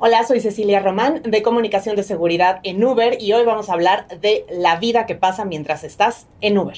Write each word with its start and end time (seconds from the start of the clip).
Hola, 0.00 0.24
soy 0.24 0.38
Cecilia 0.38 0.78
Román 0.78 1.22
de 1.24 1.42
Comunicación 1.42 1.96
de 1.96 2.04
Seguridad 2.04 2.60
en 2.62 2.84
Uber 2.84 3.20
y 3.20 3.32
hoy 3.32 3.44
vamos 3.44 3.68
a 3.68 3.72
hablar 3.72 4.06
de 4.20 4.46
la 4.48 4.76
vida 4.76 5.06
que 5.06 5.16
pasa 5.16 5.44
mientras 5.44 5.82
estás 5.82 6.28
en 6.40 6.56
Uber. 6.56 6.76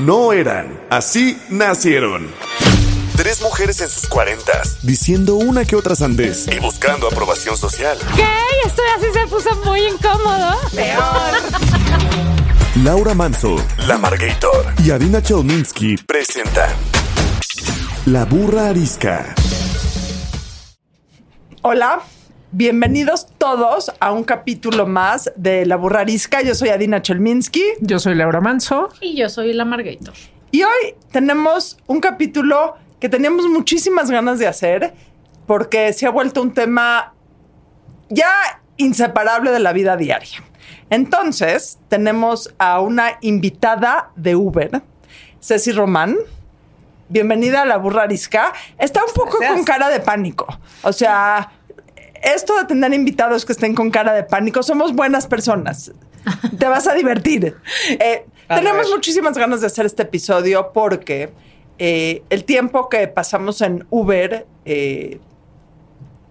No 0.00 0.32
eran, 0.32 0.80
así 0.90 1.40
nacieron. 1.48 2.32
Tres 3.16 3.42
mujeres 3.42 3.80
en 3.80 3.88
sus 3.88 4.08
cuarentas, 4.08 4.84
diciendo 4.84 5.36
una 5.36 5.64
que 5.64 5.76
otra 5.76 5.94
sandez 5.94 6.48
y 6.48 6.58
buscando 6.58 7.06
aprobación 7.06 7.56
social. 7.56 7.96
¿Qué? 8.16 8.26
Esto 8.66 8.82
así 8.96 9.06
se 9.12 9.26
puso 9.28 9.54
muy 9.64 9.82
incómodo. 9.86 10.56
Laura 12.82 13.14
Manso, 13.14 13.54
La 13.86 13.98
Margator 13.98 14.74
y 14.84 14.90
Adina 14.90 15.22
Chelminsky 15.22 15.96
presentan 15.98 16.70
La 18.06 18.24
Burra 18.24 18.70
Arisca. 18.70 19.36
Hola, 21.62 22.00
bienvenidos 22.52 23.26
todos 23.36 23.92
a 24.00 24.12
un 24.12 24.24
capítulo 24.24 24.86
más 24.86 25.30
de 25.36 25.66
La 25.66 25.76
Burrarisca. 25.76 26.40
Yo 26.40 26.54
soy 26.54 26.70
Adina 26.70 27.02
Chelminsky 27.02 27.62
Yo 27.82 27.98
soy 27.98 28.14
Laura 28.14 28.40
Manso. 28.40 28.88
Y 29.02 29.14
yo 29.14 29.28
soy 29.28 29.52
la 29.52 29.66
Margator. 29.66 30.14
y 30.50 30.62
hoy 30.62 30.94
tenemos 31.12 31.76
un 31.86 32.00
capítulo 32.00 32.76
que 32.98 33.10
teníamos 33.10 33.46
muchísimas 33.46 34.10
ganas 34.10 34.38
de 34.38 34.46
hacer 34.46 34.94
porque 35.46 35.92
se 35.92 36.06
ha 36.06 36.10
vuelto 36.10 36.40
un 36.40 36.54
tema 36.54 37.12
ya 38.08 38.32
inseparable 38.78 39.50
de 39.50 39.60
la 39.60 39.74
vida 39.74 39.98
diaria. 39.98 40.42
Entonces, 40.88 41.78
tenemos 41.88 42.54
a 42.58 42.80
una 42.80 43.18
invitada 43.20 44.12
de 44.16 44.34
Uber, 44.34 44.80
Ceci 45.40 45.72
Román. 45.72 46.16
Bienvenida 47.14 47.62
a 47.62 47.64
la 47.64 47.76
burrarisca. 47.76 48.52
Está 48.78 49.04
un 49.04 49.12
poco 49.12 49.38
Gracias. 49.38 49.52
con 49.56 49.64
cara 49.64 49.88
de 49.88 49.98
pánico. 49.98 50.46
O 50.82 50.92
sea, 50.92 51.50
esto 52.22 52.56
de 52.56 52.64
tener 52.66 52.94
invitados 52.94 53.44
que 53.44 53.50
estén 53.52 53.74
con 53.74 53.90
cara 53.90 54.12
de 54.12 54.22
pánico, 54.22 54.62
somos 54.62 54.94
buenas 54.94 55.26
personas. 55.26 55.90
Te 56.56 56.66
vas 56.66 56.86
a 56.86 56.94
divertir. 56.94 57.56
Eh, 57.98 58.24
A 58.48 58.56
tenemos 58.56 58.86
ver. 58.86 58.94
muchísimas 58.94 59.36
ganas 59.36 59.60
de 59.60 59.66
hacer 59.66 59.86
este 59.86 60.02
episodio 60.04 60.70
porque 60.72 61.30
eh, 61.78 62.22
el 62.30 62.44
tiempo 62.44 62.88
que 62.88 63.08
pasamos 63.08 63.60
en 63.60 63.86
Uber, 63.90 64.46
eh, 64.64 65.18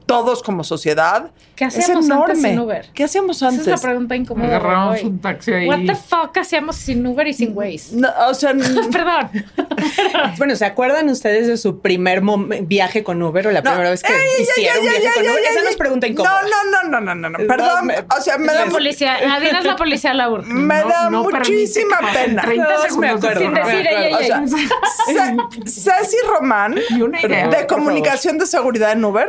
todos 0.09 0.41
como 0.41 0.63
sociedad, 0.63 1.29
¿Qué 1.55 1.65
es 1.65 1.77
hacíamos 1.77 2.05
enorme. 2.07 2.25
antes 2.33 2.41
sin 2.41 2.59
Uber? 2.59 2.89
¿Qué 2.95 3.03
hacíamos 3.03 3.37
Esa 3.37 3.47
antes? 3.49 3.61
es 3.61 3.67
la 3.67 3.77
pregunta 3.77 4.15
incómoda. 4.15 4.89
Hoy. 4.89 5.01
un 5.03 5.19
taxi 5.19 5.53
ahí. 5.53 5.67
What 5.67 5.79
the 5.85 5.93
fuck 5.95 6.35
hacíamos 6.35 6.77
sin 6.77 7.05
Uber 7.05 7.27
y 7.27 7.33
sin 7.33 7.55
Waze? 7.55 7.95
No, 7.95 8.09
o 8.27 8.33
sea, 8.33 8.53
Perdón. 8.91 9.29
Bueno, 10.37 10.55
¿se 10.55 10.65
acuerdan 10.65 11.09
ustedes 11.09 11.47
de 11.47 11.57
su 11.57 11.79
primer 11.79 12.21
viaje 12.63 13.03
con 13.03 13.21
Uber 13.21 13.47
o 13.47 13.51
la 13.51 13.61
no. 13.61 13.69
primera 13.71 13.89
vez 13.91 14.01
que 14.03 14.11
Ey, 14.11 14.41
hicieron 14.41 14.83
ya, 14.83 14.91
un 14.93 14.99
viaje 15.01 15.15
con 15.19 15.29
Uber? 15.31 15.43
Esa 15.51 15.61
no 15.63 15.69
es 15.69 15.75
pregunta 15.77 16.07
incómoda. 16.07 16.41
No, 16.41 16.81
no, 16.81 16.89
no, 16.89 17.01
no, 17.01 17.15
no, 17.15 17.29
no. 17.29 17.37
Es 17.39 17.47
Perdón. 17.47 17.85
me- 17.85 17.99
o 17.99 18.21
sea, 18.21 18.37
me 18.37 18.47
La 18.47 18.53
da, 18.53 18.65
policía. 18.65 19.15
Adina 19.35 19.59
es 19.59 19.65
la 19.65 19.75
policía 19.75 20.13
Laura. 20.13 20.43
me 20.47 20.81
No- 20.81 20.89
da 20.89 21.09
muchísima 21.09 21.99
pena. 22.13 22.41
30 22.43 22.63
No, 22.63 22.69
me 22.83 22.89
segundos 22.89 23.15
acuerdo. 23.17 23.39
Sin 23.41 23.53
de 23.53 23.61
decir 23.61 23.87
O 24.13 25.11
sea, 25.11 25.35
Ceci 25.65 26.17
Román, 26.27 26.75
de 26.75 27.67
comunicación 27.67 28.37
de 28.37 28.45
seguridad 28.47 28.91
en 28.93 29.05
Uber. 29.05 29.27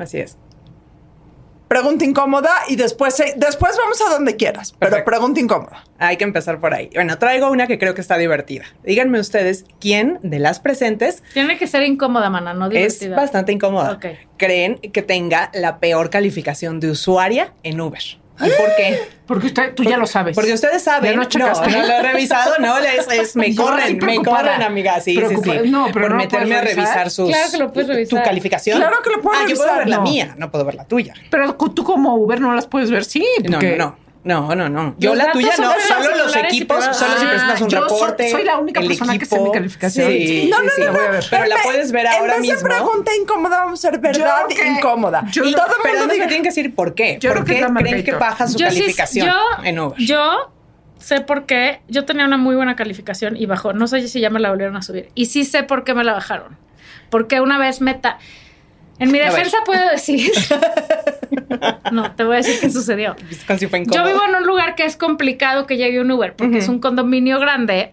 Así 0.00 0.18
es. 0.18 0.36
Pregunta 1.68 2.04
incómoda 2.04 2.50
y 2.68 2.74
después, 2.74 3.14
se- 3.14 3.34
después 3.36 3.76
vamos 3.78 4.00
a 4.00 4.10
donde 4.12 4.34
quieras, 4.34 4.74
pero 4.76 5.04
pregunta 5.04 5.38
incómoda. 5.38 5.84
Hay 5.98 6.16
que 6.16 6.24
empezar 6.24 6.58
por 6.58 6.74
ahí. 6.74 6.90
Bueno, 6.94 7.16
traigo 7.18 7.48
una 7.48 7.68
que 7.68 7.78
creo 7.78 7.94
que 7.94 8.00
está 8.00 8.18
divertida. 8.18 8.64
Díganme 8.82 9.20
ustedes 9.20 9.64
quién 9.80 10.18
de 10.24 10.40
las 10.40 10.58
presentes 10.58 11.22
Tiene 11.32 11.58
que 11.58 11.68
ser 11.68 11.84
incómoda, 11.84 12.28
mana, 12.28 12.54
no 12.54 12.64
es 12.66 12.70
divertida. 12.98 13.14
bastante 13.14 13.52
incómoda. 13.52 13.92
Ok. 13.92 14.06
Creen 14.36 14.78
que 14.80 15.02
tenga 15.02 15.52
la 15.54 15.78
peor 15.78 16.10
calificación 16.10 16.80
de 16.80 16.90
usuaria 16.90 17.52
en 17.62 17.80
Uber. 17.80 18.02
¿Y 18.46 18.50
por 18.50 18.76
qué? 18.76 19.08
Porque 19.26 19.46
usted, 19.46 19.74
tú 19.74 19.84
ya 19.84 19.96
lo 19.96 20.06
sabes. 20.06 20.34
Porque 20.34 20.52
ustedes 20.52 20.82
saben. 20.82 21.12
Ya 21.12 21.16
no 21.16 21.22
no, 21.22 21.86
lo 21.86 21.92
he 21.92 22.02
revisado, 22.02 22.54
no, 22.58 22.78
es, 22.78 23.06
es- 23.08 23.36
me 23.36 23.54
corren, 23.56 23.98
me 23.98 24.16
corren, 24.16 24.62
amiga. 24.62 25.00
Sí, 25.00 25.12
sí, 25.12 25.18
Preocupada. 25.18 25.62
sí. 25.62 25.70
No, 25.70 25.86
pero 25.92 26.06
por 26.06 26.10
no 26.10 26.16
meterme 26.16 26.56
a 26.56 26.60
revisar. 26.62 27.10
sus. 27.10 27.28
Claro 27.28 27.50
que 27.50 27.58
lo 27.58 27.72
puedes 27.72 27.86
tu- 27.88 27.92
revisar. 27.94 28.22
Tu 28.22 28.28
calificación. 28.28 28.78
Claro 28.78 28.96
que 29.04 29.10
lo 29.10 29.20
puedo 29.20 29.38
ah, 29.38 29.46
yo 29.48 29.56
puedo 29.56 29.74
ver 29.76 29.88
la 29.88 30.00
mía, 30.00 30.34
no 30.36 30.50
puedo 30.50 30.64
ver 30.64 30.74
la 30.74 30.84
tuya. 30.84 31.14
Pero 31.30 31.54
tú 31.54 31.84
como 31.84 32.14
Uber 32.16 32.40
no 32.40 32.54
las 32.54 32.66
puedes 32.66 32.90
ver, 32.90 33.04
sí. 33.04 33.24
Porque- 33.48 33.76
no, 33.76 33.84
no. 33.86 33.90
No, 33.90 33.96
no, 34.54 34.68
no. 34.68 34.94
Yo 34.98 35.14
Los 35.14 35.18
la 35.18 35.32
tuya 35.32 35.52
no, 35.58 35.72
solo 35.88 36.16
los 36.16 36.36
equipos, 36.36 36.84
solo 36.94 37.18
si 37.18 37.26
presentas 37.26 37.60
un 37.62 37.68
yo 37.70 37.78
soy- 37.88 37.88
reporte. 38.00 38.30
soy 38.30 38.44
la 38.44 38.58
única 38.58 38.80
persona 38.82 39.16
que 39.18 39.24
sé 39.24 39.34
equipo. 39.34 39.48
mi 39.48 39.54
calificación. 39.54 40.08
Sí, 40.10 40.48
No, 40.50 40.56
sí, 40.58 40.62
no, 40.66 40.70
sí. 40.76 40.82
no, 40.82 40.92
voy 40.92 41.04
a 41.06 41.10
ver. 41.10 41.24
Pero 41.30 41.46
la 41.46 41.56
puedes 41.62 41.90
ver 41.92 42.06
ahora 42.06 42.34
En 42.36 42.42
vez 42.42 42.50
mismo. 42.52 42.68
pregunta 42.68 43.10
incómoda, 43.18 43.60
vamos 43.60 43.82
a 43.84 43.88
hacer 43.88 43.98
verdad 44.00 44.42
Yo 44.48 44.54
que- 44.54 44.66
incómoda. 44.66 45.24
yo 45.30 45.44
y 45.44 45.52
no- 45.52 45.56
todo 45.56 45.68
el 45.82 45.90
mundo 45.90 46.06
no 46.06 46.12
diga, 46.12 46.26
tienen 46.26 46.42
que 46.42 46.50
decir 46.50 46.74
por 46.74 46.94
qué. 46.94 47.16
Yo 47.18 47.32
¿Por 47.32 47.44
que 47.46 47.54
qué 47.54 47.60
la 47.62 47.72
creen 47.72 48.04
que 48.04 48.12
baja 48.12 48.46
su 48.46 48.58
Yo 48.58 48.70
sí- 48.70 48.76
calificación 48.80 49.26
yo, 49.26 49.64
en 49.64 49.78
Uber? 49.78 49.98
Yo 49.98 50.52
sé 50.98 51.22
por 51.22 51.46
qué. 51.46 51.80
Yo 51.88 52.04
tenía 52.04 52.26
una 52.26 52.36
muy 52.36 52.54
buena 52.56 52.76
calificación 52.76 53.38
y 53.38 53.46
bajó. 53.46 53.72
No 53.72 53.86
sé 53.86 54.06
si 54.06 54.20
ya 54.20 54.28
me 54.28 54.38
la 54.38 54.50
volvieron 54.50 54.76
a 54.76 54.82
subir. 54.82 55.08
Y 55.14 55.26
sí 55.26 55.44
sé 55.46 55.62
por 55.62 55.82
qué 55.82 55.94
me 55.94 56.04
la 56.04 56.12
bajaron. 56.12 56.58
Porque 57.08 57.40
una 57.40 57.58
vez 57.58 57.80
meta. 57.80 58.18
En 58.98 59.10
mi 59.10 59.18
defensa 59.18 59.56
puedo 59.64 59.88
decir. 59.90 60.30
no, 61.92 62.12
te 62.12 62.24
voy 62.24 62.34
a 62.34 62.36
decir 62.38 62.56
qué 62.60 62.70
sucedió. 62.70 63.16
Fue 63.46 63.58
Yo 63.58 64.04
vivo 64.04 64.20
en 64.28 64.34
un 64.36 64.46
lugar 64.46 64.74
que 64.74 64.84
es 64.84 64.96
complicado 64.96 65.66
que 65.66 65.76
llegue 65.76 66.00
un 66.00 66.10
Uber, 66.10 66.34
porque 66.36 66.58
es 66.58 66.68
un 66.68 66.78
condominio 66.80 67.38
grande 67.38 67.92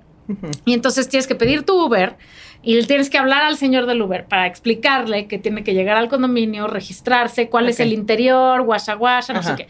y 0.66 0.74
entonces 0.74 1.08
tienes 1.08 1.28
que 1.28 1.36
pedir 1.36 1.64
tu 1.64 1.86
Uber 1.86 2.16
y 2.62 2.82
tienes 2.86 3.10
que 3.10 3.18
hablar 3.18 3.44
al 3.44 3.56
señor 3.58 3.86
del 3.86 4.02
Uber 4.02 4.26
para 4.26 4.46
explicarle 4.46 5.28
que 5.28 5.38
tiene 5.38 5.64
que 5.64 5.74
llegar 5.74 5.98
al 5.98 6.10
condominio, 6.10 6.68
registrarse, 6.68 7.50
cuál 7.50 7.70
es 7.70 7.80
el 7.80 7.94
interior, 7.94 8.64
guasha 8.64 8.96
guasha, 8.96 9.34
no 9.34 9.40
Ajá. 9.40 9.56
sé 9.56 9.64
qué. 9.64 9.68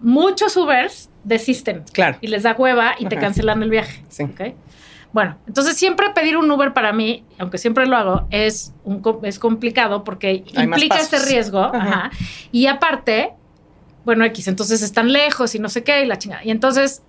Muchos 0.00 0.56
Ubers 0.56 1.10
desisten 1.24 1.84
Claro. 1.92 2.16
y 2.20 2.28
les 2.28 2.42
da 2.42 2.54
hueva 2.58 2.94
y 2.98 3.06
te 3.06 3.16
cancelan 3.16 3.62
el 3.62 3.70
viaje. 3.70 4.02
Sí. 4.08 4.24
¿ok? 4.24 4.54
Bueno, 5.12 5.36
entonces 5.46 5.76
siempre 5.76 6.10
pedir 6.10 6.36
un 6.36 6.48
Uber 6.50 6.72
para 6.72 6.92
mí, 6.92 7.24
aunque 7.38 7.58
siempre 7.58 7.86
lo 7.86 7.96
hago, 7.96 8.26
es, 8.30 8.72
un, 8.84 9.02
es 9.24 9.38
complicado 9.38 10.04
porque 10.04 10.44
Hay 10.54 10.64
implica 10.64 10.98
este 10.98 11.18
riesgo. 11.18 11.60
Ajá. 11.60 11.76
ajá. 11.76 12.10
Y 12.52 12.66
aparte, 12.66 13.32
bueno, 14.04 14.24
X, 14.24 14.46
entonces 14.48 14.82
están 14.82 15.12
lejos 15.12 15.54
y 15.54 15.58
no 15.58 15.68
sé 15.68 15.82
qué 15.82 16.02
y 16.04 16.06
la 16.06 16.16
chingada. 16.18 16.44
Y 16.44 16.50
entonces, 16.50 17.02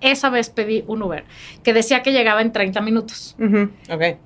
esa 0.00 0.30
vez 0.30 0.50
pedí 0.50 0.84
un 0.86 1.02
Uber 1.02 1.24
que 1.62 1.72
decía 1.72 2.02
que 2.02 2.12
llegaba 2.12 2.40
en 2.40 2.52
30 2.52 2.80
minutos. 2.80 3.36
Ujú, 3.38 3.70
Ok. 3.90 4.16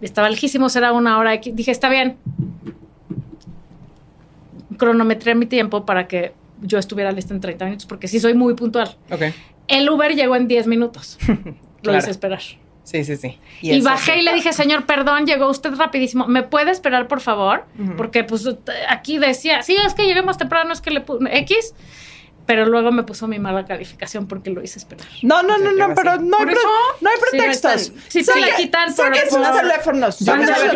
Estaba 0.00 0.30
lejísimo, 0.30 0.68
era 0.74 0.92
una 0.92 1.18
hora. 1.18 1.34
X. 1.34 1.54
Dije, 1.56 1.72
está 1.72 1.88
bien. 1.88 2.18
Cronometré 4.76 5.34
mi 5.34 5.46
tiempo 5.46 5.84
para 5.84 6.06
que 6.06 6.34
yo 6.60 6.78
estuviera 6.78 7.10
lista 7.10 7.34
en 7.34 7.40
30 7.40 7.64
minutos, 7.64 7.86
porque 7.86 8.06
sí 8.06 8.20
soy 8.20 8.34
muy 8.34 8.54
puntual. 8.54 8.96
Ok. 9.10 9.22
El 9.66 9.90
Uber 9.90 10.14
llegó 10.14 10.36
en 10.36 10.46
10 10.46 10.66
minutos. 10.68 11.18
Lo 11.78 11.82
Claro. 11.90 11.98
hice 11.98 12.10
esperar. 12.10 12.40
Sí, 12.84 13.04
sí, 13.04 13.16
sí. 13.16 13.38
Y, 13.60 13.80
bajé 13.82 14.14
sí. 14.14 14.18
y 14.20 14.22
le 14.22 14.32
dije, 14.32 14.52
señor, 14.54 14.86
perdón, 14.86 15.26
llegó 15.26 15.48
usted 15.50 15.74
rapidísimo. 15.74 16.26
¿Me 16.26 16.42
puede 16.42 16.70
esperar, 16.70 17.06
por 17.06 17.20
favor? 17.20 17.66
Porque 17.98 18.24
pues 18.24 18.48
aquí 18.88 19.18
decía, 19.18 19.62
sí, 19.62 19.76
es 19.76 19.92
que 19.92 20.06
llegué 20.06 20.22
más 20.22 20.38
temprano, 20.38 20.72
es 20.72 20.80
que 20.80 20.90
le 20.90 21.02
puse 21.02 21.24
X. 21.40 21.74
Pero 22.48 22.64
luego 22.64 22.90
me 22.92 23.02
puso 23.02 23.28
mi 23.28 23.38
mala 23.38 23.66
calificación 23.66 24.26
porque 24.26 24.48
lo 24.48 24.62
hice 24.62 24.78
esperar. 24.78 25.06
No, 25.22 25.42
no, 25.42 25.58
no, 25.58 25.70
no, 25.70 25.86
Sí, 25.88 25.92
pero 25.94 26.16
no 26.16 26.38
hay, 26.38 26.46
eso- 26.48 26.68
no 27.02 27.10
hay 27.10 27.16
Sí, 27.16 27.22
no 27.22 27.30
pretextos. 27.30 27.72
están- 27.82 28.02
sí 28.08 28.24
te 28.24 28.40
la 28.40 28.56
quitan 28.56 28.86
por- 28.94 29.04
saquen 29.04 29.30
sus 29.30 29.52
teléfonos. 29.60 30.24
Vamos 30.24 30.46
saquen 30.46 30.70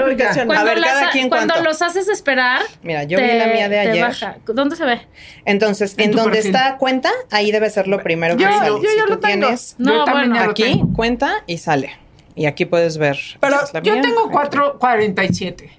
a 0.55 0.65
ver. 0.65 0.79
A 0.79 0.83
cada 0.83 1.11
quien 1.11 1.31
cuando 1.31 1.55
los 1.63 1.81
haces 1.81 2.09
esperar, 2.11 2.61
Mira, 2.83 3.05
yo 3.05 3.19
vi 3.19 3.27
la 3.27 3.47
mía 3.47 3.71
de 3.71 3.79
ayer. 3.79 4.05
baja. 4.05 4.37
¿Dónde 4.45 4.77
se 4.77 4.85
ve? 4.85 5.01
Entonces, 5.47 5.95
En 5.97 6.13
donde 6.13 6.33
perfil. 6.33 6.55
está 6.55 6.77
cuenta, 6.77 7.11
ahí 7.31 7.51
debe 7.51 7.71
ser 7.71 7.89
lo 7.89 8.03
primero 8.03 8.37
que 8.37 8.43
Yo- 8.43 8.51
sale. 8.51 8.69
yo 8.69 8.83
ya 8.83 8.91
si 8.91 8.99
lo 8.99 9.07
tú 9.07 9.21
tengo. 9.21 9.47
tienes 9.47 9.75
No, 9.79 10.05
Yo 10.07 10.13
bueno. 10.13 10.41
aquí, 10.41 10.63
tengo. 10.65 10.93
cuenta 10.93 11.43
y 11.47 11.57
sale. 11.57 11.97
Y 12.35 12.45
aquí 12.45 12.67
puedes 12.67 12.99
ver. 12.99 13.19
Pero 13.41 13.57
la 13.73 13.81
Yo 13.81 13.99
tengo 14.03 14.31
4.47, 14.31 15.71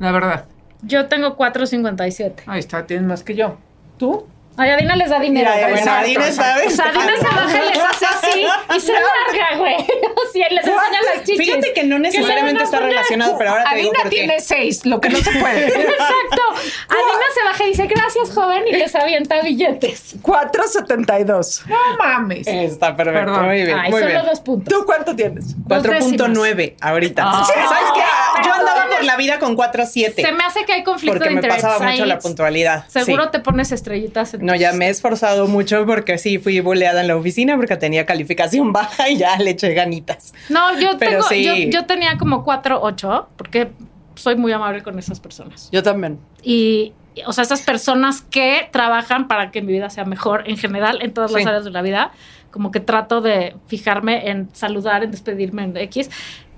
la 0.00 0.10
verdad. 0.10 0.46
Yo 0.82 1.06
tengo 1.06 1.36
4.57. 1.36 2.42
Ahí 2.46 2.58
está, 2.58 2.84
tienes 2.84 3.06
más 3.06 3.22
que 3.22 3.36
yo. 3.36 3.58
¿Tú? 3.96 4.26
Ay, 4.58 4.70
Adina 4.70 4.96
les 4.96 5.10
da 5.10 5.18
dinero. 5.20 5.50
Mira, 5.54 5.68
bueno, 5.68 5.76
exacto. 5.78 6.32
sabe. 6.32 6.66
O 6.66 6.70
sea, 6.70 6.84
Adina 6.86 7.12
se 7.18 7.24
baja 7.24 7.58
y 7.64 7.68
les 7.68 7.84
hace 7.84 8.06
así 8.06 8.46
y 8.76 8.80
se 8.80 8.92
larga, 8.92 9.58
güey. 9.58 9.74
Así, 10.28 10.38
les 10.50 10.66
enseña 10.66 11.02
las 11.14 11.24
chichis. 11.24 11.38
Fíjate 11.38 11.72
que 11.72 11.84
no 11.84 11.98
necesariamente 11.98 12.62
está 12.62 12.78
a 12.78 12.80
relacionado, 12.80 13.36
pero 13.38 13.50
ahora 13.50 13.64
te 13.70 13.76
digo 13.76 13.90
Adina 13.90 14.02
por 14.02 14.10
qué. 14.10 14.16
tiene 14.16 14.40
seis, 14.40 14.84
lo 14.84 15.00
que 15.00 15.08
no 15.08 15.18
se 15.18 15.30
puede. 15.32 15.66
Exacto. 15.68 16.42
Adina 16.88 17.26
se 17.34 17.44
baja 17.44 17.64
y 17.64 17.68
dice, 17.68 17.86
gracias, 17.86 18.30
joven, 18.34 18.64
y 18.68 18.72
les 18.72 18.94
avienta 18.94 19.40
billetes. 19.42 20.16
472. 20.22 21.64
No 21.66 21.76
mames. 21.98 22.46
Está 22.46 22.96
perfecto, 22.96 23.26
Perdón. 23.26 23.46
muy 23.46 23.62
bien, 23.62 23.78
Ay, 23.78 23.90
muy 23.90 24.00
solo 24.00 24.12
bien. 24.12 24.26
dos 24.26 24.40
puntos. 24.40 24.74
¿Tú 24.74 24.84
cuánto 24.86 25.14
tienes? 25.16 25.54
Dos 25.66 25.82
décimas. 25.82 26.28
4.9 26.30 26.74
ahorita. 26.80 27.22
Ah. 27.24 27.44
¿Sabes 27.44 27.90
qué? 27.94 28.02
Yo 28.44 28.52
andaba 28.52 28.86
por 28.88 29.04
la 29.04 29.16
vida 29.16 29.38
con 29.38 29.56
4.7. 29.56 30.14
Se 30.14 30.32
me 30.32 30.44
hace 30.44 30.64
que 30.64 30.72
hay 30.72 30.82
conflicto 30.84 31.14
Porque 31.18 31.28
de 31.28 31.34
me 31.34 31.40
interés. 31.40 31.62
pasaba 31.62 31.90
mucho 31.90 32.04
la 32.06 32.18
puntualidad. 32.18 32.86
Seguro 32.88 33.24
sí. 33.24 33.28
te 33.32 33.40
pones 33.40 33.72
estrellitas 33.72 34.34
en 34.34 34.44
No, 34.46 34.54
ya 34.54 34.72
me 34.72 34.86
he 34.86 34.90
esforzado 34.90 35.46
mucho 35.46 35.84
porque 35.86 36.18
sí, 36.18 36.38
fui 36.38 36.60
boleada 36.60 37.00
en 37.00 37.08
la 37.08 37.16
oficina 37.16 37.56
porque 37.56 37.76
tenía 37.76 38.06
calificación 38.06 38.72
baja 38.72 39.08
y 39.08 39.18
ya 39.18 39.36
le 39.38 39.50
eché 39.50 39.72
ganitas. 39.74 40.32
No, 40.48 40.78
yo 40.78 40.90
Pero 40.98 41.10
tengo, 41.12 41.22
sí. 41.28 41.44
yo, 41.44 41.54
yo 41.80 41.86
tenía 41.86 42.16
como 42.18 42.44
4, 42.44 42.80
8, 42.82 43.28
porque 43.36 43.70
soy 44.14 44.36
muy 44.36 44.52
amable 44.52 44.82
con 44.82 44.98
esas 44.98 45.20
personas. 45.20 45.68
Yo 45.72 45.82
también. 45.82 46.18
Y, 46.42 46.92
o 47.26 47.32
sea, 47.32 47.42
esas 47.44 47.62
personas 47.62 48.22
que 48.22 48.68
trabajan 48.72 49.28
para 49.28 49.50
que 49.50 49.62
mi 49.62 49.72
vida 49.72 49.90
sea 49.90 50.04
mejor 50.04 50.44
en 50.46 50.56
general, 50.56 50.98
en 51.02 51.12
todas 51.12 51.30
las 51.32 51.42
Sí. 51.42 51.48
áreas 51.48 51.64
de 51.64 51.70
la 51.70 51.82
vida, 51.82 52.12
como 52.50 52.70
que 52.70 52.80
trato 52.80 53.20
de 53.20 53.54
fijarme 53.66 54.30
en 54.30 54.48
saludar, 54.54 55.02
en 55.04 55.10
despedirme 55.10 55.64
en 55.64 55.76
X, 55.76 56.08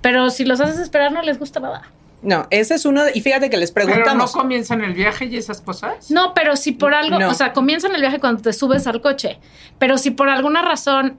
pero 0.01 0.29
si 0.29 0.45
los 0.45 0.59
haces 0.61 0.79
esperar 0.79 1.11
no 1.11 1.21
les 1.21 1.39
gusta 1.39 1.59
nada. 1.59 1.83
No, 2.21 2.47
ese 2.49 2.75
es 2.75 2.85
uno. 2.85 3.03
Y 3.13 3.21
fíjate 3.21 3.49
que 3.49 3.55
les 3.57 3.71
Pero 3.71 3.87
no 3.87 3.93
preguntamos. 3.93 4.33
comienzan 4.33 4.83
el 4.83 4.93
viaje 4.93 5.25
y 5.25 5.37
esas 5.37 5.61
cosas. 5.61 6.11
No, 6.11 6.33
pero 6.33 6.57
si 6.57 6.73
por 6.73 6.93
algo, 6.93 7.17
No. 7.17 7.29
o 7.29 7.33
sea, 7.33 7.53
comienzan 7.53 7.95
el 7.95 8.01
viaje 8.01 8.19
cuando 8.19 8.41
te 8.41 8.51
subes 8.51 8.87
al 8.87 8.99
coche, 9.01 9.39
pero 9.77 9.97
si 9.97 10.11
por 10.11 10.27
alguna 10.29 10.61
razón 10.61 11.17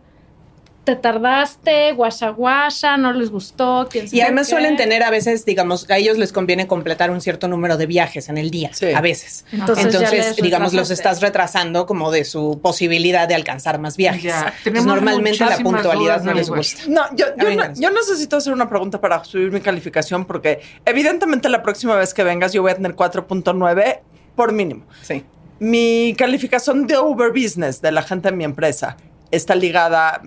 te 0.91 0.97
tardaste, 0.97 1.93
guasha 1.93 2.31
guasha, 2.31 2.97
no 2.97 3.13
les 3.13 3.31
gustó, 3.31 3.87
quién 3.91 4.07
Y 4.11 4.21
además 4.21 4.47
qué. 4.47 4.51
suelen 4.53 4.77
tener 4.77 5.03
a 5.03 5.11
veces, 5.11 5.45
digamos, 5.45 5.89
a 5.91 5.97
ellos 5.99 6.19
les 6.19 6.33
conviene 6.33 6.67
completar 6.67 7.11
un 7.11 7.21
cierto 7.21 7.47
número 7.49 7.77
de 7.77 7.87
viajes 7.87 8.29
en 8.29 8.39
el 8.39 8.51
día, 8.51 8.71
Sí. 8.73 8.87
a 8.93 9.01
veces. 9.01 9.45
Entonces 9.53 9.85
Entonces, 9.95 10.37
digamos, 10.37 10.73
los 10.73 10.91
estás 10.91 11.21
retrasando 11.21 11.87
como 11.87 12.11
de 12.11 12.25
su 12.25 12.59
posibilidad 12.63 13.29
de 13.29 13.35
alcanzar 13.35 13.79
más 13.79 13.97
viajes. 13.97 14.23
Ya, 14.25 14.53
normalmente 14.85 15.45
la 15.45 15.59
puntualidad 15.59 16.21
dudas 16.21 16.25
no 16.25 16.35
les 16.35 16.49
gusta. 16.51 16.83
No, 16.89 17.03
yo, 17.15 17.27
yo, 17.37 17.45
venga, 17.47 17.51
no- 17.55 17.63
Nancy. 17.69 17.83
yo 17.83 17.91
necesito 17.91 18.37
hacer 18.37 18.53
una 18.53 18.69
pregunta 18.69 19.01
para 19.01 19.23
subir 19.25 19.53
mi 19.53 19.61
calificación 19.61 20.25
porque 20.25 20.61
evidentemente 20.85 21.49
la 21.49 21.63
próxima 21.63 21.95
vez 21.97 22.13
que 22.15 22.25
vengas 22.25 22.53
yo 22.53 22.63
voy 22.63 22.73
a 22.73 22.75
tener 22.75 22.95
4.9 22.95 24.01
por 24.35 24.53
mínimo. 24.53 24.85
Sí. 25.03 25.25
Mi 25.59 26.15
calificación 26.17 26.87
de 26.87 26.99
Uber 26.99 27.31
Business 27.31 27.81
de 27.83 27.93
la 27.93 28.03
gente 28.03 28.31
de 28.31 28.37
mi 28.37 28.45
empresa 28.45 28.97
está 29.31 29.55
ligada, 29.55 30.23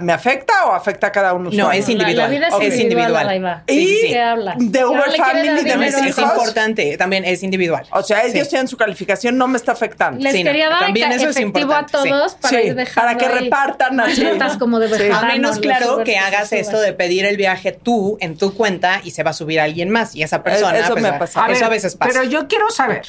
¿me 0.00 0.12
afecta 0.12 0.66
o 0.66 0.72
afecta 0.72 1.08
a 1.08 1.12
cada 1.12 1.32
uno? 1.34 1.50
No, 1.52 1.70
es 1.72 1.88
individual. 1.88 2.30
La, 2.30 2.36
vida 2.36 2.48
es 2.48 2.54
individual. 2.54 2.72
Es 2.72 2.80
individual. 2.80 3.26
Adaiva. 3.26 3.62
Y 3.66 3.86
Sí, 3.86 3.98
sí, 4.08 4.12
de 4.12 4.84
Uber 4.84 5.04
quiere 5.04 5.16
Family, 5.16 5.64
de 5.64 5.76
mis 5.76 5.94
a 5.94 6.06
Es 6.06 6.18
importante, 6.18 6.96
también 6.96 7.24
es 7.24 7.42
individual. 7.42 7.86
O 7.92 8.02
sea, 8.02 8.24
ellos 8.24 8.44
Sí. 8.44 8.50
tienen 8.50 8.68
su 8.68 8.76
calificación, 8.76 9.36
no 9.38 9.48
me 9.48 9.56
está 9.56 9.72
afectando. 9.72 10.20
Les 10.22 10.32
Sí, 10.32 10.44
no, 10.44 10.50
quería 10.50 10.68
dar 10.68 10.80
también 10.80 11.12
eso 11.12 11.28
es 11.28 11.36
a 11.36 11.40
importante, 11.42 11.98
sí. 12.02 12.08
todos 12.08 12.34
para 12.34 12.60
Sí, 12.60 12.66
ir 12.68 12.88
para 12.94 13.16
que 13.16 13.28
repartan 13.28 14.00
así. 14.00 14.26
como 14.58 14.78
de 14.78 15.12
A 15.12 15.22
menos, 15.22 15.58
claro, 15.58 16.02
que 16.04 16.18
hagas 16.18 16.52
esto 16.52 16.80
de 16.80 16.92
pedir 16.92 17.24
el 17.24 17.36
viaje 17.36 17.72
tú 17.72 18.16
en 18.20 18.36
tu 18.36 18.54
cuenta 18.54 19.00
y 19.04 19.10
se 19.10 19.22
va 19.22 19.30
a 19.30 19.34
subir 19.34 19.60
alguien 19.60 19.90
más 19.90 20.14
y 20.14 20.22
esa 20.22 20.42
persona. 20.42 20.78
eso 20.78 20.94
pues, 20.94 21.02
me. 21.02 21.52
Eso 21.52 21.64
a 21.64 21.68
veces 21.68 21.96
pasa. 21.96 22.12
Pero 22.12 22.24
yo 22.24 22.48
quiero 22.48 22.70
saber. 22.70 23.06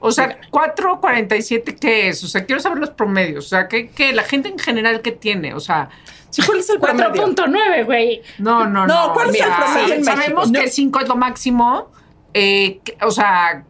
O 0.00 0.12
sea, 0.12 0.38
4.47, 0.50 1.76
¿qué 1.78 2.08
es? 2.08 2.22
O 2.24 2.28
sea, 2.28 2.44
quiero 2.44 2.60
saber 2.60 2.78
los 2.78 2.90
promedios. 2.90 3.46
O 3.46 3.48
sea, 3.48 3.68
¿qué, 3.68 3.88
qué 3.88 4.12
la 4.12 4.22
gente 4.22 4.48
en 4.48 4.58
general 4.58 5.00
qué 5.02 5.12
tiene? 5.12 5.54
O 5.54 5.60
sea, 5.60 5.90
Sí, 6.30 6.42
¿cuál 6.44 6.58
es 6.58 6.68
el 6.68 6.78
promedio? 6.78 7.10
4.9, 7.14 7.84
güey. 7.86 8.20
no, 8.38 8.66
no, 8.66 8.86
No, 8.86 9.06
no. 9.08 9.12
¿cuál 9.14 9.30
es 9.30 9.40
el 9.40 9.46
promedio 9.50 9.94
en 9.94 10.04
Sabemos 10.04 10.50
México? 10.50 10.64
que 10.66 10.70
5 10.70 11.00
es 11.00 11.08
lo 11.08 11.16
máximo. 11.16 11.90
Eh, 12.34 12.80
que- 12.84 12.98
o 13.00 13.10
sea, 13.10 13.64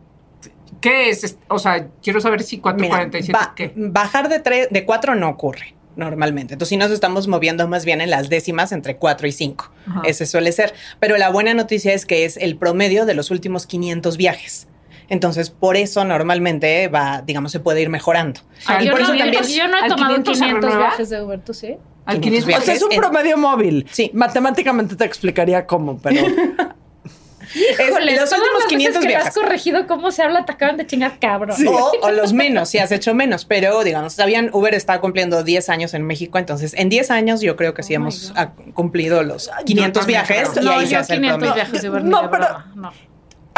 ¿qué 0.80 1.10
es? 1.10 1.38
O 1.46 1.58
sea, 1.60 1.86
quiero 2.02 2.20
saber 2.20 2.42
si 2.42 2.56
Mira, 2.56 2.72
4.47 3.08 3.32
ba- 3.32 3.52
qué. 3.54 3.72
bajar 3.76 4.28
de, 4.28 4.40
tres, 4.40 4.66
de 4.70 4.84
4 4.84 5.14
no 5.14 5.28
ocurre 5.28 5.74
normalmente. 5.94 6.54
Entonces, 6.54 6.70
sí 6.70 6.76
nos 6.76 6.90
estamos 6.90 7.28
moviendo 7.28 7.66
más 7.68 7.84
bien 7.84 8.00
en 8.00 8.10
las 8.10 8.28
décimas 8.28 8.72
entre 8.72 8.96
4 8.96 9.28
y 9.28 9.32
5. 9.32 9.70
Ajá. 9.88 10.02
Ese 10.04 10.26
suele 10.26 10.50
ser. 10.50 10.74
Pero 10.98 11.16
la 11.16 11.30
buena 11.30 11.54
noticia 11.54 11.94
es 11.94 12.06
que 12.06 12.24
es 12.24 12.36
el 12.36 12.56
promedio 12.56 13.06
de 13.06 13.14
los 13.14 13.30
últimos 13.30 13.66
500 13.68 14.16
viajes. 14.16 14.66
Entonces, 15.08 15.50
por 15.50 15.76
eso 15.76 16.04
normalmente 16.04 16.88
va, 16.88 17.22
digamos, 17.22 17.50
se 17.52 17.60
puede 17.60 17.80
ir 17.80 17.88
mejorando. 17.88 18.40
Ah, 18.66 18.78
y 18.82 18.86
yo, 18.86 18.90
por 18.92 19.00
no, 19.00 19.06
eso 19.06 19.14
yo- 19.14 19.20
también 19.24 19.42
yo 19.44 19.68
no 19.68 19.76
he 19.78 19.80
¿al 19.80 19.88
tomado 19.88 20.08
500 20.16 20.38
se 20.38 20.44
500 20.44 20.64
renueva? 20.70 20.88
viajes 20.88 21.10
de 21.10 21.22
Uber, 21.22 21.40
¿tú 21.40 21.54
sí? 21.54 21.76
Al 22.04 22.20
500 22.20 22.54
O 22.54 22.60
sea, 22.62 22.74
es 22.74 22.82
un 22.82 22.92
en- 22.92 23.00
promedio 23.00 23.36
móvil. 23.38 23.86
Sí. 23.90 24.10
Matemáticamente 24.14 24.96
te 24.96 25.04
explicaría 25.04 25.66
cómo, 25.66 25.98
pero 25.98 26.20
es 26.26 27.80
Híjole, 27.88 28.16
los 28.16 28.28
todas 28.28 28.40
últimos 28.40 28.58
las 28.60 28.68
500 28.68 28.94
veces 28.94 29.00
que 29.00 29.06
me 29.08 29.14
has 29.16 29.22
viajes. 29.24 29.34
corregido 29.34 29.86
cómo 29.86 30.10
se 30.10 30.22
habla, 30.22 30.44
te 30.44 30.52
acaban 30.52 30.76
de 30.76 30.86
chingar 30.86 31.18
cabrón. 31.18 31.56
O, 31.66 31.92
o 32.02 32.10
los 32.10 32.32
menos, 32.34 32.68
si 32.68 32.76
has 32.78 32.92
hecho 32.92 33.14
menos, 33.14 33.46
pero 33.46 33.82
digamos, 33.84 34.12
sabían, 34.12 34.50
Uber 34.52 34.74
está 34.74 35.00
cumpliendo 35.00 35.42
10 35.42 35.70
años 35.70 35.94
en 35.94 36.02
México, 36.06 36.36
entonces 36.38 36.74
en 36.74 36.90
10 36.90 37.10
años 37.10 37.40
yo 37.40 37.56
creo 37.56 37.72
que 37.72 37.82
sí 37.82 37.94
Oh 37.94 37.96
hemos 37.96 38.34
cumplido 38.74 39.22
los 39.22 39.50
500 39.64 40.02
también 40.02 40.22
viajes 40.26 40.50
creo. 40.50 40.62
y 40.62 40.66
no, 40.66 40.72
ahí 40.72 40.86
se 40.86 40.92
yo 40.92 40.98
hace 41.00 41.14
el 41.14 41.20
500 41.20 41.38
promedio. 41.38 41.54
viajes 41.54 41.82
de 41.82 41.90
Uber 41.90 42.04
No, 42.04 42.16
ni 42.18 42.22
de 42.24 42.28
pero- 42.30 42.44
broma, 42.44 42.72
no. 42.74 42.92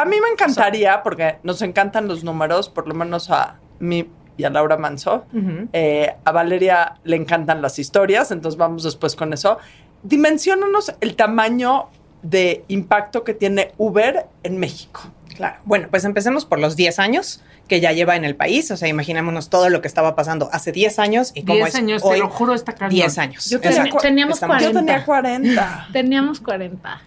A 0.01 0.05
mí 0.05 0.17
me 0.21 0.29
encantaría, 0.29 1.03
porque 1.03 1.37
nos 1.43 1.63
encantan 1.63 2.09
los 2.09 2.25
números, 2.25 2.69
por 2.69 2.89
lo 2.89 2.95
menos 2.95 3.31
a 3.31 3.57
mí 3.79 4.09
y 4.37 4.45
a 4.45 4.51
Laura 4.51 4.77
Manso. 4.77 5.27
Eh, 5.73 6.15
a 6.25 6.33
Valeria 6.33 6.95
le 7.05 7.17
encantan 7.17 7.61
las 7.63 7.79
historias, 7.79 8.31
entonces 8.31 8.59
vamos 8.59 8.83
después 8.85 9.15
con 9.17 9.33
eso. 9.33 9.59
Dimensionanos 10.03 10.95
el 11.01 11.15
tamaño 11.15 11.89
de 12.23 12.65
impacto 12.69 13.23
que 13.25 13.35
tiene 13.35 13.73
Uber 13.79 14.27
en 14.43 14.59
México. 14.59 15.03
Claro. 15.37 15.57
Bueno, 15.65 15.89
pues 15.91 16.05
empecemos 16.05 16.45
por 16.45 16.59
los 16.59 16.77
10 16.77 16.99
años 16.99 17.43
que 17.69 17.81
ya 17.81 17.93
lleva 17.93 18.17
en 18.17 18.25
el 18.25 18.35
país. 18.37 18.71
O 18.71 18.77
sea, 18.77 18.89
imaginémonos 18.89 19.49
todo 19.49 19.71
lo 19.71 19.81
que 19.81 19.89
estaba 19.89 20.15
pasando 20.17 20.51
hace 20.53 20.73
10 20.73 20.99
años 20.99 21.33
y 21.35 21.43
cómo 21.45 21.55
10 21.55 21.69
es 21.69 21.75
años, 21.77 22.03
hoy. 22.05 22.15
te 22.15 22.19
lo 22.25 22.29
juro, 22.29 22.53
está 22.55 22.75
cañón. 22.75 22.91
10 22.91 23.19
años. 23.19 23.49
Yo 23.49 23.59
Exacto. 23.59 23.97
cua- 23.97 24.01
Teníamos 24.03 24.35
Estamos- 24.37 24.57
40. 24.57 24.81
Yo 24.81 24.87
tenía 24.87 25.05
40. 25.05 25.89
Teníamos 25.93 26.41
40. 26.41 27.01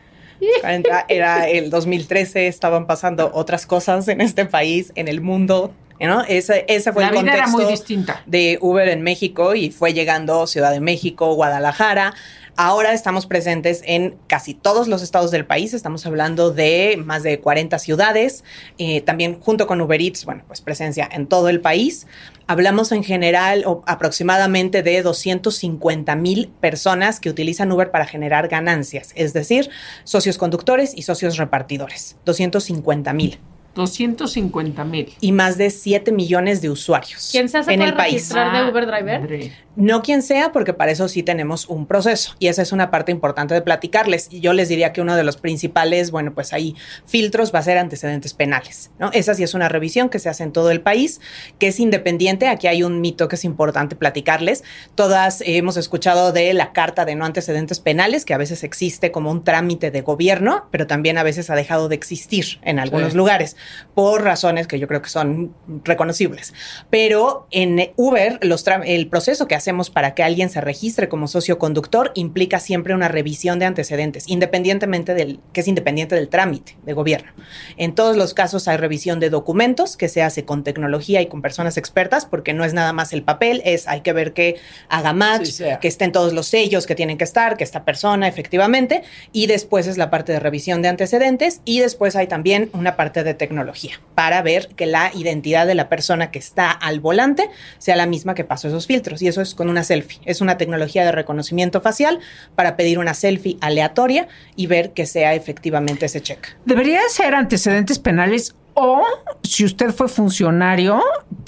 40, 0.62 1.06
era 1.10 1.48
el 1.50 1.70
2013, 1.70 2.48
estaban 2.48 2.88
pasando 2.88 3.32
otras 3.34 3.66
cosas 3.66 4.08
en 4.08 4.22
este 4.22 4.46
país, 4.46 4.92
en 4.96 5.08
el 5.08 5.22
mundo. 5.22 5.74
¿no? 6.00 6.22
Ese, 6.24 6.66
ese 6.68 6.92
fue 6.92 7.04
La 7.04 7.10
el 7.10 7.16
era 7.16 7.24
contexto 7.24 7.58
muy 7.58 7.66
distinta. 7.66 8.24
de 8.26 8.58
Uber 8.62 8.90
en 8.90 9.04
México 9.04 9.56
y 9.56 9.72
fue 9.72 9.94
llegando 9.94 10.48
Ciudad 10.48 10.72
de 10.72 10.80
México, 10.82 11.34
Guadalajara. 11.36 12.14
Ahora 12.56 12.94
estamos 12.94 13.26
presentes 13.26 13.82
en 13.86 14.16
casi 14.28 14.54
todos 14.54 14.88
los 14.88 15.02
estados 15.02 15.32
del 15.32 15.46
país. 15.46 15.74
Estamos 15.74 16.06
hablando 16.06 16.52
de 16.52 17.02
más 17.04 17.24
de 17.24 17.40
40 17.40 17.80
ciudades. 17.80 18.44
eh, 18.78 19.02
también 19.02 19.40
junto 19.40 19.66
con 19.66 19.82
Uber 19.82 20.00
Eats, 20.00 20.26
bueno, 20.26 20.44
pues 20.46 20.62
presencia 20.62 21.10
en 21.12 21.26
todo 21.26 21.50
el 21.50 21.62
país. 21.62 22.06
Hablamos 22.48 22.92
en 22.92 23.04
general 23.04 23.64
aproximadamente 23.86 24.84
de 24.84 25.02
250 25.02 26.16
mil 26.16 26.50
personas 26.60 27.20
que 27.20 27.30
utilizan 27.30 27.72
Uber 27.72 27.92
para 27.92 28.06
generar 28.06 28.48
ganancias, 28.50 29.12
es 29.16 29.34
decir, 29.34 29.70
socios 30.04 30.38
conductores 30.38 30.94
y 30.96 31.04
socios 31.04 31.38
repartidores. 31.38 32.18
250 32.26 33.14
mil 33.14 33.40
250 33.76 34.84
mil. 34.86 35.14
y 35.20 35.32
más 35.32 35.58
de 35.58 35.70
7 35.70 36.12
millones 36.12 36.62
de 36.62 36.70
usuarios 36.70 37.30
¿Quién 37.32 37.50
se 37.50 37.58
hace 37.58 37.74
en 37.74 37.80
puede 37.80 37.90
el 37.92 37.96
país. 37.96 38.14
registrar 38.14 38.64
de 38.66 38.72
Uber 38.72 38.86
Driver? 38.88 39.52
No 39.76 40.04
quien 40.04 40.22
sea, 40.22 40.52
porque 40.52 40.72
para 40.74 40.92
eso 40.92 41.08
sí 41.08 41.24
tenemos 41.24 41.68
un 41.68 41.88
proceso. 41.88 42.36
Y 42.38 42.46
esa 42.46 42.62
es 42.62 42.72
una 42.72 42.92
parte 42.92 43.12
importante 43.12 43.56
de 43.56 43.62
platicarles. 43.64 44.28
Y 44.30 44.40
yo 44.40 44.54
les 44.54 44.70
diría 44.70 44.94
que 44.94 45.02
uno 45.02 45.16
de 45.16 45.24
los 45.24 45.38
principales, 45.38 46.12
bueno, 46.12 46.32
pues 46.36 46.54
ahí 46.54 46.76
filtros 47.08 47.52
va 47.54 47.58
a 47.58 47.64
ser 47.64 47.80
antecedentes 47.80 48.36
penales. 48.36 48.92
¿no? 49.00 49.10
Esa 49.14 49.34
sí 49.34 49.42
es 49.42 49.56
una 49.56 49.70
revisión 49.70 50.10
que 50.10 50.20
se 50.20 50.30
hace 50.30 50.44
en 50.44 50.52
todo 50.52 50.70
el 50.70 50.82
país, 50.82 51.22
que 51.58 51.70
es 51.70 51.80
independiente. 51.80 52.50
Aquí 52.50 52.68
hay 52.68 52.84
un 52.84 53.02
mito 53.02 53.28
que 53.28 53.36
es 53.36 53.44
importante 53.46 53.96
platicarles. 53.96 54.64
Todas 54.94 55.42
hemos 55.44 55.76
escuchado 55.78 56.32
de 56.32 56.54
la 56.54 56.72
carta 56.72 57.04
de 57.04 57.16
no 57.16 57.26
antecedentes 57.26 57.80
penales, 57.80 58.26
que 58.26 58.36
a 58.36 58.38
veces 58.38 58.64
existe 58.64 59.12
como 59.12 59.32
un 59.32 59.44
trámite 59.44 59.90
de 59.90 60.02
gobierno, 60.02 60.68
pero 60.70 60.86
también 60.86 61.18
a 61.18 61.24
veces 61.24 61.50
ha 61.50 61.56
dejado 61.56 61.90
de 61.90 61.96
existir 61.96 62.60
en 62.62 62.78
algunos 62.78 63.14
Sí. 63.14 63.18
lugares 63.18 63.58
por 63.94 64.24
razones 64.24 64.68
que 64.68 64.80
yo 64.80 64.88
creo 64.88 65.02
que 65.02 65.10
son 65.10 65.54
reconocibles. 65.84 66.54
Pero 66.90 67.48
en 67.52 67.92
Uber, 67.96 68.40
los 68.42 68.64
el 68.86 69.08
proceso 69.08 69.48
que 69.48 69.56
hacemos 69.56 69.90
para 69.90 70.16
que 70.16 70.24
alguien 70.24 70.50
se 70.50 70.62
registre 70.62 71.10
como 71.10 71.28
socio 71.28 71.60
conductor 71.60 72.12
implica 72.16 72.60
siempre 72.60 72.94
una 72.94 73.08
revisión 73.08 73.60
de 73.60 73.66
antecedentes, 73.66 74.28
independientemente 74.28 75.14
del, 75.14 75.40
que 75.52 75.62
es 75.62 75.68
independiente 75.68 76.16
del 76.16 76.30
trámite 76.30 76.78
de 76.84 76.94
gobierno. 76.94 77.32
En 77.78 77.94
todos 77.94 78.16
los 78.16 78.34
casos 78.34 78.68
hay 78.68 78.78
revisión 78.78 79.20
de 79.20 79.30
documentos 79.30 79.98
que 79.98 80.10
se 80.10 80.22
hace 80.22 80.46
con 80.46 80.64
tecnología 80.64 81.22
y 81.22 81.28
con 81.28 81.42
personas 81.42 81.78
expertas, 81.78 82.26
porque 82.26 82.54
no 82.54 82.64
es 82.64 82.74
nada 82.74 82.94
más 82.94 83.14
el 83.14 83.24
papel, 83.24 83.62
es 83.66 83.88
hay 83.88 84.02
que 84.02 84.14
ver 84.14 84.34
que 84.34 84.58
haga 84.90 85.14
match, 85.14 85.44
Sí, 85.54 85.66
que 85.82 85.88
estén 85.88 86.12
todos 86.12 86.34
los 86.34 86.48
sellos 86.48 86.88
que 86.88 86.96
tienen 86.96 87.18
que 87.18 87.24
estar, 87.24 87.58
que 87.58 87.64
esta 87.64 87.86
persona 87.86 88.28
efectivamente, 88.28 89.04
y 89.32 89.48
después 89.48 89.88
es 89.88 89.98
la 89.98 90.10
parte 90.10 90.32
de 90.32 90.40
revisión 90.40 90.82
de 90.82 90.88
antecedentes, 90.88 91.62
y 91.66 91.80
después 91.80 92.16
hay 92.16 92.28
también 92.28 92.70
una 92.74 92.96
parte 92.96 93.24
de 93.24 93.34
tecnología 93.34 93.53
tecnología 93.54 94.00
para 94.16 94.42
ver 94.42 94.70
que 94.70 94.86
la 94.86 95.12
identidad 95.14 95.68
de 95.68 95.76
la 95.76 95.90
persona 95.90 96.32
que 96.32 96.40
está 96.40 96.72
al 96.72 97.00
volante 97.00 97.50
sea 97.78 97.96
la 97.96 98.08
misma 98.08 98.34
que 98.34 98.44
pasó 98.44 98.68
esos 98.68 98.88
filtros. 98.88 99.22
Y 99.22 99.28
eso 99.28 99.42
es 99.42 99.54
con 99.54 99.70
una 99.70 99.84
selfie. 99.84 100.20
Es 100.26 100.42
una 100.42 100.58
tecnología 100.58 101.06
de 101.06 101.12
reconocimiento 101.12 101.82
facial 101.82 102.20
para 102.56 102.76
pedir 102.76 103.00
una 103.00 103.14
selfie 103.14 103.58
aleatoria 103.62 104.28
y 104.56 104.68
ver 104.68 104.92
que 104.94 105.06
sea 105.06 105.36
efectivamente 105.36 106.06
ese 106.08 106.22
check. 106.22 106.56
Debería 106.66 107.02
ser 107.10 107.36
antecedentes 107.36 108.00
penales 108.00 108.56
o 108.76 109.04
si 109.44 109.66
usted 109.66 109.92
fue 109.92 110.08
funcionario 110.08 111.02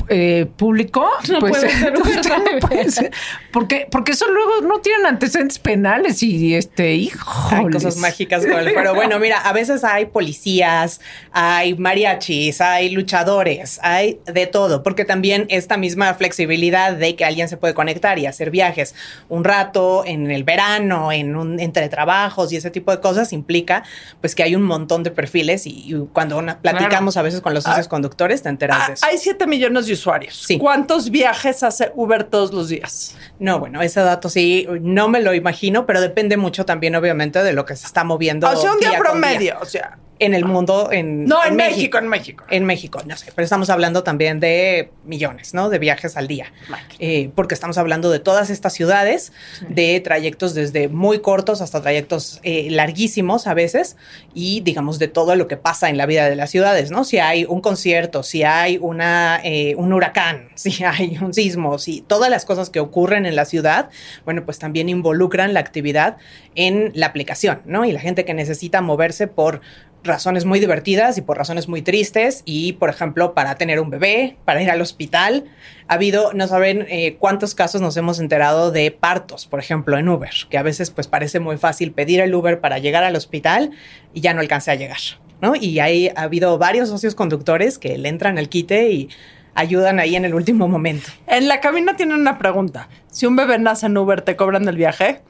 eh, 0.09 0.45
público, 0.57 1.09
No 1.29 1.39
pues 1.39 1.57
puede 1.57 1.69
ser. 1.71 1.93
no 1.97 2.59
puede 2.67 2.91
ser. 2.91 3.11
porque 3.51 3.87
porque 3.89 4.11
eso 4.11 4.27
luego 4.29 4.61
no 4.61 4.79
tienen 4.79 5.05
antecedentes 5.07 5.57
penales 5.57 6.21
y 6.21 6.53
este 6.53 6.93
hijo 6.93 7.31
Hay 7.55 7.69
cosas 7.71 7.97
mágicas 7.97 8.45
con 8.45 8.59
el- 8.59 8.73
Pero 8.73 8.93
bueno, 8.93 9.17
mira, 9.19 9.39
a 9.41 9.53
veces 9.53 9.83
hay 9.83 10.05
policías, 10.05 11.01
hay 11.31 11.75
mariachis, 11.75 12.61
hay 12.61 12.89
luchadores, 12.89 13.79
hay 13.81 14.19
de 14.25 14.45
todo, 14.47 14.83
porque 14.83 15.05
también 15.05 15.45
esta 15.49 15.77
misma 15.77 16.13
flexibilidad 16.13 16.93
de 16.93 17.15
que 17.15 17.25
alguien 17.25 17.49
se 17.49 17.57
puede 17.57 17.73
conectar 17.73 18.19
y 18.19 18.27
hacer 18.27 18.51
viajes 18.51 18.93
un 19.29 19.43
rato 19.43 20.03
en 20.05 20.29
el 20.29 20.43
verano, 20.43 21.11
en 21.11 21.35
un 21.35 21.59
entre 21.59 21.89
trabajos 21.89 22.51
y 22.53 22.57
ese 22.57 22.69
tipo 22.69 22.91
de 22.91 22.99
cosas 23.01 23.33
implica 23.33 23.83
pues 24.21 24.35
que 24.35 24.43
hay 24.43 24.55
un 24.55 24.63
montón 24.63 25.01
de 25.03 25.11
perfiles 25.11 25.65
y, 25.65 25.71
y 25.93 26.07
cuando 26.13 26.37
una- 26.37 26.59
platicamos 26.59 27.14
a 27.17 27.21
veces 27.21 27.41
con 27.41 27.53
los 27.53 27.63
socios 27.63 27.87
conductores 27.87 28.41
te 28.43 28.49
enteras 28.49 28.77
Ah, 28.81 28.87
de 28.87 28.93
eso. 28.93 29.05
hay 29.05 29.17
7 29.17 29.47
millones 29.47 29.85
de 29.87 29.93
usuarios. 29.93 30.43
Sí. 30.45 30.57
¿Cuántos 30.57 31.09
viajes 31.09 31.63
hace 31.63 31.91
Uber 31.95 32.23
todos 32.25 32.53
los 32.53 32.69
días? 32.69 33.15
No, 33.39 33.59
bueno, 33.59 33.81
ese 33.81 33.99
dato 34.01 34.29
sí, 34.29 34.67
no 34.81 35.07
me 35.07 35.21
lo 35.21 35.33
imagino, 35.33 35.85
pero 35.85 36.01
depende 36.01 36.37
mucho 36.37 36.65
también 36.65 36.95
obviamente 36.95 37.43
de 37.43 37.53
lo 37.53 37.65
que 37.65 37.75
se 37.75 37.85
está 37.85 38.03
moviendo. 38.03 38.49
o 38.49 38.55
sea, 38.55 38.73
un 38.73 38.79
día, 38.79 38.97
promedio. 38.97 39.57
O 39.61 39.65
sea, 39.65 39.97
en 40.19 40.33
el 40.33 40.45
mundo, 40.45 40.89
en, 40.91 41.25
no, 41.25 41.43
en, 41.43 41.55
México, 41.55 41.97
en 41.97 42.07
México. 42.07 42.45
En 42.49 42.65
México, 42.65 43.01
no 43.05 43.17
sé, 43.17 43.31
pero 43.35 43.43
estamos 43.43 43.69
hablando 43.69 44.03
también 44.03 44.39
de 44.39 44.91
millones, 45.03 45.53
¿no? 45.53 45.69
De 45.69 45.77
viajes 45.77 46.15
al 46.15 46.27
día. 46.27 46.53
Eh, 46.99 47.31
porque 47.35 47.53
estamos 47.53 47.77
hablando 47.77 48.09
de 48.09 48.19
todas 48.19 48.49
estas 48.49 48.73
ciudades, 48.73 49.33
de 49.67 49.99
trayectos 49.99 50.53
desde 50.53 50.87
muy 50.87 51.19
cortos 51.19 51.61
hasta 51.61 51.81
trayectos 51.81 52.39
eh, 52.43 52.69
larguísimos 52.71 53.47
a 53.47 53.53
veces, 53.53 53.97
y 54.33 54.61
digamos 54.61 54.99
de 54.99 55.09
todo 55.09 55.35
lo 55.35 55.47
que 55.47 55.57
pasa 55.57 55.89
en 55.89 55.97
la 55.97 56.05
vida 56.05 56.29
de 56.29 56.35
las 56.35 56.49
ciudades, 56.49 56.91
¿no? 56.91 57.03
Si 57.03 57.19
hay 57.19 57.45
un 57.45 57.59
concierto, 57.59 58.23
si 58.23 58.43
hay 58.43 58.77
una, 58.81 59.41
eh, 59.43 59.75
un 59.77 59.91
huracán, 59.91 60.49
si 60.55 60.83
hay 60.83 61.17
un 61.21 61.33
sismo, 61.33 61.77
si 61.77 62.01
todas 62.01 62.29
las 62.29 62.45
cosas 62.45 62.69
que 62.69 62.79
ocurren 62.79 63.25
en 63.25 63.35
la 63.35 63.45
ciudad, 63.45 63.89
bueno, 64.23 64.45
pues 64.45 64.59
también 64.59 64.87
involucran 64.87 65.53
la 65.53 65.59
actividad 65.59 66.17
en 66.55 66.91
la 66.93 67.07
aplicación, 67.07 67.61
¿no? 67.65 67.83
Y 67.83 67.91
la 67.91 67.99
gente 67.99 68.23
que 68.23 68.33
necesita 68.33 68.81
moverse 68.81 69.27
por 69.27 69.61
razones 70.05 70.45
muy 70.45 70.59
divertidas 70.59 71.17
y 71.17 71.21
por 71.21 71.37
razones 71.37 71.67
muy 71.67 71.81
tristes 71.81 72.41
y, 72.45 72.73
por 72.73 72.89
ejemplo, 72.89 73.33
para 73.33 73.55
tener 73.55 73.79
un 73.79 73.89
bebé, 73.89 74.37
para 74.45 74.61
ir 74.61 74.69
al 74.69 74.81
hospital. 74.81 75.45
Ha 75.87 75.95
habido, 75.95 76.33
no 76.33 76.47
saben 76.47 76.85
eh, 76.89 77.17
cuántos 77.19 77.55
casos 77.55 77.81
nos 77.81 77.97
hemos 77.97 78.19
enterado 78.19 78.71
de 78.71 78.91
partos, 78.91 79.45
por 79.45 79.59
ejemplo, 79.59 79.97
en 79.97 80.09
Uber, 80.09 80.31
que 80.49 80.57
a 80.57 80.63
veces 80.63 80.91
pues 80.91 81.07
parece 81.07 81.39
muy 81.39 81.57
fácil 81.57 81.91
pedir 81.91 82.19
el 82.19 82.33
Uber 82.33 82.59
para 82.59 82.79
llegar 82.79 83.03
al 83.03 83.15
hospital 83.15 83.71
y 84.13 84.21
ya 84.21 84.33
no 84.33 84.41
alcance 84.41 84.71
a 84.71 84.75
llegar, 84.75 84.99
¿no? 85.41 85.55
Y 85.55 85.79
ahí 85.79 86.09
ha 86.15 86.23
habido 86.23 86.57
varios 86.57 86.89
socios 86.89 87.15
conductores 87.15 87.77
que 87.77 87.97
le 87.97 88.09
entran 88.09 88.37
al 88.37 88.49
quite 88.49 88.89
y 88.89 89.09
ayudan 89.55 89.99
ahí 89.99 90.15
en 90.15 90.25
el 90.25 90.33
último 90.33 90.67
momento. 90.67 91.09
En 91.27 91.47
la 91.47 91.61
cabina 91.61 91.95
tienen 91.95 92.19
una 92.19 92.37
pregunta. 92.37 92.89
Si 93.09 93.25
un 93.25 93.35
bebé 93.35 93.57
nace 93.57 93.87
en 93.87 93.97
Uber, 93.97 94.21
¿te 94.21 94.35
cobran 94.35 94.67
el 94.67 94.75
viaje? 94.75 95.21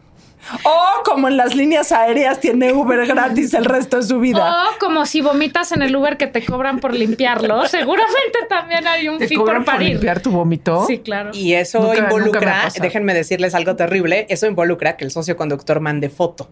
O 0.64 1.04
como 1.04 1.28
en 1.28 1.38
las 1.38 1.56
líneas 1.56 1.92
aéreas 1.92 2.40
tiene 2.40 2.72
Uber 2.74 3.06
gratis 3.08 3.54
el 3.54 3.66
resto 3.66 3.98
de 3.98 4.04
su 4.04 4.20
vida. 4.20 4.66
O 4.76 4.80
como 4.80 5.06
si 5.06 5.22
vomitas 5.22 5.72
en 5.72 5.82
el 5.82 5.96
Uber 5.96 6.18
que 6.18 6.28
te 6.28 6.44
cobran 6.46 6.80
por 6.80 6.94
limpiarlo. 6.94 7.66
Seguramente 7.68 8.40
también 8.50 8.86
hay 8.88 9.08
un 9.10 9.18
¿Te 9.18 9.28
fee 9.28 9.38
cobran 9.38 9.58
por 9.64 9.66
por 9.66 9.74
parir. 9.76 9.90
limpiar 9.94 10.20
tu 10.22 10.32
vómito? 10.32 10.86
Sí, 10.86 11.00
claro. 11.00 11.32
Y 11.34 11.54
eso 11.54 11.80
Nunca- 11.80 11.98
involucra, 12.00 12.70
déjenme 12.80 13.14
decirles 13.14 13.56
algo 13.56 13.76
terrible, 13.76 14.26
eso 14.30 14.46
involucra 14.48 14.98
que 14.98 15.06
el 15.06 15.12
socio 15.12 15.36
conductor 15.36 15.80
mande 15.80 16.10
foto 16.10 16.48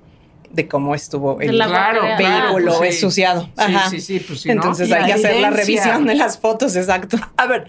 de 0.50 0.68
cómo 0.68 0.94
estuvo 0.94 1.40
el 1.42 1.58
la 1.58 1.68
Claro, 1.68 2.02
vehículo 2.04 2.66
claro, 2.66 2.78
pues 2.78 2.92
sí. 2.92 2.96
ensuciado. 3.06 3.42
Sí, 3.44 3.50
Ajá. 3.76 3.90
sí, 3.90 4.02
sí, 4.02 4.20
pues 4.20 4.42
sí, 4.42 4.48
¿no? 4.50 4.54
Entonces 4.54 4.92
hay 4.92 5.06
que 5.06 5.14
hacer 5.14 5.40
la 5.40 5.50
revisión 5.50 6.06
de 6.06 6.16
las 6.16 6.38
fotos, 6.40 6.76
exacto. 6.76 7.18
A 7.38 7.48
ver, 7.48 7.68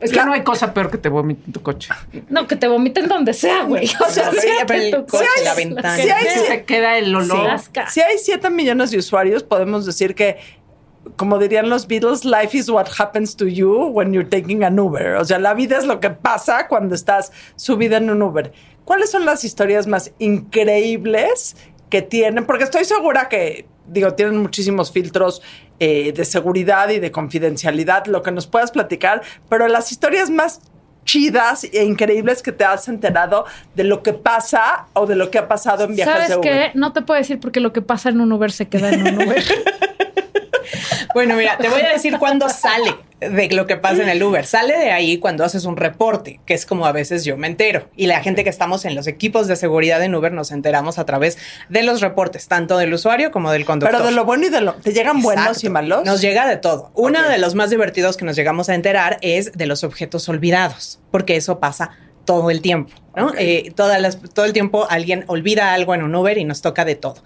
Es 0.00 0.12
que 0.12 0.24
no 0.24 0.32
hay 0.32 0.42
cosa 0.42 0.72
peor 0.72 0.90
que 0.90 0.98
te 0.98 1.08
vomiten 1.08 1.52
tu 1.52 1.60
coche. 1.62 1.90
No, 2.28 2.46
que 2.46 2.54
te 2.56 2.68
vomiten 2.68 3.08
donde 3.08 3.32
sea, 3.34 3.64
güey. 3.64 3.88
O 4.06 4.10
sea, 4.10 4.30
sí, 4.32 4.46
el 4.70 4.90
tu 4.92 5.06
coche, 5.06 5.26
coche 5.26 5.44
la 5.44 5.54
ventana. 5.54 5.94
hay- 5.94 6.46
se 6.46 6.64
queda 6.64 6.98
el 6.98 7.14
olor. 7.14 7.50
Si 7.90 8.00
hay 8.00 8.18
7 8.18 8.50
millones 8.50 8.90
de 8.90 8.98
usuarios, 8.98 9.42
podemos 9.42 9.86
decir 9.86 10.14
que, 10.14 10.36
como 11.16 11.38
dirían 11.38 11.68
los 11.68 11.86
Beatles, 11.88 12.24
life 12.24 12.56
is 12.56 12.68
what 12.68 12.86
happens 12.98 13.34
to 13.36 13.46
you 13.46 13.86
when 13.86 14.12
you're 14.12 14.28
taking 14.28 14.62
an 14.62 14.78
Uber. 14.78 15.16
O 15.16 15.24
sea, 15.24 15.38
la 15.38 15.54
vida 15.54 15.78
es 15.78 15.84
lo 15.84 15.98
que 16.00 16.10
pasa 16.10 16.68
cuando 16.68 16.94
estás 16.94 17.32
subida 17.56 17.96
en 17.96 18.10
un 18.10 18.22
Uber. 18.22 18.52
¿Cuáles 18.84 19.10
son 19.10 19.24
las 19.26 19.42
historias 19.44 19.86
más 19.86 20.12
increíbles 20.18 21.56
que 21.90 22.02
tienen? 22.02 22.46
Porque 22.46 22.64
estoy 22.64 22.84
segura 22.84 23.28
que, 23.28 23.66
digo, 23.88 24.14
tienen 24.14 24.38
muchísimos 24.38 24.92
filtros 24.92 25.42
eh, 25.78 26.12
de 26.12 26.24
seguridad 26.24 26.88
y 26.90 26.98
de 26.98 27.10
confidencialidad, 27.10 28.06
lo 28.06 28.22
que 28.22 28.30
nos 28.30 28.46
puedas 28.46 28.70
platicar, 28.70 29.22
pero 29.48 29.68
las 29.68 29.92
historias 29.92 30.30
más 30.30 30.60
chidas 31.04 31.64
e 31.64 31.84
increíbles 31.84 32.42
que 32.42 32.52
te 32.52 32.64
has 32.64 32.86
enterado 32.86 33.46
de 33.74 33.84
lo 33.84 34.02
que 34.02 34.12
pasa 34.12 34.86
o 34.92 35.06
de 35.06 35.16
lo 35.16 35.30
que 35.30 35.38
ha 35.38 35.48
pasado 35.48 35.84
en 35.84 35.96
viajes 35.96 36.12
¿Sabes 36.12 36.28
de 36.28 36.36
Uber. 36.36 36.72
qué? 36.72 36.78
No 36.78 36.92
te 36.92 37.00
puedo 37.00 37.18
decir 37.18 37.40
porque 37.40 37.60
lo 37.60 37.72
que 37.72 37.80
pasa 37.80 38.10
en 38.10 38.20
un 38.20 38.30
Uber 38.30 38.52
se 38.52 38.68
queda 38.68 38.90
en 38.90 39.06
un 39.06 39.26
Uber. 39.26 39.42
Bueno, 41.14 41.36
mira, 41.36 41.56
te 41.56 41.68
voy 41.68 41.80
a 41.80 41.92
decir 41.92 42.18
cuándo 42.18 42.48
sale 42.50 42.94
de 43.20 43.48
lo 43.50 43.66
que 43.66 43.76
pasa 43.76 44.02
en 44.02 44.08
el 44.08 44.22
Uber. 44.22 44.46
Sale 44.46 44.76
de 44.78 44.90
ahí 44.90 45.18
cuando 45.18 45.44
haces 45.44 45.64
un 45.64 45.76
reporte, 45.76 46.40
que 46.46 46.54
es 46.54 46.66
como 46.66 46.86
a 46.86 46.92
veces 46.92 47.24
yo 47.24 47.36
me 47.36 47.46
entero. 47.46 47.88
Y 47.96 48.06
la 48.06 48.20
gente 48.20 48.44
que 48.44 48.50
estamos 48.50 48.84
en 48.84 48.94
los 48.94 49.06
equipos 49.06 49.46
de 49.48 49.56
seguridad 49.56 50.02
en 50.02 50.14
Uber 50.14 50.32
nos 50.32 50.52
enteramos 50.52 50.98
a 50.98 51.06
través 51.06 51.38
de 51.68 51.82
los 51.82 52.00
reportes, 52.00 52.48
tanto 52.48 52.78
del 52.78 52.92
usuario 52.92 53.30
como 53.30 53.50
del 53.50 53.64
conductor. 53.64 53.98
Pero 53.98 54.08
de 54.08 54.14
lo 54.14 54.24
bueno 54.24 54.46
y 54.46 54.50
de 54.50 54.60
lo... 54.60 54.74
¿Te 54.74 54.92
llegan 54.92 55.20
buenos 55.20 55.64
y 55.64 55.68
malos? 55.68 56.04
Nos 56.04 56.20
llega 56.20 56.46
de 56.46 56.56
todo. 56.56 56.90
Uno 56.94 57.28
de 57.28 57.38
los 57.38 57.54
más 57.54 57.70
divertidos 57.70 58.16
que 58.16 58.24
nos 58.24 58.36
llegamos 58.36 58.68
a 58.68 58.74
enterar 58.74 59.18
es 59.20 59.52
de 59.52 59.66
los 59.66 59.84
objetos 59.84 60.28
olvidados, 60.28 61.00
porque 61.10 61.36
eso 61.36 61.58
pasa 61.58 61.90
todo 62.28 62.50
el 62.50 62.60
tiempo. 62.60 62.92
¿no? 63.16 63.32
Eh, 63.36 63.72
todas 63.74 64.00
las- 64.00 64.20
todo 64.32 64.44
el 64.44 64.52
tiempo 64.52 64.86
alguien 64.88 65.24
olvida 65.26 65.72
algo 65.72 65.92
en 65.94 66.02
un 66.04 66.14
Uber 66.14 66.36
y 66.38 66.44
nos 66.44 66.60
toca 66.60 66.84
de 66.84 66.94
todo. 66.94 67.16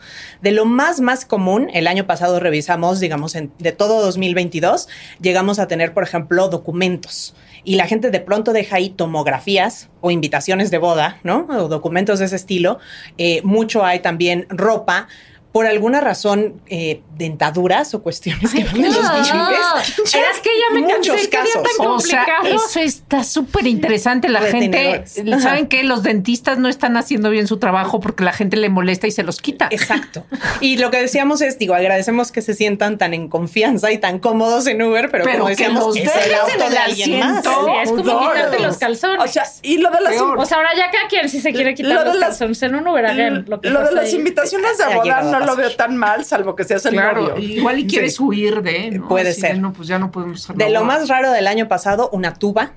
De 0.40 0.52
lo 0.52 0.64
más, 0.64 1.00
más 1.00 1.26
común, 1.26 1.68
el 1.74 1.86
año 1.86 2.06
pasado 2.06 2.38
revisamos, 2.40 2.98
digamos, 3.00 3.34
en- 3.34 3.52
de 3.58 3.72
todo 3.72 4.00
2022, 4.00 4.88
llegamos 5.20 5.58
a 5.58 5.66
tener, 5.66 5.92
por 5.92 6.04
ejemplo, 6.04 6.48
documentos. 6.48 7.34
Y 7.64 7.74
la 7.74 7.86
gente 7.86 8.10
de 8.10 8.20
pronto 8.20 8.52
deja 8.52 8.76
ahí 8.76 8.90
tomografías 8.90 9.90
o 10.00 10.10
invitaciones 10.10 10.70
de 10.70 10.78
boda, 10.78 11.18
¿no? 11.24 11.46
O 11.50 11.68
documentos 11.68 12.20
de 12.20 12.24
ese 12.24 12.36
estilo. 12.36 12.78
Eh, 13.18 13.40
mucho 13.44 13.84
hay 13.84 13.98
también 14.00 14.46
ropa. 14.48 15.08
Por 15.52 15.66
alguna 15.66 16.00
razón, 16.00 16.62
eh, 16.68 17.02
dentaduras 17.18 17.92
o 17.94 18.02
cuestiones 18.02 18.52
que 18.54 18.64
van 18.64 18.74
de 18.80 18.88
los 18.88 19.02
No. 19.02 19.12
dientes. 19.12 19.98
Es 19.98 20.40
que 20.42 20.50
ya 20.58 20.74
me 20.74 20.80
Muchos 20.80 21.14
cansé, 21.28 21.28
casos. 21.28 21.62
tan 21.76 21.86
O 21.88 22.00
sea, 22.00 22.26
eso 22.44 22.80
está 22.80 23.22
súper 23.22 23.66
interesante. 23.66 24.28
La 24.30 24.40
gente. 24.40 25.04
Ajá. 25.30 25.40
¿saben 25.40 25.66
que 25.68 25.84
Los 25.84 26.02
dentistas 26.02 26.58
no 26.58 26.68
están 26.68 26.96
haciendo 26.96 27.28
bien 27.30 27.46
su 27.46 27.58
trabajo 27.58 28.00
porque 28.00 28.24
la 28.24 28.32
gente 28.32 28.56
le 28.56 28.68
molesta 28.70 29.06
y 29.06 29.10
se 29.10 29.22
los 29.24 29.40
quita. 29.40 29.68
Exacto. 29.70 30.24
Y 30.60 30.78
lo 30.78 30.90
que 30.90 30.98
decíamos 31.00 31.42
es, 31.42 31.58
digo, 31.58 31.74
agradecemos 31.74 32.32
que 32.32 32.40
se 32.40 32.54
sientan 32.54 32.96
tan 32.98 33.12
en 33.12 33.28
confianza 33.28 33.92
y 33.92 33.98
tan 33.98 34.18
cómodos 34.20 34.66
en 34.66 34.80
Uber, 34.80 35.10
pero, 35.10 35.24
Pero 35.24 35.34
como 35.40 35.46
que 35.48 35.50
decíamos, 35.56 35.86
los 35.86 35.96
es 35.96 36.10
el 36.26 36.34
auto 36.34 36.70
de 36.70 36.78
alguien 36.78 37.20
más. 37.20 37.44
es 37.44 37.90
como 37.90 38.02
quitarte 38.02 38.58
los 38.60 38.78
calzones. 38.78 39.22
O 39.22 39.28
sea, 39.28 39.44
y 39.62 39.76
lo 39.78 39.90
de 39.90 40.00
las... 40.00 40.14
O 40.18 40.44
sea, 40.46 40.56
ahora 40.56 40.70
ya 40.76 40.90
cada 40.90 41.08
quien 41.08 41.28
si 41.28 41.40
se 41.40 41.52
quiere 41.52 41.74
quitar 41.74 41.92
Lo 41.92 42.04
los 42.04 42.16
las- 42.16 42.28
calzones 42.30 42.62
en 42.62 42.74
un 42.74 42.88
Uber, 42.88 43.04
hagan 43.04 43.44
lo 43.48 43.60
que 43.60 43.68
lo 43.68 43.84
de 43.84 43.92
las 43.92 44.04
ahí. 44.06 44.14
invitaciones 44.14 44.78
de 44.78 44.84
llegado 45.02 45.36
a 45.36 45.40
no 45.46 45.52
lo 45.52 45.56
veo 45.56 45.74
tan 45.76 45.96
mal, 45.96 46.24
salvo 46.24 46.54
que 46.56 46.64
seas 46.64 46.84
el 46.86 46.92
Claro, 46.92 47.28
novio. 47.30 47.38
igual 47.38 47.78
y 47.78 47.86
quieres 47.86 48.16
Sí. 48.16 48.22
huir 48.22 48.62
de, 48.62 48.90
¿no? 48.92 49.08
Puede 49.08 49.30
Así 49.30 49.40
ser. 49.40 49.54
de, 49.54 49.60
no, 49.60 49.72
pues 49.72 49.88
ya 49.88 49.98
no 49.98 50.10
podemos 50.10 50.48
De 50.54 50.70
lo 50.70 50.84
más 50.84 51.08
raro 51.08 51.30
del 51.30 51.46
año 51.46 51.68
pasado, 51.68 52.08
una 52.12 52.34
tuba. 52.34 52.72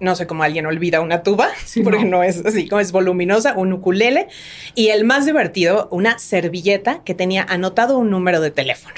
No 0.00 0.16
sé 0.16 0.26
cómo 0.26 0.42
alguien 0.42 0.66
olvida 0.66 1.00
una 1.00 1.22
tuba, 1.22 1.48
Sí, 1.64 1.82
porque 1.82 2.04
no. 2.04 2.18
no. 2.18 2.22
es 2.24 2.44
así, 2.44 2.68
como 2.68 2.80
es 2.80 2.90
voluminosa, 2.92 3.54
un 3.56 3.72
ukulele. 3.72 4.26
Y 4.74 4.88
el 4.88 5.04
más 5.04 5.26
divertido, 5.26 5.86
una 5.92 6.18
servilleta 6.18 7.02
que 7.04 7.14
tenía 7.14 7.44
anotado 7.48 7.98
un 7.98 8.10
número 8.10 8.40
de 8.40 8.50
teléfono. 8.50 8.96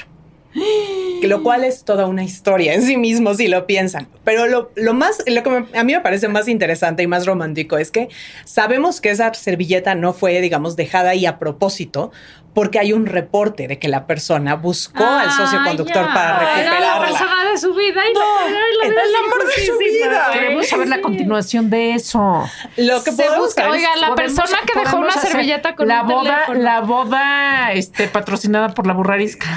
Lo 1.23 1.41
cual 1.43 1.63
es 1.63 1.83
toda 1.83 2.05
una 2.05 2.23
historia 2.23 2.73
en 2.75 2.83
sí 2.83 2.97
mismo, 2.97 3.33
si 3.33 3.47
lo 3.47 3.65
piensan. 3.65 4.07
Pero 4.23 4.45
lo, 4.47 4.71
lo 4.75 4.93
más, 4.93 5.23
lo 5.25 5.41
que 5.43 5.49
me- 5.49 5.79
a 5.79 5.83
mí 5.83 5.93
me 5.93 6.01
parece 6.01 6.27
más 6.27 6.47
interesante 6.47 7.01
y 7.03 7.07
más 7.07 7.25
romántico 7.25 7.77
es 7.77 7.89
que 7.91 8.09
sabemos 8.45 9.01
que 9.01 9.09
esa 9.09 9.33
servilleta 9.33 9.95
no 9.95 10.13
fue, 10.13 10.39
digamos, 10.41 10.75
dejada 10.75 11.09
ahí 11.11 11.25
a 11.25 11.39
propósito, 11.39 12.11
porque 12.53 12.79
hay 12.79 12.93
un 12.93 13.05
reporte 13.05 13.67
de 13.67 13.79
que 13.79 13.89
la 13.89 14.07
persona 14.07 14.55
buscó 14.55 15.03
al 15.03 15.29
socio 15.31 15.59
Ah, 15.61 15.65
conductor 15.67 16.05
ya. 16.05 16.13
para 16.13 16.61
Era 16.61 16.79
la 16.79 16.99
recuperarla. 16.99 17.07
persona 17.07 17.34
de 17.55 17.61
su 17.61 17.73
vida 17.73 18.01
y 18.09 18.13
la, 18.13 18.21
ay, 18.45 18.51
la 18.53 18.85
el 18.85 18.91
vida 18.91 19.01
es 19.03 19.15
amor 19.25 19.47
de 19.47 19.65
su 19.65 19.77
vida. 19.77 20.29
Queremos 20.33 20.67
saber 20.67 20.87
la 20.89 21.01
continuación 21.01 21.69
de 21.69 21.93
eso. 21.93 22.47
Lo 22.77 23.03
que 23.03 23.11
Se 23.11 23.17
podemos 23.23 23.45
busca, 23.47 23.69
oiga, 23.69 23.95
la 23.95 24.13
persona 24.15 24.57
que 24.71 24.79
dejó 24.79 24.97
una 24.97 25.11
servilleta 25.13 25.75
con 25.75 25.87
la 25.87 26.01
un 26.01 26.07
boda, 26.09 26.33
teléfono. 26.45 26.59
la 26.59 26.81
boda 26.81 27.71
este, 27.73 28.07
patrocinada 28.07 28.69
por 28.73 28.87
la 28.87 28.93
burrarisca. 28.93 29.47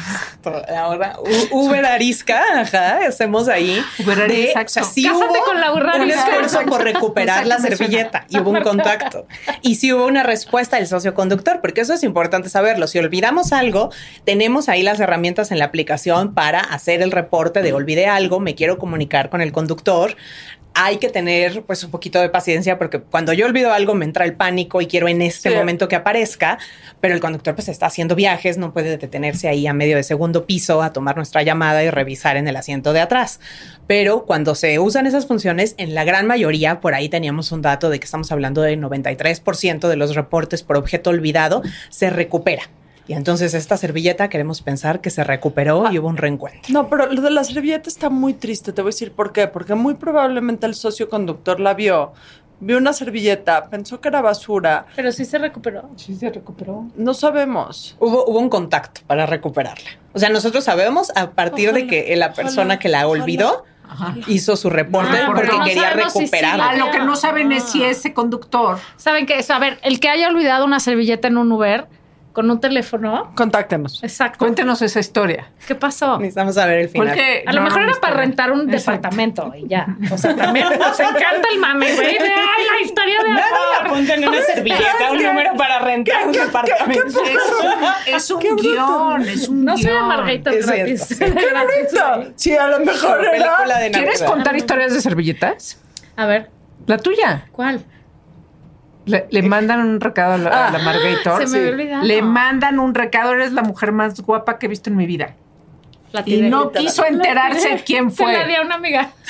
Ahora, 0.76 1.16
U- 1.50 1.66
Uber 1.66 1.84
Arisca, 1.84 2.42
ajá, 2.60 3.00
hacemos 3.06 3.48
ahí. 3.48 3.82
Uber 3.98 4.22
Arisca, 4.22 4.34
de- 4.34 4.44
exacto. 4.44 4.68
o 4.70 4.72
sea, 4.72 4.84
sí 4.84 5.02
Cásate 5.04 5.24
hubo 5.26 5.44
con 5.44 5.60
la 5.60 5.70
burra 5.72 5.96
un 5.96 6.02
arisca. 6.02 6.20
esfuerzo 6.28 6.60
por 6.66 6.82
recuperar 6.82 7.46
la 7.46 7.58
servilleta 7.58 8.24
y 8.28 8.38
hubo 8.38 8.50
un 8.50 8.62
contacto. 8.62 9.26
Y 9.62 9.74
sí 9.76 9.92
hubo 9.92 10.06
una 10.06 10.22
respuesta 10.22 10.76
del 10.76 10.86
socioconductor, 10.86 11.60
porque 11.60 11.80
eso 11.80 11.92
es 11.94 12.02
importante 12.02 12.48
saberlo. 12.48 12.86
Si 12.86 12.98
olvidamos 12.98 13.52
algo, 13.52 13.90
tenemos 14.24 14.68
ahí 14.68 14.82
las 14.82 15.00
herramientas 15.00 15.50
en 15.50 15.58
la 15.58 15.66
aplicación 15.66 16.34
para 16.34 16.60
hacer 16.60 17.02
el 17.02 17.10
reporte 17.10 17.62
de 17.62 17.72
olvidé 17.88 18.06
algo, 18.06 18.38
me 18.38 18.54
quiero 18.54 18.76
comunicar 18.76 19.30
con 19.30 19.40
el 19.40 19.50
conductor. 19.50 20.14
Hay 20.74 20.98
que 20.98 21.08
tener 21.08 21.62
pues 21.62 21.82
un 21.82 21.90
poquito 21.90 22.20
de 22.20 22.28
paciencia 22.28 22.78
porque 22.78 23.00
cuando 23.00 23.32
yo 23.32 23.46
olvido 23.46 23.72
algo 23.72 23.94
me 23.94 24.04
entra 24.04 24.26
el 24.26 24.34
pánico 24.34 24.80
y 24.82 24.86
quiero 24.86 25.08
en 25.08 25.22
este 25.22 25.48
Sí. 25.50 25.56
momento 25.56 25.88
que 25.88 25.96
aparezca, 25.96 26.58
pero 27.00 27.14
el 27.14 27.20
conductor 27.20 27.54
pues 27.54 27.68
está 27.68 27.86
haciendo 27.86 28.14
viajes, 28.14 28.58
no 28.58 28.72
puede 28.74 28.96
detenerse 28.98 29.48
ahí 29.48 29.66
a 29.66 29.72
medio 29.72 29.96
de 29.96 30.02
segundo 30.04 30.44
piso 30.46 30.82
a 30.82 30.92
tomar 30.92 31.16
nuestra 31.16 31.42
llamada 31.42 31.82
y 31.82 31.90
revisar 31.90 32.36
en 32.36 32.46
el 32.46 32.54
asiento 32.56 32.92
de 32.92 33.00
atrás. 33.00 33.40
Pero 33.88 34.24
cuando 34.26 34.54
se 34.54 34.78
usan 34.78 35.06
esas 35.06 35.26
funciones, 35.26 35.74
en 35.78 35.94
la 35.94 36.04
gran 36.04 36.26
mayoría, 36.26 36.80
por 36.80 36.94
ahí 36.94 37.08
teníamos 37.08 37.50
un 37.50 37.62
dato 37.62 37.88
de 37.88 37.98
que 37.98 38.04
estamos 38.04 38.30
hablando 38.30 38.60
del 38.60 38.78
93% 38.80 39.88
de 39.88 39.96
los 39.96 40.14
reportes 40.14 40.62
por 40.62 40.76
objeto 40.76 41.10
olvidado 41.10 41.62
se 41.88 42.10
recupera. 42.10 42.64
Y 43.08 43.14
entonces 43.14 43.54
esta 43.54 43.76
servilleta 43.78 44.28
queremos 44.28 44.60
pensar 44.60 45.00
que 45.00 45.08
se 45.10 45.24
recuperó 45.24 45.90
y 45.90 45.98
hubo 45.98 46.08
un 46.08 46.18
reencuentro. 46.18 46.60
No, 46.68 46.88
pero 46.88 47.10
lo 47.10 47.22
de 47.22 47.30
la 47.30 47.42
servilleta 47.42 47.88
está 47.88 48.10
muy 48.10 48.34
triste. 48.34 48.72
Te 48.72 48.82
voy 48.82 48.90
a 48.90 48.92
decir 48.92 49.12
por 49.12 49.32
qué. 49.32 49.48
Porque 49.48 49.74
muy 49.74 49.94
probablemente 49.94 50.66
el 50.66 50.74
socio 50.74 51.08
conductor 51.08 51.58
la 51.58 51.72
vio, 51.72 52.12
vio 52.60 52.76
una 52.76 52.92
servilleta, 52.92 53.70
pensó 53.70 54.00
que 54.02 54.08
era 54.08 54.20
basura. 54.20 54.84
Pero 54.94 55.10
sí 55.10 55.24
se 55.24 55.38
recuperó. 55.38 55.88
Sí, 55.96 56.14
se 56.14 56.28
recuperó. 56.28 56.84
No 56.96 57.14
sabemos. 57.14 57.96
Hubo, 57.98 58.26
hubo 58.26 58.38
un 58.38 58.50
contacto 58.50 59.00
para 59.06 59.24
recuperarla. 59.24 59.88
O 60.12 60.18
sea, 60.18 60.28
nosotros 60.28 60.64
sabemos 60.64 61.10
a 61.16 61.30
partir 61.30 61.72
de 61.72 61.86
que 61.86 62.14
la 62.14 62.34
persona 62.34 62.74
ojalá, 62.74 62.78
que 62.78 62.88
la 62.90 63.06
ojalá. 63.08 63.22
olvidó 63.22 63.64
hizo 64.26 64.54
su 64.54 64.68
reporte 64.68 65.16
Ah, 65.16 65.24
porque 65.26 65.46
no 65.46 65.64
quería 65.64 65.92
si 65.94 66.10
sí 66.10 66.18
recuperarla. 66.20 66.64
la 66.66 66.70
A 66.72 66.76
lo 66.76 66.90
que 66.90 66.98
no 66.98 67.16
saben 67.16 67.52
es 67.52 67.64
si 67.64 67.82
ese 67.82 68.12
conductor 68.12 68.78
¿Saben 68.98 69.24
qué? 69.24 69.38
Eso, 69.38 69.54
a 69.54 69.58
ver, 69.58 69.78
el 69.82 69.98
que 69.98 70.10
haya 70.10 70.28
olvidado 70.28 70.66
una 70.66 70.78
servilleta 70.78 71.28
en 71.28 71.38
un 71.38 71.50
Uber 71.50 71.86
con 72.38 72.48
un 72.52 72.60
teléfono. 72.60 73.32
Contáctenos. 73.34 74.00
Exacto. 74.04 74.38
Cuéntenos 74.38 74.80
esa 74.80 75.00
historia. 75.00 75.48
¿Qué 75.66 75.74
pasó? 75.74 76.18
Necesitamos 76.18 76.54
saber 76.54 76.78
el 76.78 76.88
final. 76.88 77.08
Porque 77.08 77.42
A 77.44 77.52
lo 77.52 77.62
mejor 77.62 77.80
no 77.82 77.90
era 77.90 78.00
para 78.00 78.14
rentar 78.14 78.52
un 78.52 78.60
Exacto. 78.72 78.92
departamento 78.92 79.52
y 79.56 79.66
ya. 79.66 79.88
O 80.12 80.16
sea, 80.16 80.36
también 80.36 80.66
nos 80.78 81.00
encanta 81.00 81.48
el 81.52 81.58
mame, 81.58 81.92
güey. 81.96 82.12
de, 82.16 82.18
Ay, 82.20 82.64
la 82.78 82.86
historia 82.86 83.22
de 83.24 83.30
Nadie 83.30 84.14
en 84.14 84.28
una 84.28 84.40
servilleta 84.54 85.10
un 85.10 85.20
número 85.20 85.54
para 85.56 85.80
rentar 85.80 86.26
un 86.28 86.32
departamento. 86.32 87.20
Es 88.06 88.30
un 88.30 88.40
guion, 88.56 89.22
es 89.28 89.48
un 89.48 89.64
No 89.64 89.76
soy 89.76 89.86
guion. 89.90 90.06
Margaritas 90.06 90.54
Es 90.54 90.66
gratis. 90.66 91.04
cierto, 91.08 91.40
Gratis, 91.50 92.00
güey. 92.16 92.32
Sí, 92.36 92.56
a 92.56 92.68
lo 92.68 92.78
mejor 92.84 93.24
era. 93.34 93.78
de 93.80 93.90
¿Quieres 93.90 94.22
contar 94.22 94.54
historias 94.56 94.94
de 94.94 95.00
servilletas? 95.00 95.80
A 96.14 96.26
ver, 96.26 96.50
La 96.86 96.98
tuya. 96.98 97.46
¿cuál? 97.50 97.82
Le, 99.08 99.26
le 99.30 99.42
mandan 99.42 99.80
un 99.80 100.00
recado 100.00 100.34
a 100.34 100.38
la, 100.38 100.68
a 100.68 100.70
la 100.70 100.78
Margator. 100.78 101.46
Se 101.48 101.58
me 101.58 101.68
olvidado. 101.70 102.04
Le 102.04 102.22
mandan 102.22 102.78
un 102.78 102.94
recado. 102.94 103.32
Eres 103.32 103.52
la 103.52 103.62
mujer 103.62 103.92
más 103.92 104.20
guapa 104.20 104.58
que 104.58 104.66
he 104.66 104.68
visto 104.68 104.90
en 104.90 104.96
mi 104.96 105.06
vida. 105.06 105.34
La 106.10 106.22
Y 106.24 106.40
no 106.40 106.72
quiso 106.72 107.04
enterarse 107.04 107.82
quién 107.86 108.10
Se 108.10 108.24
la 108.24 108.30
fue. 108.38 108.46
di 108.48 108.54
a 108.54 108.62
una 108.62 108.76
amiga. 108.76 109.10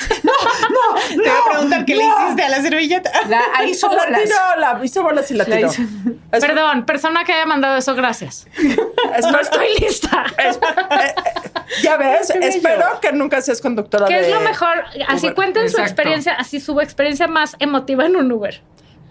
Te 1.09 1.15
voy 1.17 1.27
a 1.27 1.51
preguntar 1.51 1.83
qué 1.85 1.95
le 1.95 2.03
hiciste 2.05 2.43
a 2.43 2.49
la 2.49 2.61
servilleta. 2.61 3.11
La 3.27 3.41
ahí 3.57 3.71
hizo 3.71 3.89
La 3.93 4.05
bolas. 4.05 4.21
tiró, 4.23 4.35
la 4.59 4.79
hizo 4.85 5.03
bolas 5.03 5.29
y 5.29 5.33
la 5.33 5.43
La 5.45 5.55
tiró. 5.57 5.67
hizo- 5.69 5.83
Perdón, 6.31 6.85
persona 6.85 7.25
que 7.25 7.33
haya 7.33 7.45
mandado 7.45 7.75
eso, 7.77 7.95
gracias. 7.95 8.47
es- 8.57 9.25
No 9.29 9.39
estoy 9.41 9.67
lista. 9.79 10.25
es- 10.37 10.55
eh, 10.55 10.59
eh, 10.91 11.15
ya 11.83 11.97
ves, 11.97 12.29
espero 12.29 12.85
que 13.01 13.11
nunca 13.11 13.41
seas 13.41 13.59
conductora 13.61 14.07
¿Qué 14.07 14.15
de 14.15 14.27
es 14.29 14.33
lo 14.33 14.39
mejor? 14.39 14.83
Así 15.09 15.25
Uber. 15.27 15.35
cuenten 15.35 15.69
su 15.69 15.79
experiencia, 15.81 16.33
así 16.35 16.61
su 16.61 16.79
experiencia 16.79 17.27
más 17.27 17.57
emotiva 17.59 18.05
en 18.05 18.15
un 18.15 18.31
Uber. 18.31 18.61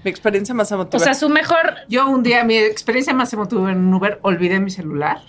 Mi 0.09 0.11
experiencia 0.11 0.55
más 0.55 0.73
emotiva. 0.73 0.99
O 0.99 1.05
sea, 1.05 1.13
su 1.13 1.29
mejor. 1.29 1.75
Yo 1.87 2.09
un 2.09 2.23
día, 2.23 2.43
mi 2.43 2.57
experiencia 2.57 3.13
más 3.13 3.31
emotiva 3.35 3.71
en 3.71 3.79
un 3.79 3.93
Uber, 3.95 4.19
olvidé 4.23 4.59
mi 4.59 4.71
celular 4.71 5.21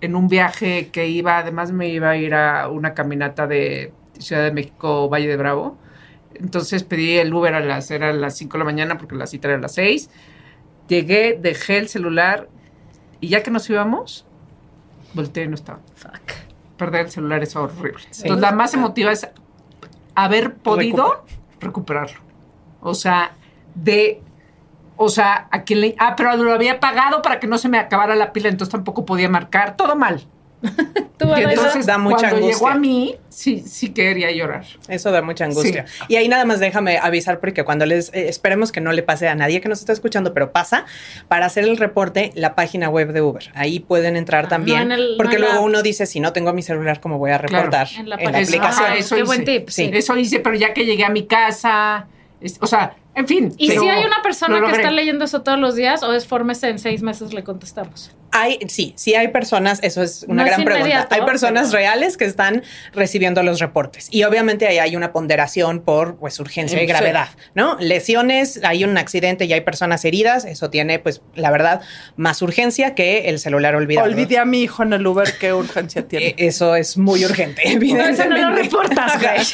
en 0.00 0.16
un 0.16 0.26
viaje 0.26 0.88
que 0.90 1.06
iba, 1.06 1.38
además 1.38 1.70
me 1.70 1.88
iba 1.88 2.10
a 2.10 2.16
ir 2.16 2.34
a 2.34 2.68
una 2.68 2.94
caminata 2.94 3.46
de 3.46 3.92
Ciudad 4.18 4.42
de 4.42 4.50
México, 4.50 5.08
Valle 5.08 5.28
de 5.28 5.36
Bravo. 5.36 5.78
Entonces 6.34 6.82
pedí 6.82 7.16
el 7.16 7.32
Uber 7.32 7.54
a 7.54 7.60
las, 7.60 7.92
era 7.92 8.10
a 8.10 8.12
las 8.12 8.36
5 8.36 8.54
de 8.54 8.58
la 8.58 8.64
mañana 8.64 8.98
porque 8.98 9.14
la 9.14 9.28
cita 9.28 9.46
era 9.46 9.58
a 9.58 9.60
las 9.60 9.74
6. 9.74 10.10
Llegué, 10.88 11.38
dejé 11.40 11.78
el 11.78 11.88
celular 11.88 12.48
y 13.20 13.28
ya 13.28 13.44
que 13.44 13.52
nos 13.52 13.70
íbamos, 13.70 14.26
volteé 15.14 15.44
y 15.44 15.48
no 15.48 15.54
estaba. 15.54 15.78
Fuck. 15.94 16.32
Perder 16.76 17.06
el 17.06 17.10
celular 17.12 17.42
es 17.42 17.54
horrible. 17.54 18.02
Entonces 18.04 18.40
la 18.40 18.50
más 18.50 18.74
emotiva 18.74 19.12
es 19.12 19.28
haber 20.16 20.54
podido 20.54 21.24
recuperarlo. 21.60 22.20
O 22.80 22.94
sea, 22.94 23.32
de... 23.82 24.20
O 24.96 25.08
sea, 25.08 25.46
a 25.52 25.62
quien 25.62 25.80
le... 25.80 25.94
Ah, 25.98 26.14
pero 26.16 26.36
lo 26.36 26.52
había 26.52 26.80
pagado 26.80 27.22
para 27.22 27.38
que 27.38 27.46
no 27.46 27.56
se 27.58 27.68
me 27.68 27.78
acabara 27.78 28.16
la 28.16 28.32
pila, 28.32 28.48
entonces 28.48 28.72
tampoco 28.72 29.04
podía 29.04 29.28
marcar. 29.28 29.76
Todo 29.76 29.94
mal. 29.96 30.26
Entonces 31.20 31.86
da 31.86 31.98
mucha 31.98 32.16
cuando 32.30 32.36
angustia. 32.36 32.52
llegó 32.56 32.68
a 32.68 32.74
mí, 32.74 33.14
sí, 33.28 33.60
sí 33.66 33.90
quería 33.90 34.30
llorar. 34.32 34.64
Eso 34.88 35.10
da 35.12 35.22
mucha 35.22 35.44
angustia. 35.44 35.84
Y 36.08 36.16
ahí 36.16 36.28
nada 36.28 36.44
más 36.44 36.58
déjame 36.60 36.98
avisar 36.98 37.38
porque 37.40 37.64
cuando 37.64 37.86
les 37.86 38.08
eh, 38.14 38.28
esperemos 38.28 38.72
que 38.72 38.80
no 38.80 38.92
le 38.92 39.02
pase 39.04 39.28
a 39.28 39.34
nadie 39.34 39.60
que 39.60 39.68
nos 39.68 39.78
está 39.80 39.92
escuchando, 39.92 40.34
pero 40.34 40.52
pasa 40.52 40.84
para 41.28 41.46
hacer 41.46 41.62
el 41.64 41.76
reporte 41.76 42.32
la 42.34 42.54
página 42.56 42.88
web 42.88 43.12
de 43.12 43.22
Uber. 43.22 43.50
Ahí 43.54 43.80
pueden 43.80 44.16
entrar 44.16 44.48
también 44.48 44.78
Ah, 44.80 44.84
no 44.84 44.94
en 44.94 45.00
el- 45.00 45.14
porque 45.16 45.34
no 45.36 45.42
luego 45.42 45.54
la- 45.56 45.60
uno 45.60 45.82
dice 45.82 46.06
si 46.06 46.18
no 46.20 46.32
tengo 46.32 46.52
mi 46.52 46.62
celular 46.62 47.00
cómo 47.00 47.18
voy 47.18 47.30
a 47.30 47.38
Claro. 47.38 47.66
reportar 47.66 47.88
En 47.96 48.08
la 48.08 48.16
en 48.16 48.32
la 48.32 48.38
aplicación. 48.38 48.86
Ah, 48.90 48.96
eso 48.96 49.14
qué 49.16 49.22
buen 49.24 49.44
tip, 49.44 49.68
sí. 49.68 49.84
sí. 49.86 49.90
Eso 49.92 50.16
hice, 50.16 50.40
pero 50.40 50.56
ya 50.56 50.72
que 50.74 50.84
llegué 50.84 51.04
a 51.04 51.10
mi 51.10 51.26
casa, 51.26 52.06
es- 52.40 52.58
o 52.60 52.66
sea, 52.66 52.96
en 53.18 53.26
fin. 53.26 53.52
¿Y 53.58 53.70
si 53.72 53.88
hay 53.88 54.04
una 54.04 54.22
persona 54.22 54.60
que 54.64 54.76
está 54.76 54.90
leyendo 54.92 55.24
eso 55.24 55.42
todos 55.42 55.58
los 55.58 55.74
días 55.74 56.02
o 56.04 56.12
es 56.12 56.26
fórmese 56.26 56.68
en 56.68 56.78
seis 56.78 57.02
meses 57.02 57.34
le 57.34 57.42
contestamos? 57.42 58.12
Hay, 58.32 58.58
sí, 58.68 58.92
sí 58.96 59.14
hay 59.14 59.28
personas, 59.28 59.80
eso 59.82 60.02
es 60.02 60.24
una 60.28 60.42
No 60.42 60.48
es 60.48 60.54
gran 60.56 60.64
pregunta. 60.64 61.08
Hay 61.10 61.22
personas 61.22 61.68
pero- 61.68 61.78
reales 61.78 62.16
que 62.16 62.24
están 62.24 62.62
recibiendo 62.92 63.42
los 63.42 63.58
reportes 63.60 64.08
y 64.10 64.24
obviamente 64.24 64.66
ahí 64.66 64.78
hay 64.78 64.96
una 64.96 65.12
ponderación 65.12 65.80
por 65.80 66.16
pues 66.16 66.38
urgencia 66.40 66.76
y 66.78 66.80
Sí. 66.82 66.86
gravedad, 66.86 67.28
¿no? 67.54 67.76
Lesiones, 67.80 68.60
hay 68.64 68.84
un 68.84 68.96
accidente 68.98 69.44
y 69.46 69.52
hay 69.52 69.60
personas 69.62 70.04
heridas, 70.04 70.44
eso 70.44 70.70
tiene 70.70 70.98
pues 70.98 71.22
la 71.34 71.50
verdad 71.50 71.80
más 72.16 72.42
urgencia 72.42 72.94
que 72.94 73.28
el 73.28 73.38
celular 73.38 73.74
olvidado. 73.74 74.06
Olvidé 74.06 74.38
a 74.38 74.44
mi 74.44 74.62
hijo 74.62 74.82
en 74.82 74.92
el 74.92 75.06
Uber, 75.06 75.32
qué 75.40 75.52
urgencia 75.52 76.06
tiene. 76.06 76.34
Eso 76.38 76.74
es 76.76 76.96
muy 76.98 77.24
urgente, 77.24 77.62
Por 77.62 77.70
eso 77.72 77.78
no 77.78 77.82
evidentemente. 77.86 78.40
lo 78.40 78.50
reportas, 78.54 79.20
güey. 79.20 79.38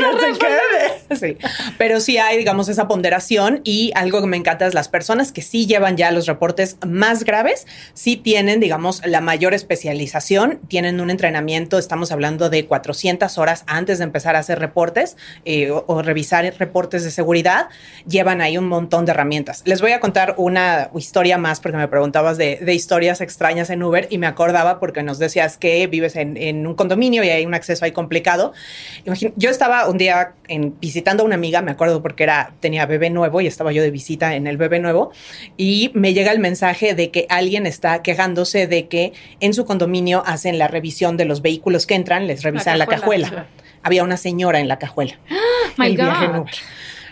Que 0.00 0.32
se 0.32 0.38
quede. 0.38 1.16
Sí, 1.16 1.46
pero 1.78 2.00
sí 2.00 2.18
hay, 2.18 2.38
digamos, 2.38 2.68
esa 2.68 2.88
ponderación 2.88 3.60
y 3.64 3.92
algo 3.94 4.20
que 4.20 4.26
me 4.26 4.36
encanta 4.36 4.66
es 4.66 4.74
las 4.74 4.88
personas 4.88 5.32
que 5.32 5.42
sí 5.42 5.66
llevan 5.66 5.96
ya 5.96 6.10
los 6.10 6.26
reportes 6.26 6.76
más 6.86 7.24
graves, 7.24 7.66
sí 8.00 8.16
tienen, 8.16 8.60
digamos, 8.60 9.02
la 9.04 9.20
mayor 9.20 9.52
especialización, 9.52 10.58
tienen 10.68 11.02
un 11.02 11.10
entrenamiento, 11.10 11.76
estamos 11.76 12.10
hablando 12.12 12.48
de 12.48 12.64
400 12.64 13.36
horas 13.36 13.62
antes 13.66 13.98
de 13.98 14.04
empezar 14.04 14.36
a 14.36 14.38
hacer 14.38 14.58
reportes 14.58 15.18
eh, 15.44 15.70
o, 15.70 16.00
revisar 16.00 16.50
reportes 16.58 17.04
de 17.04 17.10
seguridad, 17.10 17.68
llevan 18.08 18.40
ahí 18.40 18.56
un 18.56 18.68
montón 18.68 19.04
de 19.04 19.12
herramientas. 19.12 19.60
Les 19.66 19.82
voy 19.82 19.92
a 19.92 20.00
contar 20.00 20.34
una 20.38 20.88
historia 20.94 21.36
más 21.36 21.60
porque 21.60 21.76
me 21.76 21.88
preguntabas 21.88 22.38
de, 22.38 22.58
historias 22.72 23.20
extrañas 23.20 23.68
en 23.68 23.82
Uber 23.82 24.08
y 24.08 24.16
me 24.16 24.26
acordaba 24.26 24.80
porque 24.80 25.02
nos 25.02 25.18
decías 25.18 25.58
que 25.58 25.86
vives 25.86 26.16
en, 26.16 26.66
un 26.66 26.74
condominio 26.74 27.22
y 27.22 27.28
hay 27.28 27.44
un 27.44 27.52
acceso 27.52 27.84
ahí 27.84 27.92
complicado. 27.92 28.54
Yo 29.36 29.50
estaba 29.50 29.90
un 29.90 29.98
día 29.98 30.32
visitando 30.80 31.22
a 31.22 31.26
una 31.26 31.34
amiga, 31.34 31.60
me 31.60 31.72
acuerdo 31.72 32.00
porque 32.00 32.22
era, 32.22 32.54
tenía 32.60 32.86
bebé 32.86 33.10
nuevo 33.10 33.42
y 33.42 33.46
estaba 33.46 33.72
yo 33.72 33.82
de 33.82 33.90
visita 33.90 34.36
en 34.36 34.46
el 34.46 34.56
bebé 34.56 34.78
nuevo 34.78 35.12
y 35.58 35.90
me 35.92 36.14
llega 36.14 36.32
el 36.32 36.38
mensaje 36.38 36.94
de 36.94 37.10
que 37.10 37.26
alguien 37.28 37.66
está 37.66 37.89
quejándose 37.98 38.66
de 38.66 38.88
que 38.88 39.12
en 39.40 39.52
su 39.54 39.64
condominio 39.64 40.22
hacen 40.26 40.58
la 40.58 40.68
revisión 40.68 41.16
de 41.16 41.24
los 41.24 41.42
vehículos 41.42 41.86
que 41.86 41.94
entran, 41.94 42.26
les 42.26 42.42
revisan 42.42 42.78
la 42.78 42.86
cajuela, 42.86 43.28
cajuela. 43.28 43.46
Había 43.82 44.04
una 44.04 44.16
señora 44.16 44.60
en 44.60 44.68
la 44.68 44.78
cajuela. 44.78 45.18
My 45.76 45.86
el 45.88 45.96
viaje 45.96 46.24
en 46.26 46.32
God. 46.32 46.40
Uber. 46.40 46.54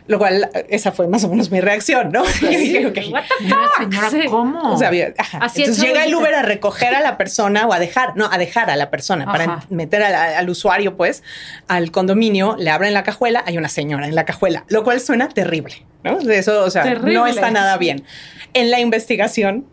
Lo 0.07 0.17
cual, 0.19 0.49
esa 0.71 0.91
fue 0.91 1.07
más 1.07 1.23
o 1.25 1.29
menos 1.29 1.51
mi 1.51 1.61
reacción, 1.61 2.11
¿no? 2.11 2.25
Yo 2.41 2.49
dije, 2.49 2.87
ok. 2.87 2.97
What 3.13 3.25
the 3.41 3.49
fuck? 3.49 3.79
señora, 3.79 4.11
Sí. 4.11 4.21
¿cómo? 4.27 4.73
O 4.73 4.79
sea, 4.79 4.89
había- 4.89 5.13
ajá. 5.19 5.37
Así 5.43 5.61
Entonces 5.61 5.85
es, 5.85 5.87
llega 5.91 6.05
el. 6.07 6.15
Uber 6.15 6.35
a 6.35 6.41
recoger 6.41 6.95
a 6.95 7.03
la 7.03 7.19
persona 7.19 7.67
o 7.67 7.75
a 7.75 7.79
dejar, 7.79 8.17
no, 8.17 8.27
a 8.33 8.39
dejar 8.39 8.71
a 8.71 8.77
la 8.77 8.89
persona 8.91 9.27
para 9.27 9.45
Ajá. 9.45 9.67
en- 9.69 9.77
meter 9.77 10.03
a 10.03 10.09
la- 10.09 10.39
al 10.39 10.49
usuario, 10.49 10.97
pues, 10.97 11.23
al 11.69 11.91
condominio, 11.91 12.57
le 12.59 12.71
abren 12.71 12.95
la 12.95 13.03
cajuela, 13.03 13.45
hay 13.47 13.59
una 13.59 13.69
señora 13.69 14.07
en 14.09 14.15
la 14.15 14.25
cajuela, 14.25 14.65
lo 14.69 14.83
cual 14.83 14.99
suena 15.01 15.29
terrible, 15.29 15.85
¿no? 16.05 16.19
De 16.19 16.39
Eso, 16.39 16.65
o 16.65 16.71
sea, 16.71 16.85
Terrible. 16.85 17.13
no 17.13 17.27
está 17.27 17.51
nada 17.51 17.77
bien. 17.77 18.03
En 18.55 18.71
la 18.71 18.81
investigación 18.81 19.67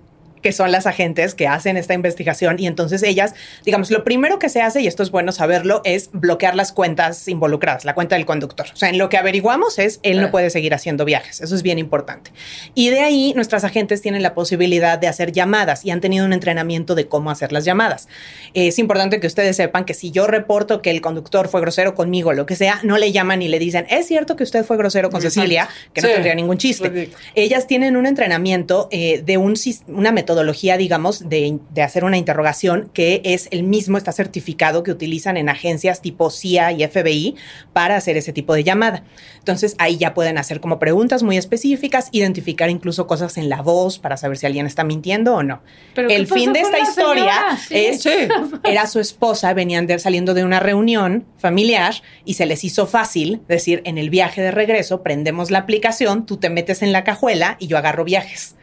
que 0.45 0.51
son 0.51 0.71
las 0.71 0.85
agentes 0.85 1.33
que 1.33 1.47
hacen 1.47 1.75
esta 1.75 1.95
investigación 1.95 2.59
y 2.59 2.67
entonces 2.67 3.01
ellas, 3.01 3.33
digamos, 3.65 3.89
lo 3.89 4.03
primero 4.03 4.37
que 4.37 4.47
se 4.47 4.61
hace, 4.61 4.79
y 4.79 4.85
esto 4.85 5.01
es 5.01 5.09
bueno 5.09 5.31
saberlo, 5.31 5.81
es 5.85 6.11
bloquear 6.13 6.53
las 6.55 6.71
cuentas 6.71 7.27
involucradas, 7.27 7.83
la 7.83 7.95
cuenta 7.95 8.15
del 8.15 8.27
conductor. 8.27 8.67
O 8.71 8.75
sea, 8.75 8.89
en 8.89 8.99
lo 8.99 9.09
que 9.09 9.17
averiguamos 9.17 9.79
es, 9.79 9.99
él 10.03 10.21
no 10.21 10.29
puede 10.29 10.51
seguir 10.51 10.75
haciendo 10.75 11.03
viajes, 11.03 11.41
eso 11.41 11.55
es 11.55 11.63
bien 11.63 11.79
importante. 11.79 12.29
Y 12.75 12.91
de 12.91 12.99
ahí 12.99 13.33
nuestras 13.35 13.63
agentes 13.63 14.03
tienen 14.03 14.21
la 14.21 14.35
posibilidad 14.35 14.99
de 14.99 15.07
hacer 15.07 15.31
llamadas 15.31 15.83
y 15.83 15.89
han 15.89 15.99
tenido 15.99 16.27
un 16.27 16.33
entrenamiento 16.33 16.93
de 16.93 17.07
cómo 17.07 17.31
hacer 17.31 17.51
las 17.51 17.65
llamadas. 17.65 18.07
Es 18.53 18.77
importante 18.77 19.19
que 19.19 19.25
ustedes 19.25 19.55
sepan 19.55 19.83
que 19.83 19.95
si 19.95 20.11
yo 20.11 20.27
reporto 20.27 20.83
que 20.83 20.91
el 20.91 21.01
conductor 21.01 21.47
fue 21.47 21.59
grosero 21.61 21.95
conmigo, 21.95 22.33
lo 22.33 22.45
que 22.45 22.55
sea, 22.55 22.81
no 22.83 22.99
le 22.99 23.11
llaman 23.11 23.41
y 23.41 23.47
le 23.47 23.57
dicen, 23.57 23.87
es 23.89 24.05
cierto 24.05 24.35
que 24.35 24.43
usted 24.43 24.63
fue 24.63 24.77
grosero 24.77 25.09
con 25.09 25.23
Cecilia, 25.23 25.67
que 25.91 26.01
no 26.01 26.07
Sí. 26.09 26.13
tendría 26.13 26.35
ningún 26.35 26.59
chiste. 26.59 27.09
Ellas 27.33 27.65
tienen 27.65 27.97
un 27.97 28.05
entrenamiento 28.05 28.89
eh, 28.91 29.23
de 29.25 29.37
un, 29.37 29.55
una 29.87 30.11
metodología, 30.11 30.34
digamos, 30.77 31.29
de, 31.29 31.59
de 31.73 31.81
hacer 31.83 32.03
una 32.03 32.17
interrogación 32.17 32.89
que 32.93 33.21
es 33.23 33.47
el 33.51 33.63
mismo, 33.63 33.97
está 33.97 34.11
certificado 34.11 34.83
que 34.83 34.91
utilizan 34.91 35.37
en 35.37 35.49
agencias 35.49 36.01
tipo 36.01 36.29
CIA 36.29 36.71
y 36.73 36.85
FBI 36.87 37.35
para 37.73 37.95
hacer 37.95 38.17
ese 38.17 38.33
tipo 38.33 38.53
de 38.53 38.63
llamada. 38.63 39.03
Entonces 39.39 39.75
ahí 39.77 39.97
ya 39.97 40.13
pueden 40.13 40.37
hacer 40.37 40.59
como 40.59 40.79
preguntas 40.79 41.23
muy 41.23 41.37
específicas, 41.37 42.09
identificar 42.11 42.69
incluso 42.69 43.07
cosas 43.07 43.37
en 43.37 43.49
la 43.49 43.61
voz 43.61 43.99
para 43.99 44.17
saber 44.17 44.37
si 44.37 44.45
alguien 44.45 44.65
está 44.65 44.83
mintiendo 44.83 45.35
o 45.35 45.43
no. 45.43 45.61
¿Pero 45.93 46.09
el 46.09 46.27
fin 46.27 46.53
de 46.53 46.59
esta 46.61 46.79
historia? 46.79 47.33
Sí. 47.67 47.75
es 47.75 48.01
Sí. 48.01 48.09
era 48.63 48.87
su 48.87 48.99
esposa, 48.99 49.53
venían 49.53 49.87
de- 49.87 49.99
saliendo 49.99 50.33
de 50.33 50.43
una 50.43 50.59
reunión 50.59 51.25
familiar 51.37 51.93
y 52.25 52.35
se 52.35 52.45
les 52.45 52.63
hizo 52.63 52.87
fácil 52.87 53.41
decir, 53.47 53.81
en 53.85 53.97
el 53.97 54.09
viaje 54.09 54.41
de 54.41 54.51
regreso 54.51 55.03
prendemos 55.03 55.51
la 55.51 55.59
aplicación, 55.59 56.25
tú 56.25 56.37
te 56.37 56.49
metes 56.49 56.81
en 56.81 56.91
la 56.91 57.03
cajuela 57.03 57.57
y 57.59 57.67
yo 57.67 57.77
agarro 57.77 58.03
viajes. 58.03 58.55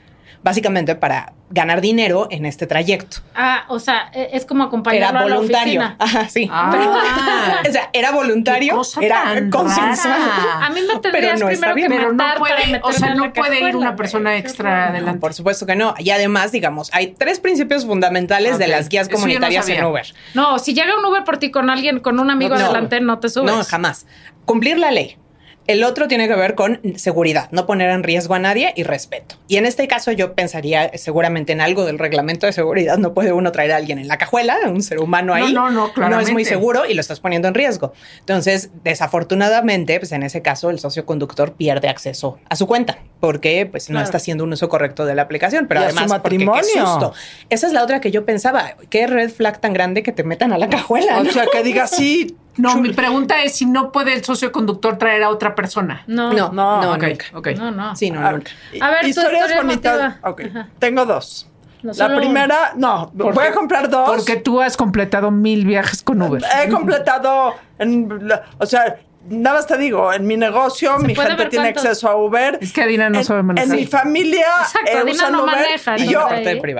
Básicamente 0.43 0.97
para 0.97 1.33
ganar 1.51 1.81
dinero 1.81 2.27
en 2.31 2.47
este 2.47 2.67
trayecto. 2.67 3.19
Ah, 3.35 3.65
o 3.69 3.79
sea, 3.79 4.11
e- 4.13 4.31
es 4.33 4.45
como 4.45 4.63
Era 4.63 4.69
acompañarlo 4.69 5.19
a 5.21 5.27
la 5.27 5.35
voluntario. 5.37 5.83
Ajá, 5.99 6.29
sí. 6.29 6.49
Ah. 6.51 7.61
o 7.69 7.73
sea, 7.73 7.91
era 7.93 8.11
voluntario, 8.11 8.81
era 9.01 9.35
consensuado. 9.51 10.23
A 10.61 10.71
mí 10.71 10.81
me 10.81 10.87
Pero 10.87 11.01
tendrías 11.01 11.41
no 11.41 11.47
primero 11.47 11.75
que. 11.75 11.89
Pero 11.89 12.13
no 12.13 12.15
matar 12.15 12.39
para 12.39 12.57
puede, 12.57 12.81
o 12.83 12.93
sea, 12.93 13.09
en 13.13 13.17
no 13.19 13.27
la 13.27 13.33
puede 13.33 13.69
ir 13.69 13.77
una 13.77 13.95
persona 13.97 14.37
extra 14.37 14.89
adelante. 14.89 15.21
Por 15.21 15.35
supuesto 15.35 15.67
que 15.67 15.77
no. 15.77 15.95
Y 15.99 16.11
además, 16.11 16.51
digamos, 16.53 16.91
hay 16.93 17.09
tres 17.09 17.39
principios 17.39 17.85
fundamentales 17.87 18.59
de 18.59 18.67
las 18.69 18.89
guías 18.89 19.09
yo 19.09 19.13
no 19.13 19.17
comunitarias 19.21 19.69
en. 19.69 19.85
Uber. 19.85 20.07
No, 20.35 20.59
si 20.59 20.75
llega 20.75 20.99
un 20.99 21.05
Uber 21.05 21.23
por 21.25 21.37
ti 21.39 21.51
con 21.51 21.71
alguien, 21.71 22.01
con 22.01 22.19
un 22.19 22.31
amigo 22.31 22.57
No. 22.57 22.65
adelante, 22.65 23.01
no 23.01 23.19
te 23.21 23.29
subes. 23.29 23.53
No, 23.55 23.63
jamás. 23.65 24.07
Cumplir 24.45 24.79
la 24.79 24.91
ley. 24.91 25.19
El 25.67 25.85
otro 25.85 26.09
tiene 26.09 26.27
que 26.27 26.35
ver 26.35 26.55
con 26.55 26.81
seguridad, 26.97 27.49
no 27.53 27.67
poner 27.67 27.91
en 27.91 28.03
riesgo 28.03 28.35
a 28.35 28.39
nadie 28.39 28.73
y 28.77 28.83
respeto. 28.83 29.37
Y 29.47 29.57
en 29.57 29.67
este 29.67 29.87
caso 29.87 30.11
yo 30.11 30.35
pensaría 30.35 30.91
seguramente 30.97 31.53
en 31.53 31.61
algo 31.61 31.85
del 31.85 31.99
reglamento 31.99 32.47
de 32.47 32.53
seguridad. 32.53 32.99
No 32.99 33.15
puede 33.15 33.33
uno 33.33 33.53
traer 33.53 33.73
a 33.73 33.77
alguien 33.77 33.99
en 33.99 34.09
la 34.09 34.19
cajuela, 34.19 34.57
un 34.67 34.83
ser 34.83 34.99
humano 34.99 35.35
ahí. 35.35 35.53
No, 35.53 35.71
no, 35.71 35.93
no, 35.97 36.09
No 36.09 36.21
es 36.21 36.33
muy 36.33 36.45
seguro 36.45 36.85
y 36.87 36.95
lo 36.95 37.01
estás 37.01 37.21
poniendo 37.21 37.49
en 37.49 37.55
riesgo. 37.55 37.93
Entonces, 38.19 38.71
desafortunadamente, 38.83 39.99
pues 40.01 40.13
en 40.13 40.23
ese 40.23 40.43
caso 40.43 40.71
el 40.71 40.79
socio 40.79 41.07
conductor 41.07 41.55
pierde 41.55 41.89
acceso 41.89 42.39
a 42.49 42.57
su 42.57 42.67
cuenta 42.67 42.99
porque 43.21 43.67
pues 43.71 43.89
no 43.89 44.01
está 44.01 44.17
haciendo 44.17 44.43
un 44.43 44.53
uso 44.53 44.69
correcto 44.69 45.05
de 45.07 45.15
la 45.15 45.23
aplicación. 45.23 45.69
Pero 45.69 45.81
Y 45.81 45.85
a 45.85 45.91
su 45.91 45.97
además, 45.99 46.21
porque 46.23 46.39
qué 46.39 46.45
matrimonio. 46.45 46.87
susto. 46.87 47.13
Esa 47.51 47.69
es 47.69 47.73
la 47.73 47.85
otra 47.85 48.01
que 48.01 48.11
yo 48.11 48.25
pensaba. 48.25 48.75
Qué 48.91 49.07
red 49.07 49.31
flag 49.31 49.61
tan 49.61 49.73
grande 49.73 50.03
que 50.03 50.11
te 50.11 50.25
metan 50.25 50.53
a 50.53 50.59
la 50.59 50.69
cajuela. 50.69 51.19
O 51.21 51.23
¿no? 51.23 51.31
sea, 51.31 51.47
que 51.47 51.63
diga 51.63 51.87
sí. 51.87 52.37
No, 52.57 52.77
mi 52.77 52.93
pregunta 52.93 53.43
es 53.43 53.55
si 53.57 53.67
no 53.67 53.91
puede 53.93 54.13
el 54.13 54.25
socio 54.25 54.53
conductor 54.53 54.99
traer 54.99 55.23
a 55.23 55.31
otra 55.31 55.55
persona. 55.55 56.03
No, 56.07 56.33
no, 56.33 56.53
no, 56.53 56.83
No, 56.83 56.93
Ok, 56.93 57.03
nunca. 57.03 57.25
ok. 57.35 57.49
no, 57.57 57.71
no. 57.71 57.97
Sí, 57.97 58.11
no, 58.11 58.27
Ah, 58.27 58.33
nunca. 58.33 58.51
A 58.81 58.91
ver, 58.91 59.07
historias 59.07 59.33
historia 59.51 59.63
bonitas. 59.63 59.95
emotiva. 60.01 60.31
Ok, 60.31 60.43
Ajá. 60.51 60.69
tengo 60.79 61.07
dos. 61.07 61.49
No, 61.83 61.93
La 61.97 62.15
primera, 62.15 62.73
no, 62.77 63.11
voy 63.15 63.45
a 63.47 63.53
comprar 63.53 63.89
dos. 63.89 64.09
Porque 64.09 64.37
tú 64.37 64.61
has 64.61 64.77
completado 64.77 65.31
mil 65.33 65.67
viajes 65.67 66.03
con 66.03 66.23
Uber. 66.23 66.43
He 66.63 66.69
completado, 66.69 67.55
en 67.79 68.31
o 68.59 68.67
sea, 68.67 69.01
nada 69.29 69.57
más 69.57 69.67
te 69.67 69.77
digo, 69.79 70.13
en 70.13 70.25
mi 70.25 70.37
negocio 70.37 70.97
¿Se 71.01 71.07
mi 71.09 71.15
gente 71.17 71.47
tiene 71.47 71.73
cuántos? 71.73 71.85
acceso 71.87 72.09
a 72.09 72.15
Uber. 72.17 72.59
Es 72.61 72.73
que 72.73 72.83
Adina 72.83 73.11
no 73.11 73.19
en, 73.19 73.25
sabe 73.25 73.43
manejar. 73.43 73.69
En 73.71 73.77
mi 73.77 73.87
familia 73.87 74.47
Exacto, 74.61 74.91
eh, 74.93 75.11
usan 75.11 75.33
no 75.33 75.43
Uber 75.43 75.57
maneja, 75.57 75.99
y 75.99 76.05
no 76.05 76.11
yo, 76.13 76.29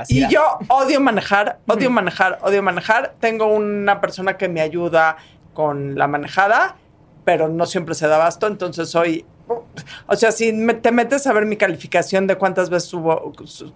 y 0.09 0.29
yo 0.29 0.59
odio 0.69 1.01
manejar, 1.01 1.59
odio 1.67 1.91
manejar, 1.91 2.39
odio 2.43 2.63
manejar. 2.63 3.15
Tengo 3.19 3.47
una 3.47 4.01
persona 4.01 4.37
que 4.37 4.49
me 4.49 4.61
ayuda 4.61 5.17
con 5.55 5.97
la 5.99 6.07
manejada, 6.09 6.77
pero 7.25 7.49
no 7.49 7.67
siempre 7.67 7.95
se 7.95 8.07
da 8.09 8.17
abasto, 8.17 8.47
entonces 8.47 8.89
soy... 8.89 9.25
O 10.07 10.17
sea, 10.17 10.33
si 10.33 10.53
me- 10.53 10.75
te 10.75 10.93
metes 10.93 11.27
a 11.27 11.33
ver 11.33 11.45
mi 11.47 11.57
calificación 11.57 12.27
de 12.27 12.37
cuántas 12.37 12.71
veces 12.71 12.89
subo, 12.89 13.33
su- 13.45 13.73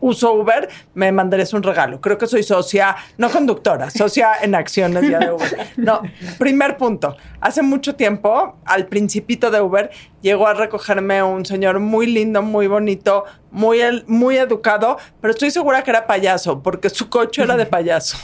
uso 0.00 0.34
Uber, 0.34 0.68
me 0.94 1.10
mandarías 1.10 1.52
un 1.52 1.62
regalo. 1.62 2.00
Creo 2.00 2.16
que 2.18 2.26
soy 2.26 2.42
socia, 2.42 2.96
no 3.18 3.28
conductora, 3.30 3.90
socia 3.90 4.32
en 4.42 4.54
acciones 4.54 5.08
ya 5.08 5.18
de 5.18 5.32
Uber. 5.32 5.68
No, 5.78 6.00
primer 6.38 6.76
punto. 6.76 7.16
Hace 7.40 7.62
mucho 7.62 7.96
tiempo, 7.96 8.56
al 8.64 8.86
principito 8.86 9.50
de 9.50 9.60
Uber, 9.60 9.90
llegó 10.22 10.46
a 10.46 10.54
recogerme 10.54 11.22
un 11.22 11.44
señor 11.44 11.80
muy 11.80 12.06
lindo, 12.06 12.40
muy 12.42 12.66
bonito, 12.66 13.24
muy, 13.50 13.80
muy 14.06 14.36
educado, 14.36 14.96
pero 15.20 15.32
estoy 15.32 15.50
segura 15.50 15.82
que 15.82 15.90
era 15.90 16.06
payaso, 16.06 16.62
porque 16.62 16.88
su 16.90 17.08
coche 17.08 17.42
era 17.42 17.56
de 17.56 17.66
payaso. 17.66 18.16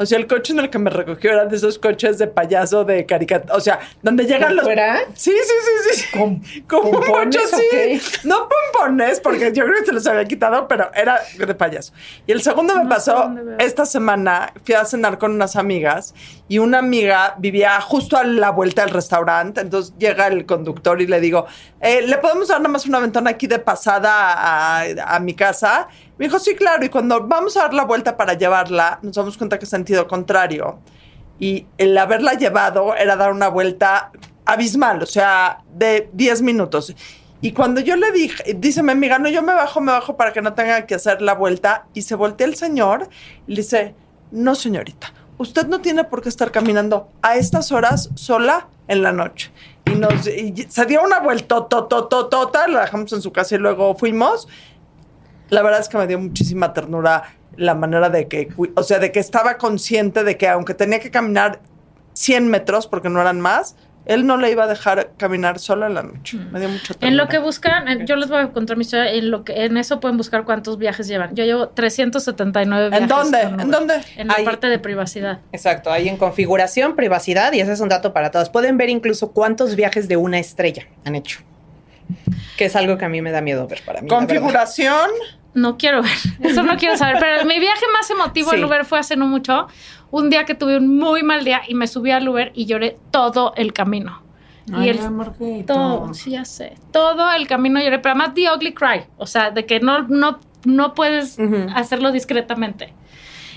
O 0.00 0.06
sea, 0.06 0.16
el 0.16 0.26
coche 0.26 0.54
en 0.54 0.60
el 0.60 0.70
que 0.70 0.78
me 0.78 0.88
recogió 0.88 1.30
era 1.30 1.44
de 1.44 1.54
esos 1.54 1.78
coches 1.78 2.16
de 2.16 2.26
payaso 2.26 2.84
de 2.84 3.04
caricatura. 3.04 3.54
O 3.54 3.60
sea, 3.60 3.80
donde 4.02 4.24
llegan 4.24 4.56
los. 4.56 4.64
fuera? 4.64 5.00
Sí, 5.12 5.30
sí, 5.30 5.54
sí, 5.92 6.00
sí. 6.00 6.18
¿Con 6.18 6.42
Como 6.66 6.90
pompones 6.90 7.26
mucho, 7.26 7.40
o 7.42 7.58
sí. 7.58 7.66
qué? 7.70 8.00
No 8.24 8.48
pompones, 8.48 9.20
porque 9.20 9.52
yo 9.52 9.66
creo 9.66 9.78
que 9.80 9.84
se 9.84 9.92
los 9.92 10.06
había 10.06 10.24
quitado, 10.24 10.66
pero 10.68 10.90
era 10.94 11.20
de 11.36 11.54
payaso. 11.54 11.92
Y 12.26 12.32
el 12.32 12.40
segundo 12.40 12.74
me 12.76 12.84
No 12.84 12.88
pasó 12.88 13.30
esta 13.58 13.84
semana. 13.84 14.54
Fui 14.64 14.74
a 14.74 14.86
cenar 14.86 15.18
con 15.18 15.32
unas 15.32 15.54
amigas 15.56 16.14
y 16.48 16.60
una 16.60 16.78
amiga 16.78 17.34
vivía 17.36 17.78
justo 17.82 18.16
a 18.16 18.24
la 18.24 18.52
vuelta 18.52 18.82
del 18.86 18.94
restaurante. 18.94 19.60
Entonces 19.60 19.92
llega 19.98 20.28
el 20.28 20.46
conductor 20.46 21.02
y 21.02 21.08
le 21.08 21.20
digo, 21.20 21.44
eh, 21.82 22.00
¿le 22.00 22.16
podemos 22.16 22.48
dar 22.48 22.60
nada 22.60 22.72
más 22.72 22.86
una 22.86 23.00
ventana 23.00 23.28
aquí 23.28 23.46
de 23.46 23.58
pasada 23.58 24.10
a, 24.14 25.14
a 25.14 25.20
mi 25.20 25.34
casa? 25.34 25.88
Me 26.20 26.26
dijo, 26.26 26.38
sí, 26.38 26.54
claro. 26.54 26.84
Y 26.84 26.90
cuando 26.90 27.26
vamos 27.26 27.56
a 27.56 27.62
dar 27.62 27.72
la 27.72 27.86
vuelta 27.86 28.18
para 28.18 28.34
llevarla, 28.34 28.98
nos 29.00 29.16
damos 29.16 29.38
cuenta 29.38 29.58
que 29.58 29.64
es 29.64 29.70
sentido 29.70 30.06
contrario. 30.06 30.78
Y 31.38 31.66
el 31.78 31.96
haberla 31.96 32.34
llevado 32.34 32.94
era 32.94 33.16
dar 33.16 33.32
una 33.32 33.48
vuelta 33.48 34.12
abismal, 34.44 35.02
o 35.02 35.06
sea, 35.06 35.62
de 35.72 36.10
10 36.12 36.42
minutos. 36.42 36.94
Y 37.40 37.52
cuando 37.52 37.80
yo 37.80 37.96
le 37.96 38.12
dije, 38.12 38.52
dice 38.52 38.82
mi 38.82 38.92
amiga, 38.92 39.18
no, 39.18 39.30
yo 39.30 39.40
me 39.40 39.54
bajo, 39.54 39.80
me 39.80 39.92
bajo 39.92 40.18
para 40.18 40.34
que 40.34 40.42
no 40.42 40.52
tenga 40.52 40.84
que 40.84 40.94
hacer 40.94 41.22
la 41.22 41.32
vuelta. 41.32 41.86
Y 41.94 42.02
se 42.02 42.16
voltea 42.16 42.46
el 42.46 42.54
señor 42.54 43.08
y 43.46 43.54
le 43.54 43.62
dice, 43.62 43.94
no, 44.30 44.54
señorita, 44.54 45.14
usted 45.38 45.68
no 45.68 45.80
tiene 45.80 46.04
por 46.04 46.20
qué 46.20 46.28
estar 46.28 46.50
caminando 46.52 47.08
a 47.22 47.36
estas 47.36 47.72
horas 47.72 48.10
sola 48.14 48.68
en 48.88 49.00
la 49.00 49.12
noche. 49.12 49.52
Y, 49.86 49.94
nos, 49.94 50.12
se 50.24 50.84
dio 50.84 51.02
una 51.02 51.20
vuelta, 51.20 51.66
tota, 51.66 52.68
la 52.68 52.82
dejamos 52.82 53.10
en 53.14 53.22
su 53.22 53.32
casa 53.32 53.54
y 53.54 53.58
luego 53.58 53.94
fuimos. 53.94 54.48
La 55.50 55.62
verdad 55.62 55.80
es 55.80 55.88
que 55.88 55.98
me 55.98 56.06
dio 56.06 56.18
muchísima 56.18 56.72
ternura 56.72 57.22
la 57.56 57.74
manera 57.74 58.08
de 58.08 58.28
que, 58.28 58.48
o 58.74 58.82
sea, 58.82 58.98
de 58.98 59.12
que 59.12 59.18
estaba 59.20 59.58
consciente 59.58 60.24
de 60.24 60.36
que 60.36 60.48
aunque 60.48 60.74
tenía 60.74 61.00
que 61.00 61.10
caminar 61.10 61.60
100 62.14 62.48
metros, 62.48 62.86
porque 62.86 63.08
no 63.08 63.20
eran 63.20 63.40
más, 63.40 63.76
él 64.06 64.26
no 64.26 64.38
le 64.38 64.50
iba 64.50 64.64
a 64.64 64.66
dejar 64.66 65.10
caminar 65.18 65.58
sola 65.58 65.86
en 65.86 65.94
la 65.94 66.02
noche. 66.02 66.38
Me 66.50 66.58
dio 66.58 66.68
mucha 66.70 66.94
ternura. 66.94 67.08
En 67.08 67.16
lo 67.16 67.28
que 67.28 67.38
buscan, 67.38 67.86
en- 67.86 68.06
yo 68.06 68.16
les 68.16 68.28
voy 68.30 68.40
a 68.40 68.48
contar 68.48 68.76
mi 68.76 68.82
historia, 68.82 69.12
en 69.12 69.30
lo 69.30 69.44
que 69.44 69.64
en 69.66 69.76
eso 69.76 70.00
pueden 70.00 70.16
buscar 70.16 70.44
cuántos 70.44 70.78
viajes 70.78 71.06
llevan. 71.06 71.34
Yo 71.34 71.44
llevo 71.44 71.68
379 71.68 72.88
viajes. 72.88 73.02
¿En 73.02 73.08
dónde? 73.08 73.40
¿En 73.42 73.70
dónde? 73.70 73.94
En 74.16 74.28
la 74.28 74.36
parte 74.44 74.68
de 74.68 74.78
privacidad. 74.78 75.40
Exacto, 75.52 75.92
ahí 75.92 76.08
en 76.08 76.16
configuración, 76.16 76.96
privacidad, 76.96 77.52
y 77.52 77.60
ese 77.60 77.72
es 77.72 77.80
un 77.80 77.88
dato 77.90 78.12
para 78.12 78.30
todos. 78.30 78.48
Pueden 78.48 78.78
ver 78.78 78.88
incluso 78.88 79.32
cuántos 79.32 79.76
viajes 79.76 80.08
de 80.08 80.16
una 80.16 80.38
estrella 80.38 80.86
han 81.04 81.14
hecho. 81.14 81.40
Que 82.56 82.64
es 82.64 82.76
algo 82.76 82.96
que 82.98 83.04
a 83.04 83.08
mí 83.08 83.22
me 83.22 83.30
da 83.30 83.40
miedo 83.40 83.66
ver 83.68 83.80
para 83.84 84.00
mí. 84.00 84.08
la. 84.08 84.16
Configuración. 84.16 85.08
No 85.54 85.76
quiero 85.78 86.02
ver, 86.02 86.12
eso 86.42 86.62
no 86.62 86.76
quiero 86.76 86.96
saber. 86.96 87.16
Pero 87.20 87.44
mi 87.44 87.58
viaje 87.58 87.84
más 87.92 88.08
emotivo 88.10 88.50
Sí. 88.50 88.56
en 88.56 88.64
Uber 88.64 88.84
fue 88.84 88.98
hace 88.98 89.16
no 89.16 89.26
mucho. 89.26 89.66
Un 90.10 90.28
día 90.30 90.44
que 90.44 90.54
tuve 90.54 90.76
un 90.76 90.96
muy 90.98 91.22
mal 91.22 91.44
día 91.44 91.62
y 91.68 91.74
me 91.74 91.86
subí 91.86 92.10
al 92.10 92.28
Uber 92.28 92.50
y 92.54 92.66
lloré 92.66 92.98
todo 93.10 93.52
el 93.56 93.72
camino. 93.72 94.22
y 94.66 94.88
el, 94.88 94.98
todo, 95.66 96.14
sí, 96.14 96.32
ya 96.32 96.44
sé. 96.44 96.74
Todo 96.92 97.32
el 97.32 97.46
camino 97.48 97.80
lloré, 97.80 97.98
pero 97.98 98.14
además 98.14 98.34
the 98.34 98.50
ugly 98.52 98.72
cry. 98.72 99.04
O 99.16 99.26
sea, 99.26 99.50
de 99.50 99.66
que 99.66 99.80
no, 99.80 100.02
no, 100.08 100.38
no 100.64 100.94
puedes 100.94 101.38
hacerlo 101.74 102.12
discretamente. 102.12 102.92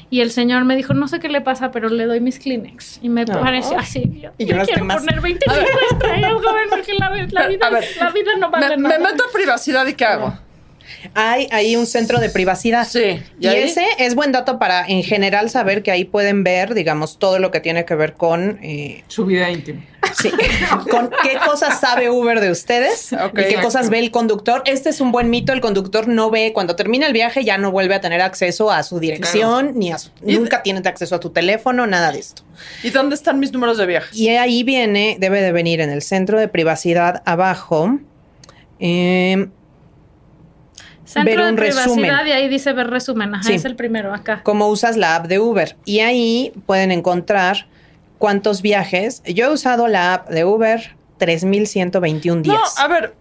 Y 0.09 0.21
el 0.21 0.29
señor 0.31 0.63
me 0.63 0.75
dijo, 0.75 0.93
no 0.93 1.07
sé 1.07 1.19
qué 1.19 1.27
le 1.29 1.41
pasa, 1.41 1.71
pero 1.71 1.89
le 1.89 2.05
doy 2.05 2.19
mis 2.19 2.37
Kleenex. 2.39 2.99
Y 3.01 3.09
me 3.09 3.25
No. 3.25 3.39
pareció 3.41 3.77
así. 3.79 4.03
Yo, 4.21 4.29
Y 4.37 4.45
yo 4.45 4.59
quiero 4.63 4.85
más. 4.85 4.97
poner 5.03 5.21
25 5.21 5.59
estrellas, 5.91 6.33
joven, 6.33 6.65
porque 6.69 6.93
la, 6.93 7.09
la 7.09 7.47
vida, 7.47 7.69
la 7.71 8.37
no 8.39 8.51
vale 8.51 8.69
Me, 8.69 8.77
me 8.77 8.89
nada. 8.89 8.99
meto 9.11 9.23
a 9.27 9.33
privacidad 9.33 9.87
y 9.87 9.93
¿qué 9.95 10.05
hago? 10.05 10.33
Hay 11.13 11.47
ahí 11.51 11.75
un 11.75 11.85
centro 11.85 12.19
de 12.19 12.29
privacidad. 12.29 12.87
Sí. 12.87 13.21
Y, 13.39 13.47
ese 13.47 13.85
es 13.99 14.15
buen 14.15 14.31
dato 14.31 14.59
para 14.59 14.85
en 14.87 15.03
general 15.03 15.49
saber 15.49 15.83
que 15.83 15.91
ahí 15.91 16.05
pueden 16.05 16.43
ver, 16.43 16.73
digamos, 16.73 17.19
todo 17.19 17.39
lo 17.39 17.51
que 17.51 17.59
tiene 17.59 17.85
que 17.85 17.95
ver 17.95 18.13
con 18.13 18.59
eh, 18.63 19.03
Su 19.07 19.25
vida 19.25 19.49
íntima. 19.49 19.85
Sí, 20.21 20.29
con 20.91 21.09
qué 21.23 21.37
cosas 21.45 21.79
sabe 21.79 22.09
Uber 22.09 22.39
de 22.41 22.51
ustedes 22.51 23.13
Ok. 23.13 23.19
y 23.31 23.35
qué 23.35 23.41
Exacto. 23.41 23.67
cosas 23.67 23.89
ve 23.89 23.99
el 23.99 24.11
conductor. 24.11 24.61
Este 24.65 24.89
es 24.89 24.99
un 25.01 25.11
buen 25.11 25.29
mito, 25.29 25.53
el 25.53 25.61
conductor 25.61 26.07
no 26.07 26.29
ve, 26.29 26.51
cuando 26.53 26.75
termina 26.75 27.07
el 27.07 27.13
viaje 27.13 27.43
ya 27.45 27.57
no 27.57 27.71
vuelve 27.71 27.95
a 27.95 28.01
tener 28.01 28.21
acceso 28.21 28.69
a 28.69 28.83
su 28.83 28.99
dirección, 28.99 29.71
ni 29.75 29.91
a 29.91 29.97
su- 29.97 30.11
nunca 30.21 30.61
tiene 30.61 30.81
acceso 30.83 31.15
a 31.15 31.19
tu 31.19 31.29
teléfono, 31.29 31.87
nada 31.87 32.11
de 32.11 32.19
esto. 32.19 32.43
¿Y 32.83 32.89
dónde 32.89 33.15
están 33.15 33.39
mis 33.39 33.51
números 33.53 33.77
de 33.77 33.85
viajes? 33.85 34.15
Y 34.15 34.29
ahí 34.29 34.63
viene, 34.63 35.15
debe 35.19 35.41
de 35.41 35.51
venir 35.51 35.79
en 35.81 35.89
el 35.89 36.01
centro 36.01 36.37
de 36.39 36.47
privacidad 36.49 37.23
abajo. 37.25 37.97
eh, 38.79 39.47
Centro 41.13 41.35
Ver 41.35 41.43
de 41.45 41.49
un 41.51 41.55
privacidad 41.55 41.85
resumen. 41.85 42.27
y 42.27 42.31
ahí 42.31 42.47
dice 42.49 42.73
ver 42.73 42.87
resumen. 42.89 43.35
Ajá, 43.35 43.43
Sí. 43.43 43.53
es 43.53 43.65
el 43.65 43.75
primero 43.75 44.13
acá. 44.13 44.41
cómo 44.43 44.67
usas 44.67 44.97
la 44.97 45.15
app 45.15 45.27
de 45.27 45.39
Uber. 45.39 45.75
Y 45.85 45.99
ahí 45.99 46.51
pueden 46.65 46.91
encontrar 46.91 47.67
cuántos 48.17 48.61
viajes. 48.61 49.21
Yo 49.25 49.45
he 49.45 49.49
usado 49.53 49.87
la 49.87 50.13
app 50.15 50.29
de 50.29 50.43
Uber 50.45 50.95
3.121 51.19 52.41
días. 52.41 52.55
No, 52.55 52.83
a 52.83 52.87
ver, 52.87 53.13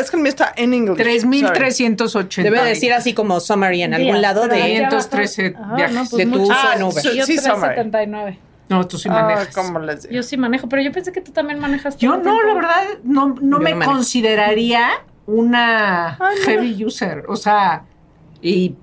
es 0.00 0.10
que 0.10 0.16
mío 0.16 0.28
está 0.28 0.52
en 0.56 0.74
inglés. 0.74 0.96
3.380. 0.98 2.42
Debe 2.42 2.62
decir 2.64 2.92
así 2.92 3.14
como 3.14 3.40
summary 3.40 3.82
en 3.82 3.94
algún 3.94 4.12
Días, 4.12 4.22
lado 4.22 4.48
de... 4.48 4.62
ahí 4.62 4.76
abajo- 4.76 4.96
513 4.96 5.54
Ajá, 5.58 5.74
viajes. 5.76 5.94
no, 5.94 6.04
pues 6.08 6.26
de 6.26 6.32
tu 6.32 6.42
uso 6.42 6.52
Ah, 6.54 6.74
en 6.76 6.82
Uber. 6.82 7.02
sí, 7.02 7.08
Yo 7.16 7.26
sí, 7.26 7.36
summary. 7.38 7.74
379. 7.74 8.38
No, 8.68 8.86
tú 8.86 8.98
sí 8.98 9.08
Ah, 9.10 9.22
manejas. 9.22 9.54
¿cómo 9.54 9.78
les 9.78 10.02
digo? 10.02 10.14
Yo 10.14 10.22
sí 10.22 10.36
manejo, 10.36 10.68
pero 10.68 10.82
yo 10.82 10.90
pensé 10.92 11.12
que 11.12 11.20
tú 11.20 11.30
también 11.32 11.58
manejas. 11.60 11.96
Yo 11.98 12.10
todo 12.10 12.18
el 12.20 12.24
no, 12.24 12.32
tiempo. 12.32 12.48
la 12.48 12.54
verdad, 12.54 12.98
no, 13.04 13.58
me 13.60 13.84
consideraría 13.84 14.88
una 15.26 16.16
Ay, 16.20 16.36
no. 16.38 16.44
heavy 16.44 16.84
user. 16.84 17.24
O 17.28 17.36
sea, 17.36 17.84
y 18.42 18.74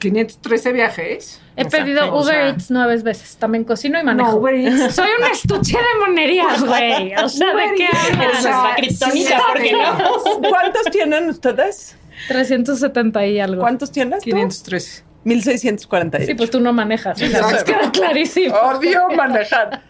513 0.00 0.72
viajes. 0.72 1.40
He 1.56 1.64
O 1.64 1.70
sea, 1.70 1.80
pedido 1.84 2.12
o 2.12 2.22
Uber 2.22 2.34
sea, 2.34 2.48
Eats 2.48 2.70
nueve 2.70 2.96
veces. 3.02 3.36
También 3.36 3.64
cocino 3.64 3.98
y 3.98 4.02
manejo. 4.02 4.30
No, 4.32 4.36
Uber 4.36 4.54
Eats. 4.54 4.94
Soy 4.96 5.08
un 5.20 5.26
estuche 5.30 5.76
de 5.78 6.06
monerías, 6.06 6.62
güey. 6.66 7.14
O 7.14 7.28
sea, 7.28 7.48
¿de 7.48 7.54
Uber 7.54 7.74
qué 7.76 7.84
Eats. 7.84 8.46
hablas? 8.46 8.76
Kriptonita, 8.76 9.38
¿por 9.46 9.62
qué 9.62 9.72
no? 9.72 10.48
¿Cuántos 10.48 10.82
tienen 10.90 11.28
ustedes? 11.28 11.96
370 12.28 13.26
y 13.26 13.40
algo. 13.40 13.60
¿Cuántos 13.62 13.90
tienes 13.92 14.20
tú? 14.20 14.30
513. 14.30 15.04
1648. 15.24 16.26
Sí, 16.26 16.34
pues 16.34 16.50
tú 16.50 16.60
no 16.60 16.72
manejas. 16.74 17.16
O 17.16 17.18
sea, 17.18 17.28
Exacto. 17.28 17.54
nos 17.54 17.64
queda 17.64 17.92
clarísimo. 17.92 18.54
Odio 18.56 19.08
manejar. 19.16 19.80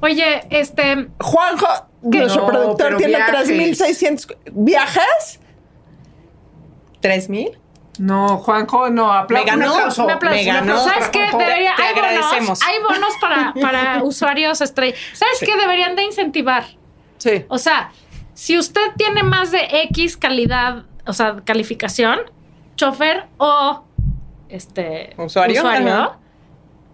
Oye, 0.00 0.42
este, 0.50 1.08
Juanjo, 1.20 1.66
nuestro 2.02 2.42
No, 2.42 2.46
productor, 2.48 2.96
tiene 2.96 3.16
viajes. 3.16 3.44
3600 3.46 4.36
viajes. 4.52 5.40
¿3.000? 7.02 7.56
No, 7.98 8.38
Juanjo, 8.38 8.88
no, 8.90 9.12
apla- 9.12 9.40
Me 9.40 9.44
ganó. 9.44 9.66
un 9.74 9.78
aplauso. 9.78 10.02
aplauso. 10.10 10.36
Me 10.36 10.44
ganó. 10.44 10.60
aplauso. 10.60 10.88
¿Sabes 10.88 11.08
qué? 11.10 11.26
Debería, 11.36 11.74
Te 11.76 11.82
hay 11.82 11.94
bonos, 11.94 12.62
hay 12.62 12.78
bonos 12.82 13.12
para, 13.20 13.54
para 13.60 14.02
usuarios 14.04 14.60
estrella. 14.60 14.96
¿Sabes 15.12 15.38
qué? 15.40 15.56
Deberían 15.56 15.96
de 15.96 16.04
incentivar. 16.04 16.64
Sí. 17.18 17.44
O 17.48 17.58
sea, 17.58 17.92
si 18.32 18.56
usted 18.58 18.80
tiene 18.96 19.22
más 19.22 19.50
de 19.50 19.60
X 19.90 20.16
calidad, 20.16 20.84
o 21.06 21.12
sea, 21.12 21.36
calificación, 21.44 22.20
chofer 22.76 23.26
o 23.36 23.84
este 24.48 25.12
Usuario, 25.18 25.66
ajá. 25.66 26.18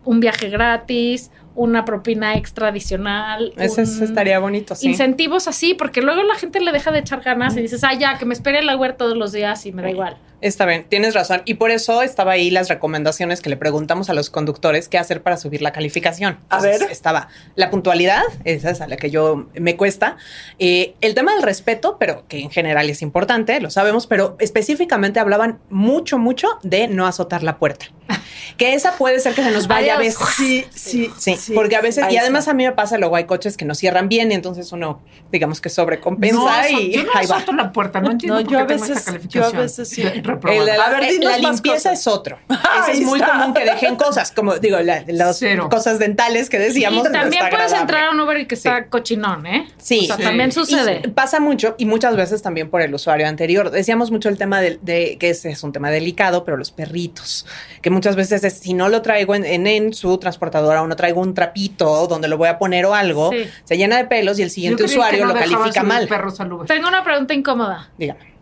un 0.05 0.19
viaje 0.19 0.49
gratis, 0.51 1.31
una 1.57 1.85
propina 1.85 2.37
extra 2.37 2.69
adicional. 2.69 3.53
Un- 3.57 3.63
ese 3.63 3.83
estaría 4.05 4.39
bonito, 4.39 4.75
sí. 4.75 4.89
Incentivos 4.89 5.49
así, 5.49 5.75
porque 5.75 6.03
luego 6.03 6.23
la 6.23 6.35
gente 6.37 6.61
le 6.61 6.71
deja 6.71 6.93
de 6.93 7.01
echar 7.01 7.23
ganas 7.23 7.57
y 7.57 7.63
dices, 7.63 7.83
ah, 7.83 7.95
ya, 7.95 8.19
que 8.19 8.25
me 8.27 8.35
espere 8.35 8.61
en 8.61 8.67
la 8.67 8.77
Uber 8.77 8.93
todos 8.97 9.17
los 9.17 9.33
días 9.33 9.65
y 9.67 9.73
me 9.73 9.83
da 9.83 9.91
igual. 9.91 10.17
Está 10.43 10.67
bien, 10.67 10.85
tienes 10.89 11.15
razón. 11.15 11.43
Y 11.47 11.55
por 11.55 11.71
eso 11.71 12.03
estaba 12.03 12.33
ahí 12.33 12.51
las 12.51 12.69
recomendaciones 12.69 13.41
que 13.41 13.49
le 13.49 13.57
preguntamos 13.57 14.11
a 14.11 14.15
los 14.15 14.29
conductores 14.29 14.89
qué 14.89 14.99
hacer 14.99 15.23
para 15.23 15.37
subir 15.39 15.63
la 15.63 15.73
calificación. 15.73 16.39
A 16.51 16.61
ver. 16.61 16.83
Estaba 16.91 17.29
la 17.55 17.71
puntualidad, 17.71 18.23
esa 18.45 18.71
es 18.71 18.81
a 18.81 18.87
la 18.87 18.97
que 18.97 19.11
yo 19.11 19.47
me 19.55 19.77
cuesta. 19.77 20.17
Eh, 20.59 20.95
el 21.01 21.15
tema 21.15 21.33
del 21.35 21.43
respeto, 21.43 21.97
pero 21.99 22.25
que 22.29 22.41
en 22.41 22.51
general 22.51 22.91
es 22.91 23.01
importante, 23.03 23.61
lo 23.61 23.71
sabemos, 23.71 24.07
pero 24.07 24.37
específicamente 24.39 25.21
hablaban 25.21 25.59
mucho, 25.71 26.19
mucho 26.19 26.49
de 26.63 26.89
no 26.89 27.07
azotar 27.07 27.43
la 27.43 27.59
puerta. 27.59 27.87
Que 28.57 28.73
esa 28.75 28.93
puede 28.97 29.19
ser 29.21 29.35
que 29.35 29.43
se 29.43 29.51
nos 29.51 29.67
vaya 29.67 29.97
a 29.97 29.99
veces. 29.99 30.27
Sí, 30.37 30.65
sí, 30.71 31.11
Sí, 31.19 31.53
porque 31.55 31.77
a 31.77 31.81
veces, 31.83 32.05
y 32.11 32.17
además 32.17 32.43
está. 32.43 32.53
a 32.53 32.55
mí 32.55 32.65
me 32.65 32.73
pasa, 32.73 32.97
luego 32.97 33.17
hay 33.17 33.25
coches 33.25 33.57
que 33.57 33.65
no 33.67 33.75
cierran 33.75 34.09
bien 34.09 34.31
y 34.31 34.35
entonces 34.35 34.73
uno, 34.73 35.03
digamos 35.33 35.61
que 35.61 35.69
sobrecompensa 35.69 36.37
No, 36.71 36.79
y 36.79 36.93
yo 36.93 37.03
no 37.03 37.11
ahí 37.15 37.27
va. 37.27 37.37
azoto 37.37 37.53
la 37.53 37.73
puerta, 37.73 38.01
no 38.01 38.13
entiendo 38.13 38.39
No, 38.39 38.45
por 38.45 38.53
yo 38.53 38.59
qué 38.59 38.63
a 38.65 38.67
tengo 38.79 38.87
veces- 38.87 39.29
yo 39.29 39.45
a 39.45 39.51
veces 39.51 39.89
sí. 39.89 40.03
El 40.45 40.67
de 40.67 40.77
la, 40.77 40.85
A 40.85 40.91
ver, 40.91 41.11
dinos 41.11 41.25
la 41.33 41.39
más 41.39 41.53
limpieza 41.53 41.91
cosas. 41.91 42.01
es 42.01 42.07
otro. 42.07 42.39
Ese 42.83 42.93
es 42.93 43.01
muy 43.03 43.21
está. 43.21 43.33
común 43.33 43.55
que 43.55 43.65
dejen 43.65 43.97
cosas, 43.97 44.31
como 44.33 44.55
digo, 44.59 44.79
la- 44.81 45.05
las 45.07 45.39
Cero. 45.39 45.69
cosas 45.71 45.99
dentales 45.99 46.49
que 46.51 46.57
Y 46.59 46.61
decíamos. 46.61 47.05
no 47.05 47.11
también 47.11 47.31
puedes 47.51 47.73
agradable. 47.73 47.81
entrar 47.81 48.05
a 48.05 48.11
un 48.11 48.21
Uber 48.21 48.39
y 48.39 48.47
que 48.47 48.55
está 48.55 48.87
cochinón, 48.87 49.47
¿eh? 49.47 49.69
Sí. 49.79 50.01
O 50.03 50.07
sea, 50.07 50.17
Sí. 50.17 50.23
también 50.23 50.49
Y 50.51 50.53
sucede. 50.53 51.09
pasa 51.11 51.41
mucho 51.41 51.75
y 51.79 51.87
muchas 51.87 52.17
veces 52.17 52.43
también 52.43 52.71
por 52.71 52.81
el 52.83 52.95
usuario 52.95 53.27
anterior. 53.29 53.71
Decíamos 53.71 54.11
mucho 54.11 54.29
el 54.29 54.39
tema 54.39 54.61
de, 54.61 54.79
de- 54.83 55.17
que 55.19 55.31
ese 55.31 55.51
es 55.51 55.63
un 55.63 55.73
tema 55.73 55.91
delicado, 55.91 56.45
pero 56.45 56.57
los 56.57 56.71
perritos, 56.71 57.47
que 57.83 57.91
muchas 57.91 58.17
veces 58.17 58.43
es, 58.45 58.55
si 58.59 58.75
no 58.75 58.89
lo 58.89 59.03
traigo 59.03 59.35
en, 59.35 59.45
en, 59.45 59.67
en 59.67 59.95
su 59.95 60.19
transportadora 60.19 60.83
o 60.83 60.87
no 60.87 60.97
traigo 60.97 61.21
un 61.21 61.35
trapito 61.35 62.07
donde 62.07 62.29
lo 62.29 62.37
voy 62.39 62.49
a 62.49 62.59
poner 62.59 62.87
o 62.87 62.95
algo, 62.95 63.31
Sí. 63.33 63.49
se 63.65 63.77
llena 63.77 63.97
de 63.97 64.05
pelos 64.07 64.39
y 64.39 64.43
el 64.43 64.51
siguiente 64.51 64.85
usuario 64.85 65.25
no 65.27 65.33
lo 65.35 65.39
califica 65.39 65.83
mal. 65.83 66.07
perros. 66.09 66.37
Tengo 66.67 66.89
una 66.89 67.03
pregunta 67.05 67.35
incómoda. 67.35 67.91
Dígame. 67.99 68.36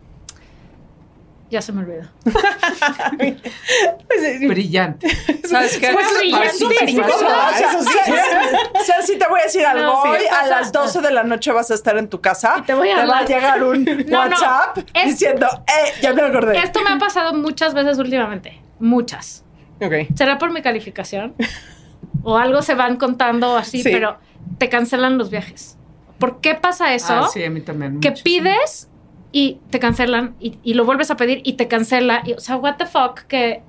Ya 1.49 1.61
se 1.61 1.71
me 1.71 1.81
olvidó. 1.81 2.03
Brillante. 4.47 5.07
¿Sabes 5.47 5.77
qué? 5.77 5.87
Fue 5.91 6.01
Pues, 6.01 6.17
brillante. 6.19 6.57
sí 9.05 9.17
te 9.17 9.27
voy 9.27 9.39
a 9.39 9.43
decir 9.43 9.65
algo. 9.65 9.83
No, 9.83 10.01
sí, 10.03 10.07
Hoy 10.09 10.17
¿qué 10.21 10.29
a 10.29 10.47
las 10.47 10.71
12 10.71 11.01
de 11.01 11.11
la 11.11 11.23
noche 11.23 11.51
vas 11.51 11.69
a 11.71 11.73
estar 11.75 11.97
en 11.97 12.09
tu 12.09 12.21
casa. 12.21 12.55
Y 12.59 12.61
te 12.63 12.73
voy 12.73 12.89
a 12.89 13.05
va 13.05 13.19
a 13.19 13.25
llegar 13.25 13.63
un 13.63 13.83
No, 13.83 13.95
no. 14.05 14.19
WhatsApp 14.19 14.77
Es- 14.93 15.05
diciendo, 15.19 15.47
eh, 15.67 15.93
ya 16.01 16.13
me 16.13 16.21
acordé. 16.23 16.57
Esto 16.57 16.81
me 16.81 16.91
ha 16.91 16.97
pasado 16.97 17.33
muchas 17.33 17.73
veces 17.73 17.97
últimamente. 17.99 18.61
Muchas. 18.79 19.43
Ok. 19.81 19.93
¿Será 20.15 20.37
por 20.37 20.51
mi 20.51 20.61
calificación? 20.61 21.35
O 22.23 22.37
algo 22.37 22.61
se 22.61 22.75
van 22.75 22.97
contando 22.97 23.55
así, 23.57 23.83
Sí. 23.83 23.89
pero 23.91 24.17
te 24.57 24.69
cancelan 24.69 25.17
los 25.17 25.29
viajes. 25.29 25.77
¿Por 26.17 26.39
qué 26.41 26.55
pasa 26.55 26.93
eso? 26.93 27.13
Ah, 27.13 27.27
sí, 27.31 27.43
a 27.43 27.49
mí 27.49 27.61
también. 27.61 27.99
que 27.99 28.11
mucho. 28.11 28.23
pides 28.23 28.89
y 29.37 29.59
te 29.69 29.79
cancelan 29.79 30.33
y, 30.39 30.57
y 30.63 30.75
lo 30.75 30.85
vuelves 30.85 31.11
a 31.11 31.17
pedir 31.17 31.41
y 31.43 31.53
te 31.57 31.67
cancela. 31.67 32.21
Y, 32.23 32.31
o 32.31 32.39
sea, 32.39 32.55
what 32.55 32.77
the 32.77 32.85
fuck, 32.85 33.23
que... 33.27 33.61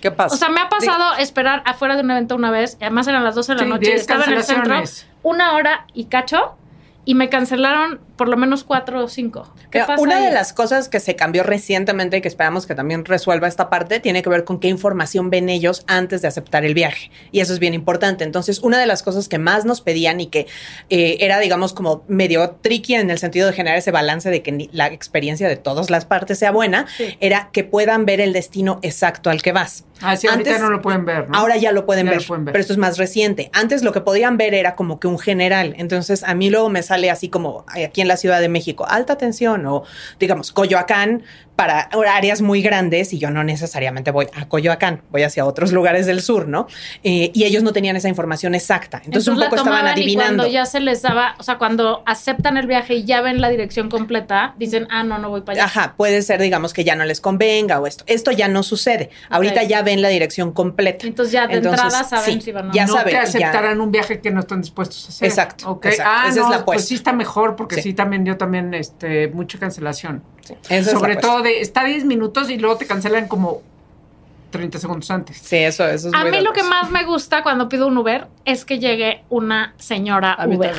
¿Qué 0.00 0.10
pasa? 0.10 0.34
O 0.34 0.38
sea, 0.38 0.48
me 0.48 0.58
ha 0.58 0.70
pasado 0.70 1.18
esperar 1.18 1.62
afuera 1.66 1.96
de 1.96 2.02
un 2.02 2.10
evento 2.12 2.34
una 2.34 2.50
vez, 2.50 2.78
y 2.80 2.84
además 2.84 3.08
eran 3.08 3.22
las 3.22 3.34
12 3.34 3.52
de 3.52 3.58
la 3.58 3.64
Sí, 3.64 3.68
noche, 3.68 3.82
y 3.82 3.90
10 3.90 4.00
estaba 4.00 4.24
en 4.24 4.32
el 4.32 4.42
centro 4.42 4.74
una 5.22 5.52
hora 5.52 5.86
y 5.92 6.06
cacho, 6.06 6.56
y 7.04 7.14
me 7.14 7.28
cancelaron 7.28 8.00
por 8.22 8.28
lo 8.28 8.36
menos 8.36 8.62
cuatro 8.62 9.02
o 9.02 9.08
cinco. 9.08 9.52
¿Qué 9.72 9.80
pasa 9.80 10.00
Una 10.00 10.18
ahí? 10.18 10.26
de 10.26 10.30
las 10.30 10.52
cosas 10.52 10.88
que 10.88 11.00
se 11.00 11.16
cambió 11.16 11.42
recientemente 11.42 12.18
y 12.18 12.20
que 12.20 12.28
esperamos 12.28 12.66
que 12.68 12.76
también 12.76 13.04
resuelva 13.04 13.48
esta 13.48 13.68
parte 13.68 13.98
tiene 13.98 14.22
que 14.22 14.30
ver 14.30 14.44
con 14.44 14.60
qué 14.60 14.68
información 14.68 15.28
ven 15.28 15.48
ellos 15.48 15.82
antes 15.88 16.22
de 16.22 16.28
aceptar 16.28 16.64
el 16.64 16.72
viaje. 16.72 17.10
Y 17.32 17.40
eso 17.40 17.52
es 17.52 17.58
bien 17.58 17.74
importante. 17.74 18.22
Entonces, 18.22 18.60
una 18.60 18.78
de 18.78 18.86
las 18.86 19.02
cosas 19.02 19.28
que 19.28 19.40
más 19.40 19.64
nos 19.64 19.80
pedían 19.80 20.20
y 20.20 20.28
que 20.28 20.46
eh, 20.88 21.16
era, 21.18 21.40
digamos, 21.40 21.72
como 21.72 22.04
medio 22.06 22.48
tricky 22.62 22.94
en 22.94 23.10
el 23.10 23.18
sentido 23.18 23.48
de 23.48 23.54
generar 23.54 23.76
ese 23.76 23.90
balance 23.90 24.30
de 24.30 24.40
que 24.40 24.68
la 24.70 24.86
experiencia 24.86 25.48
de 25.48 25.56
todas 25.56 25.90
las 25.90 26.04
partes 26.04 26.38
sea 26.38 26.52
buena, 26.52 26.86
Sí. 26.96 27.16
era 27.18 27.50
que 27.52 27.64
puedan 27.64 28.06
ver 28.06 28.20
el 28.20 28.32
destino 28.32 28.78
exacto 28.82 29.30
al 29.30 29.42
que 29.42 29.50
vas. 29.50 29.84
Ah, 30.04 30.16
sí, 30.16 30.26
ahorita 30.28 30.50
Antes- 30.50 30.62
no 30.62 30.70
lo 30.70 30.80
pueden 30.82 31.04
ver, 31.04 31.28
¿no? 31.28 31.36
Ahora 31.38 31.56
ya 31.56 31.70
lo 31.72 31.86
pueden, 31.86 32.06
Ya 32.06 32.12
ver, 32.12 32.20
lo 32.22 32.26
pueden 32.28 32.44
ver. 32.44 32.52
pero 32.52 32.60
esto 32.60 32.72
es 32.72 32.78
más 32.78 32.98
reciente. 32.98 33.50
Antes 33.52 33.82
lo 33.82 33.92
que 33.92 34.00
podían 34.00 34.36
ver 34.36 34.52
era 34.54 34.74
como 34.76 34.98
que 35.00 35.06
un 35.08 35.18
general. 35.18 35.74
Entonces 35.78 36.22
a 36.24 36.34
mí 36.34 36.50
luego 36.50 36.68
me 36.68 36.82
sale 36.82 37.08
así 37.10 37.28
como 37.28 37.64
aquí 37.68 38.00
en 38.00 38.08
la 38.08 38.11
Ciudad 38.16 38.40
de 38.40 38.48
México, 38.48 38.86
alta 38.88 39.16
tensión 39.16 39.66
o 39.66 39.84
digamos 40.18 40.52
Coyoacán 40.52 41.22
para 41.56 41.88
áreas 42.14 42.40
muy 42.40 42.62
grandes 42.62 43.12
y 43.12 43.18
yo 43.18 43.30
no 43.30 43.44
necesariamente 43.44 44.10
voy 44.10 44.26
a 44.34 44.48
Coyoacán, 44.48 45.02
voy 45.10 45.22
hacia 45.22 45.44
otros 45.44 45.70
lugares 45.72 46.06
del 46.06 46.22
sur, 46.22 46.48
¿no? 46.48 46.66
Eh, 47.04 47.30
y 47.34 47.44
ellos 47.44 47.62
no 47.62 47.72
tenían 47.72 47.94
esa 47.96 48.08
información 48.08 48.54
exacta. 48.54 49.02
Entonces, 49.04 49.28
un 49.28 49.38
la 49.38 49.46
poco 49.46 49.56
estaban 49.56 49.80
tomaban 49.80 49.98
y 49.98 50.02
adivinando. 50.02 50.42
cuando 50.42 50.52
ya 50.52 50.64
se 50.66 50.80
les 50.80 51.02
daba, 51.02 51.34
o 51.38 51.42
sea, 51.42 51.58
cuando 51.58 52.02
aceptan 52.06 52.56
el 52.56 52.66
viaje 52.66 52.94
y 52.94 53.04
ya 53.04 53.20
ven 53.20 53.40
la 53.40 53.48
dirección 53.50 53.90
completa, 53.90 54.54
dicen, 54.58 54.88
ah, 54.90 55.02
no, 55.04 55.18
no 55.18 55.28
voy 55.30 55.42
para 55.42 55.56
allá. 55.58 55.64
Ajá, 55.66 55.94
puede 55.96 56.22
ser, 56.22 56.40
digamos, 56.40 56.72
que 56.72 56.84
ya 56.84 56.96
no 56.96 57.04
les 57.04 57.20
convenga 57.20 57.78
o 57.80 57.86
esto. 57.86 58.04
Esto 58.06 58.30
ya 58.32 58.48
no 58.48 58.62
sucede. 58.62 59.10
Ahorita 59.28 59.62
ya 59.62 59.82
ven 59.82 60.00
la 60.02 60.08
dirección 60.08 60.52
completa. 60.52 61.06
Entonces 61.06 61.32
ya 61.32 61.46
de 61.46 61.54
entrada 61.58 62.02
saben 62.04 62.40
si 62.40 62.50
van 62.52 62.68
no. 62.68 62.72
Ya 62.74 62.86
no 62.86 62.94
saben. 62.94 63.12
ya- 63.12 63.22
aceptarán 63.22 63.80
un 63.80 63.90
viaje 63.92 64.20
que 64.20 64.30
no 64.30 64.40
están 64.40 64.62
dispuestos 64.62 65.04
a 65.04 65.08
hacer. 65.10 65.28
Exacto, 65.28 65.70
Ok. 65.70 65.86
exacto. 65.86 66.10
Ah, 66.14 66.24
Esa 66.28 66.40
es 66.40 66.46
no, 66.46 66.50
la 66.50 66.64
pues 66.64 66.86
sí 66.88 66.94
está 66.94 67.12
mejor 67.12 67.56
porque 67.56 67.76
Sí. 67.76 67.82
sí, 67.82 67.92
también 67.94 68.24
yo 68.24 68.36
también, 68.36 68.72
este, 68.74 69.28
mucha 69.28 69.58
cancelación. 69.58 70.22
Sí, 70.42 70.54
es 70.70 70.86
Sobre 70.86 71.12
apuesta. 71.12 71.20
todo 71.20 71.41
de, 71.42 71.60
está 71.60 71.84
10 71.84 72.04
minutos 72.04 72.50
y 72.50 72.58
luego 72.58 72.76
te 72.76 72.86
cancelan 72.86 73.28
como 73.28 73.62
30 74.52 74.78
segundos 74.78 75.10
antes. 75.10 75.38
Sí, 75.38 75.56
eso, 75.56 75.84
eso 75.88 76.08
es 76.08 76.14
A 76.14 76.20
muy 76.20 76.30
mí 76.30 76.40
lo 76.42 76.52
que 76.52 76.62
más 76.62 76.90
me 76.90 77.04
gusta 77.04 77.42
cuando 77.42 77.68
pido 77.68 77.88
un 77.88 77.98
Uber 77.98 78.28
es 78.44 78.64
que 78.64 78.78
llegue 78.78 79.24
una 79.30 79.74
señora 79.78 80.32
A 80.32 80.46
Uber. 80.46 80.74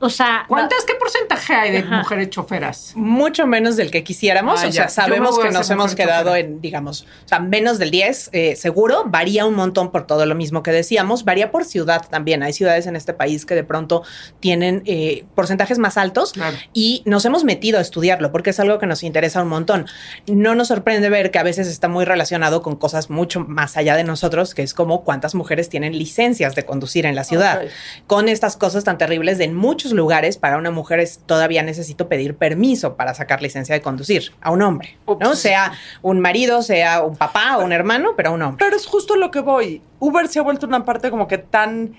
O 0.00 0.10
sea, 0.10 0.44
¿Cuántas, 0.48 0.84
qué 0.84 0.94
porcentaje 0.96 1.54
hay 1.54 1.72
de 1.72 1.78
Ajá. 1.78 1.98
mujeres 1.98 2.28
choferas? 2.28 2.92
Mucho 2.94 3.46
menos 3.46 3.76
del 3.76 3.90
que 3.90 4.04
quisiéramos. 4.04 4.60
Ah, 4.62 4.66
o 4.66 4.70
ya. 4.70 4.88
sea, 4.88 5.04
sabemos 5.04 5.38
que 5.38 5.50
nos 5.50 5.70
hemos 5.70 5.94
quedado 5.94 6.30
chofera. 6.30 6.46
en, 6.46 6.60
digamos, 6.60 7.06
o 7.24 7.28
sea, 7.28 7.38
menos 7.38 7.78
del 7.78 7.90
10, 7.90 8.30
eh, 8.32 8.56
seguro. 8.56 9.04
Varía 9.06 9.46
un 9.46 9.54
montón 9.54 9.92
por 9.92 10.06
todo 10.06 10.26
lo 10.26 10.34
mismo 10.34 10.62
que 10.62 10.72
decíamos. 10.72 11.24
Varía 11.24 11.50
por 11.50 11.64
ciudad 11.64 12.04
también. 12.10 12.42
Hay 12.42 12.52
ciudades 12.52 12.86
en 12.86 12.96
este 12.96 13.14
país 13.14 13.46
que 13.46 13.54
de 13.54 13.64
pronto 13.64 14.02
tienen 14.40 14.82
eh, 14.84 15.24
porcentajes 15.34 15.78
más 15.78 15.96
altos. 15.96 16.32
Claro. 16.32 16.56
Y 16.72 17.02
nos 17.06 17.24
hemos 17.24 17.44
metido 17.44 17.78
a 17.78 17.82
estudiarlo 17.82 18.32
porque 18.32 18.50
es 18.50 18.58
algo 18.58 18.78
que 18.78 18.86
nos 18.86 19.04
interesa 19.04 19.40
un 19.42 19.48
montón. 19.48 19.86
No 20.26 20.56
nos 20.56 20.68
sorprende 20.68 21.08
ver 21.08 21.30
que 21.30 21.38
a 21.38 21.44
veces 21.44 21.68
está 21.68 21.86
muy 21.86 22.04
relacionado 22.04 22.62
con 22.62 22.74
cosas 22.76 23.10
mucho 23.12 23.40
más 23.40 23.76
allá 23.76 23.96
de 23.96 24.04
nosotros, 24.04 24.54
que 24.54 24.62
es 24.62 24.74
como 24.74 25.04
cuántas 25.04 25.34
mujeres 25.34 25.68
tienen 25.68 25.96
licencias 25.96 26.54
de 26.54 26.64
conducir 26.64 27.06
en 27.06 27.14
la 27.14 27.24
ciudad. 27.24 27.62
Con 28.06 28.28
estas 28.28 28.56
cosas 28.56 28.82
tan 28.82 28.98
terribles 28.98 29.38
de 29.38 29.44
en 29.44 29.54
muchos 29.54 29.92
lugares 29.92 30.38
para 30.38 30.56
una 30.56 30.70
mujer 30.70 31.00
es 31.00 31.20
todavía 31.26 31.62
necesito 31.62 32.08
pedir 32.08 32.36
permiso 32.36 32.96
para 32.96 33.14
sacar 33.14 33.42
licencia 33.42 33.74
de 33.74 33.82
conducir 33.82 34.32
a 34.40 34.50
un 34.50 34.62
hombre, 34.62 34.96
¿no? 35.20 35.34
Sea 35.34 35.72
un 36.00 36.20
marido, 36.20 36.62
sea 36.62 37.02
un 37.02 37.16
papá 37.16 37.58
o 37.58 37.64
un 37.64 37.72
hermano, 37.72 38.14
pero 38.16 38.30
a 38.30 38.32
un 38.32 38.42
hombre. 38.42 38.64
Pero 38.64 38.76
es 38.76 38.86
justo 38.86 39.16
lo 39.16 39.30
que 39.30 39.40
voy. 39.40 39.82
Uber 39.98 40.26
se 40.28 40.38
ha 40.38 40.42
vuelto 40.42 40.66
una 40.66 40.84
parte 40.84 41.10
como 41.10 41.28
que 41.28 41.38
tan 41.38 41.96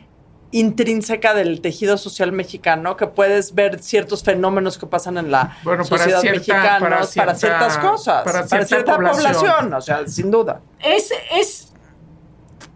intrínseca 0.54 1.34
del 1.34 1.60
tejido 1.62 1.98
social 1.98 2.32
mexicano 2.32 2.96
que 2.96 3.08
puedes 3.08 3.54
ver 3.56 3.80
ciertos 3.80 4.24
fenómenos 4.24 4.78
que 4.78 4.86
pasan 4.86 5.18
en 5.18 5.32
la 5.32 5.58
Bueno, 5.64 5.84
sociedad 5.84 6.22
cierta- 6.22 6.38
mexicana 6.40 6.80
para 6.80 6.96
para, 6.98 7.06
cierta- 7.06 7.36
ciertas 7.36 7.78
cosas, 7.80 8.24
para 8.24 8.46
para, 8.46 8.48
cierta 8.48 8.68
cierta 8.68 8.96
población. 8.96 9.34
población. 9.34 9.74
o 9.74 9.82
sea, 9.82 10.08
sin 10.08 10.32
duda. 10.32 10.62
Es, 10.80 11.12
es. 11.36 11.74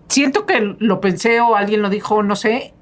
Siento 0.09 0.45
que 0.45 0.75
lo 0.79 0.99
pensé 1.01 1.39
o 1.41 1.55
alguien 1.55 1.81
lo 1.81 1.89
dijo, 1.89 2.23
no 2.23 2.35
sé. 2.35 2.73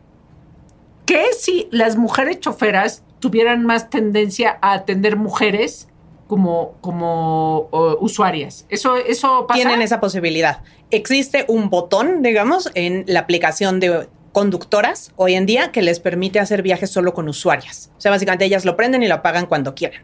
¿Qué 1.05 1.27
si 1.37 1.67
las 1.71 1.97
mujeres 1.97 2.39
choferas 2.39 3.03
tuvieran 3.19 3.65
más 3.65 3.89
tendencia 3.89 4.57
a 4.61 4.73
atender 4.73 5.17
mujeres 5.17 5.87
como, 6.27 6.75
como 6.81 7.69
usuarias? 7.99 8.65
¿Eso, 8.69 8.95
eso 8.95 9.45
pasa? 9.47 9.57
Tienen 9.59 9.81
esa 9.81 9.99
posibilidad. 9.99 10.61
Existe 10.89 11.45
un 11.47 11.69
botón, 11.69 12.21
digamos, 12.23 12.71
en 12.75 13.03
la 13.07 13.19
aplicación 13.21 13.79
de 13.79 14.07
conductoras 14.35 15.13
hoy 15.15 15.35
en 15.35 15.45
día 15.45 15.71
que 15.71 15.81
les 15.81 16.01
permite 16.01 16.41
hacer 16.41 16.61
viajes 16.61 16.89
solo 16.89 17.13
con 17.13 17.29
usuarias. 17.29 17.89
O 17.97 18.01
sea, 18.01 18.11
básicamente 18.11 18.43
ellas 18.43 18.65
lo 18.65 18.75
prenden 18.75 19.01
y 19.01 19.07
lo 19.07 19.15
apagan 19.15 19.45
cuando 19.45 19.75
quieran. 19.75 20.01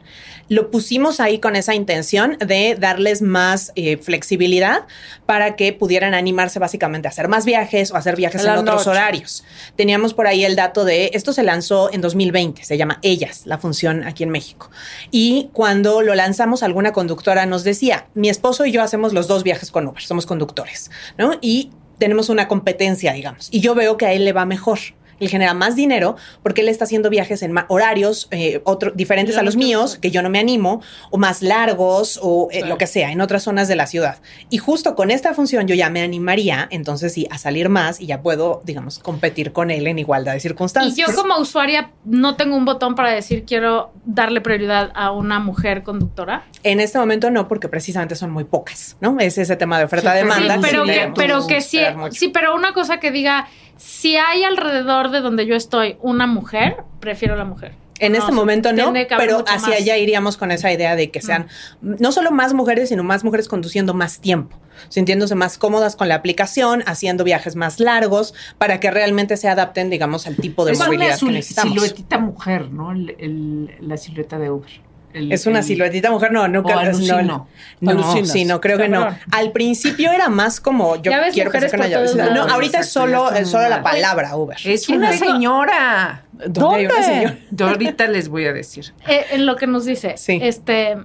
Lo 0.47 0.71
pusimos 0.71 1.19
ahí 1.19 1.39
con 1.39 1.57
esa 1.57 1.75
intención 1.75 2.37
de 2.39 2.77
darles 2.79 3.21
más 3.21 3.73
eh, 3.75 3.97
flexibilidad 3.97 4.87
para 5.25 5.57
que 5.57 5.73
pudieran 5.73 6.13
animarse 6.13 6.59
básicamente 6.59 7.09
a 7.09 7.11
hacer 7.11 7.27
más 7.27 7.43
viajes 7.43 7.91
o 7.91 7.97
hacer 7.97 8.15
viajes 8.15 8.39
En 8.43 8.47
en, 8.47 8.55
la 8.55 8.61
otros 8.61 8.87
horarios. 8.87 9.43
Teníamos 9.75 10.13
por 10.13 10.27
ahí 10.27 10.45
el 10.45 10.55
dato 10.55 10.85
de, 10.85 11.11
esto 11.13 11.33
se 11.33 11.43
lanzó 11.43 11.91
en 11.91 11.99
2020, 11.99 12.63
se 12.63 12.77
llama 12.77 12.99
Ellas, 13.01 13.41
la 13.43 13.57
función 13.57 14.05
aquí 14.05 14.23
en 14.23 14.29
México. 14.29 14.71
Y 15.11 15.49
cuando 15.51 16.01
lo 16.01 16.15
lanzamos, 16.15 16.63
alguna 16.63 16.93
conductora 16.93 17.45
nos 17.45 17.65
decía, 17.65 18.07
mi 18.13 18.29
esposo 18.29 18.65
y 18.65 18.71
yo 18.71 18.81
hacemos 18.81 19.11
los 19.11 19.27
dos 19.27 19.43
viajes 19.43 19.71
con 19.71 19.87
Uber, 19.87 20.01
somos 20.01 20.25
conductores, 20.25 20.89
¿no? 21.17 21.37
Y 21.41 21.71
tenemos 22.01 22.29
una 22.29 22.47
competencia, 22.47 23.13
digamos, 23.13 23.47
y 23.51 23.59
yo 23.59 23.75
veo 23.75 23.95
que 23.95 24.07
a 24.07 24.13
él 24.13 24.25
le 24.25 24.33
va 24.33 24.43
mejor. 24.43 24.79
Él 25.21 25.29
genera 25.29 25.53
más 25.53 25.75
dinero 25.77 26.17
porque 26.43 26.61
él 26.61 26.67
está 26.69 26.83
haciendo 26.83 27.09
viajes 27.09 27.41
en 27.43 27.55
horarios 27.69 28.27
eh, 28.31 28.61
otro- 28.65 28.91
diferentes 28.91 29.37
a 29.37 29.43
los 29.43 29.55
míos, 29.55 29.97
que 30.01 30.11
yo 30.11 30.21
no 30.21 30.29
me 30.29 30.39
animo, 30.39 30.81
o 31.11 31.17
más 31.17 31.41
largos, 31.41 32.19
o 32.21 32.49
eh, 32.51 32.65
lo 32.65 32.77
que 32.77 32.87
sea, 32.87 33.11
en 33.11 33.21
otras 33.21 33.43
zonas 33.43 33.67
de 33.67 33.75
la 33.75 33.87
ciudad. 33.87 34.19
Y 34.49 34.57
justo 34.57 34.95
con 34.95 35.11
esta 35.11 35.33
función 35.33 35.67
yo 35.67 35.75
ya 35.75 35.89
me 35.89 36.01
animaría, 36.01 36.67
entonces 36.71 37.13
sí, 37.13 37.27
a 37.29 37.37
salir 37.37 37.69
más 37.69 38.01
y 38.01 38.07
ya 38.07 38.21
puedo, 38.21 38.61
digamos, 38.65 38.99
competir 38.99 39.51
con 39.53 39.71
él 39.71 39.87
en 39.87 39.99
igualdad 39.99 40.31
de 40.33 40.37
y 40.39 40.41
circunstancias. 40.41 41.07
yo 41.09 41.15
como 41.15 41.37
usuaria 41.37 41.91
no 42.03 42.35
tengo 42.35 42.55
un 42.57 42.65
botón 42.65 42.95
para 42.95 43.11
decir 43.11 43.45
quiero 43.45 43.91
darle 44.05 44.41
prioridad 44.41 44.91
a 44.95 45.11
una 45.11 45.39
mujer 45.39 45.83
conductora. 45.83 46.45
En 46.63 46.79
este 46.79 46.97
momento 46.97 47.29
no, 47.29 47.47
porque 47.47 47.67
precisamente 47.69 48.15
son 48.15 48.31
muy 48.31 48.43
pocas, 48.43 48.97
¿no? 49.01 49.17
Es 49.19 49.37
ese 49.37 49.55
tema 49.55 49.77
de 49.77 49.83
Sí, 49.83 49.85
oferta-demanda. 49.85 50.57
pero, 50.61 50.83
que 50.83 51.11
pero 51.15 51.45
que 51.47 51.61
sí, 51.61 51.79
sí, 52.11 52.29
pero 52.29 52.55
una 52.55 52.73
cosa 52.73 52.99
que 52.99 53.11
diga, 53.11 53.47
si 53.77 54.15
hay 54.17 54.43
alrededor 54.43 55.11
de 55.11 55.21
donde 55.21 55.45
yo 55.45 55.55
estoy 55.55 55.97
una 56.01 56.27
mujer, 56.27 56.77
prefiero 56.99 57.35
la 57.35 57.45
mujer. 57.45 57.73
En 57.99 58.13
No, 58.13 58.17
este 58.17 58.31
o 58.31 58.33
sea, 58.33 58.35
momento 58.35 58.73
no, 58.73 58.91
pero 59.17 59.43
hacia 59.47 59.69
más. 59.69 59.79
allá 59.81 59.95
iríamos 59.97 60.35
con 60.35 60.49
esa 60.49 60.71
idea 60.73 60.95
de 60.95 61.11
que 61.11 61.21
sean 61.21 61.47
no 61.81 62.11
solo 62.11 62.31
más 62.31 62.53
mujeres, 62.55 62.89
sino 62.89 63.03
más 63.03 63.23
mujeres 63.23 63.47
conduciendo 63.47 63.93
más 63.93 64.19
tiempo, 64.19 64.57
sintiéndose 64.89 65.35
más 65.35 65.59
cómodas 65.59 65.95
con 65.95 66.07
la 66.09 66.15
aplicación, 66.15 66.81
haciendo 66.87 67.23
viajes 67.23 67.55
más 67.55 67.79
largos, 67.79 68.33
para 68.57 68.79
que 68.79 68.89
realmente 68.89 69.37
se 69.37 69.49
adapten, 69.49 69.91
digamos, 69.91 70.25
al 70.25 70.35
tipo 70.35 70.65
de 70.65 70.71
es 70.71 70.79
una 70.79 70.87
movilidad 70.87 71.19
que 71.19 71.25
necesitamos. 71.27 71.73
siluetita 71.73 72.17
mujer, 72.17 72.71
¿no? 72.71 72.91
El- 72.91 73.15
el- 73.19 73.69
la 73.81 73.97
silueta 73.97 74.39
de 74.39 74.49
Uber. 74.49 74.71
El- 75.13 75.31
Es 75.31 75.45
una 75.45 75.59
el- 75.59 75.65
siluetita 75.65 76.09
mujer, 76.11 76.31
no, 76.31 76.47
nunca. 76.47 76.75
O 76.75 76.79
alucino. 76.79 77.47
no, 77.79 77.93
no, 77.93 78.25
sí, 78.25 78.45
no, 78.45 78.61
creo 78.61 78.77
que 78.77 78.87
no. 78.89 79.07
Al 79.31 79.51
principio 79.51 80.11
era 80.11 80.29
más 80.29 80.59
como 80.61 80.95
yo 80.97 81.11
Ya 81.11 81.19
ves 81.19 81.33
quiero 81.33 81.51
que 81.51 81.57
mujeres 81.57 81.71
saquen 81.71 81.85
una 81.87 81.97
por 81.97 82.05
todos 82.05 82.17
llave. 82.17 82.33
No, 82.35 82.53
ahorita 82.53 82.79
es 82.79 82.89
solo, 82.89 83.31
es 83.31 83.49
solo 83.49 83.67
la 83.69 83.83
palabra 83.83 84.35
Uber. 84.35 84.57
Es 84.63 84.85
¿Quién 84.85 84.99
una 84.99 85.13
señora. 85.13 86.23
¿Dónde 86.33 86.87
¿Dónde? 86.87 87.37
Yo 87.51 87.67
ahorita 87.67 88.07
les 88.07 88.29
voy 88.29 88.45
a 88.45 88.53
decir. 88.53 88.93
Eh, 89.07 89.25
en 89.31 89.45
lo 89.45 89.55
que 89.55 89.67
nos 89.67 89.85
dice, 89.85 90.15
Sí. 90.17 90.39
este, 90.41 90.97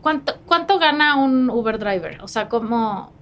¿cuánto, 0.00 0.38
¿cuánto 0.46 0.78
gana 0.78 1.16
un 1.16 1.48
Uber 1.50 1.78
driver? 1.78 2.20
O 2.22 2.28
sea, 2.28 2.48
¿cómo, 2.48 3.12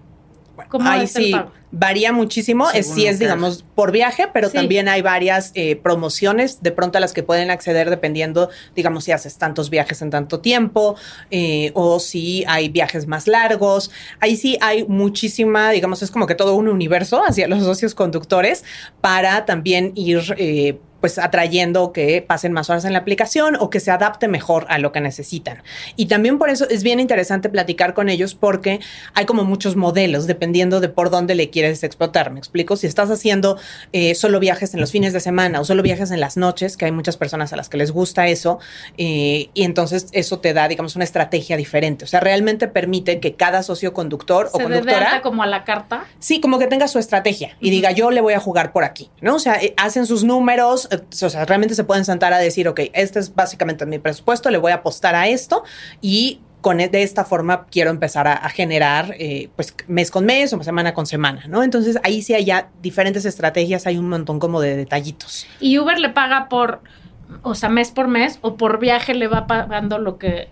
cómo 0.69 0.89
Ahí 0.89 1.05
es 1.05 1.17
el 1.17 1.25
sí 1.25 1.33
pago? 1.33 1.53
varía 1.71 2.13
muchísimo. 2.13 2.69
Es, 2.73 2.87
sí 2.93 3.07
es, 3.07 3.19
digamos, 3.19 3.65
por 3.75 3.93
viaje, 3.93 4.27
pero 4.33 4.49
Sí. 4.49 4.55
también 4.57 4.89
hay 4.89 5.03
varias 5.03 5.53
eh, 5.55 5.77
promociones 5.77 6.63
de 6.63 6.73
pronto 6.73 6.99
a 6.99 7.01
las 7.01 7.13
que 7.13 7.23
pueden 7.23 7.51
acceder 7.51 7.91
dependiendo, 7.91 8.49
digamos, 8.75 9.05
si 9.05 9.13
haces 9.13 9.37
tantos 9.39 9.69
viajes 9.71 10.01
en 10.03 10.11
tanto 10.11 10.41
tiempo 10.41 10.97
eh, 11.31 11.71
o 11.75 12.01
si 12.01 12.45
hay 12.49 12.69
viajes 12.71 13.07
más 13.07 13.27
largos. 13.27 13.91
Ahí 14.21 14.37
sí 14.37 14.57
hay 14.61 14.85
muchísima, 14.87 15.71
digamos, 15.71 16.03
es 16.03 16.11
como 16.11 16.27
que 16.27 16.35
todo 16.35 16.55
un 16.55 16.69
universo 16.69 17.23
hacia 17.27 17.47
los 17.49 17.63
socios 17.63 17.95
conductores 17.95 18.65
para 19.01 19.45
también 19.45 19.93
ir... 19.95 20.35
eh, 20.39 20.79
pues 21.01 21.19
atrayendo 21.19 21.93
que 21.93 22.23
pasen 22.23 22.53
más 22.53 22.71
horas 22.71 22.85
en 22.85 22.93
la 22.93 23.01
aplicación 23.01 23.57
o 23.59 23.71
que 23.71 23.81
se 23.81 23.91
adapte 23.91 24.29
mejor 24.29 24.67
a 24.69 24.79
lo 24.79 24.93
que 24.93 25.01
necesitan. 25.01 25.63
Y 25.97 26.07
también 26.07 26.39
por 26.39 26.51
eso 26.51 26.69
es 26.69 26.83
bien 26.83 27.01
interesante 27.01 27.49
platicar 27.49 27.95
con 27.95 28.09
ellos 28.09 28.35
porque 28.35 28.81
hay 29.15 29.27
como 29.27 29.45
muchos 29.45 29.77
modelos 29.77 30.27
dependiendo 30.27 30.81
de 30.81 30.89
por 30.89 31.11
dónde 31.11 31.35
le 31.35 31.51
quieres 31.51 31.83
explotar. 31.83 32.31
Me 32.31 32.39
explico, 32.39 32.77
si 32.77 32.87
estás 32.87 33.11
haciendo 33.11 33.59
eh, 33.93 34.15
solo 34.15 34.41
viajes 34.41 34.75
en 34.75 34.81
los 34.81 34.91
fines 34.91 35.13
de 35.13 35.21
semana 35.21 35.61
o 35.61 35.65
solo 35.65 35.83
viajes 35.83 36.11
en 36.11 36.21
las 36.21 36.37
noches, 36.37 36.77
que 36.77 36.85
hay 36.85 36.93
muchas 36.93 37.17
personas 37.17 37.53
a 37.53 37.57
las 37.57 37.69
que 37.69 37.77
les 37.77 37.91
gusta 37.91 38.27
eso, 38.29 38.59
eh, 38.97 39.51
y 39.55 39.63
entonces 39.63 40.09
eso 40.13 40.41
te 40.41 40.53
da, 40.53 40.69
digamos, 40.69 40.97
una 40.97 41.05
estrategia 41.05 41.57
diferente. 41.57 42.05
O 42.05 42.09
sea, 42.09 42.21
realmente 42.21 42.69
permite 42.69 43.21
que 43.21 43.35
cada 43.35 43.63
socio 43.63 43.93
conductor 43.93 44.51
o 44.53 44.59
¿Se 44.59 44.65
dé 44.65 44.69
de 44.69 44.75
conductora... 44.81 45.11
alta 45.11 45.23
como 45.23 45.43
a 45.43 45.47
la 45.47 45.65
carta? 45.65 46.05
Sí, 46.19 46.41
como 46.41 46.59
que 46.59 46.67
tenga 46.67 46.89
su 46.89 46.99
estrategia 46.99 47.57
y 47.61 47.71
diga, 47.71 47.93
yo 47.93 48.11
le 48.11 48.21
voy 48.21 48.35
a 48.35 48.41
jugar 48.41 48.73
por 48.73 48.85
aquí, 48.85 49.11
¿no? 49.21 49.37
O 49.37 49.39
sea, 49.39 49.55
eh, 49.63 49.75
hacen 49.77 50.07
sus 50.07 50.25
números, 50.25 50.88
eh, 50.91 51.01
o 51.25 51.31
sea, 51.31 51.45
realmente 51.45 51.75
se 51.75 51.85
pueden 51.85 52.05
sentar 52.05 52.33
a 52.33 52.39
decir, 52.39 52.69
ok, 52.69 52.81
este 52.93 53.19
es 53.19 53.35
básicamente 53.35 53.87
mi 53.87 53.99
presupuesto, 53.99 54.51
le 54.51 54.59
voy 54.59 54.73
a 54.73 54.77
apostar 54.77 55.15
a 55.15 55.29
esto 55.29 55.65
y 56.01 56.41
con 56.61 56.81
e- 56.81 56.89
de 56.89 57.03
esta 57.03 57.25
forma 57.25 57.67
quiero 57.67 57.91
empezar 57.91 58.27
a, 58.27 58.49
generar, 58.49 59.15
eh, 59.19 59.49
pues, 59.57 59.75
mes 59.87 60.11
con 60.11 60.25
mes 60.25 60.53
o 60.53 60.63
semana 60.63 60.95
con 60.95 61.07
semana, 61.07 61.45
¿no? 61.49 61.63
Entonces, 61.63 61.99
ahí 62.03 62.23
sí 62.23 62.35
hay 62.35 62.45
ya 62.45 62.71
diferentes 62.83 63.25
estrategias, 63.25 63.87
hay 63.87 63.97
un 63.97 64.09
montón 64.09 64.39
como 64.39 64.61
de 64.61 64.77
detallitos. 64.77 65.47
Y 65.61 65.79
Uber 65.79 65.99
le 65.99 66.11
paga 66.11 66.49
por, 66.49 66.81
o 67.43 67.55
sea, 67.55 67.69
mes 67.69 67.91
por 67.91 68.09
mes, 68.09 68.39
o 68.43 68.57
por 68.57 68.81
viaje 68.81 69.15
le 69.15 69.29
va 69.29 69.47
pagando 69.47 69.99
lo 69.99 70.19
que, 70.19 70.49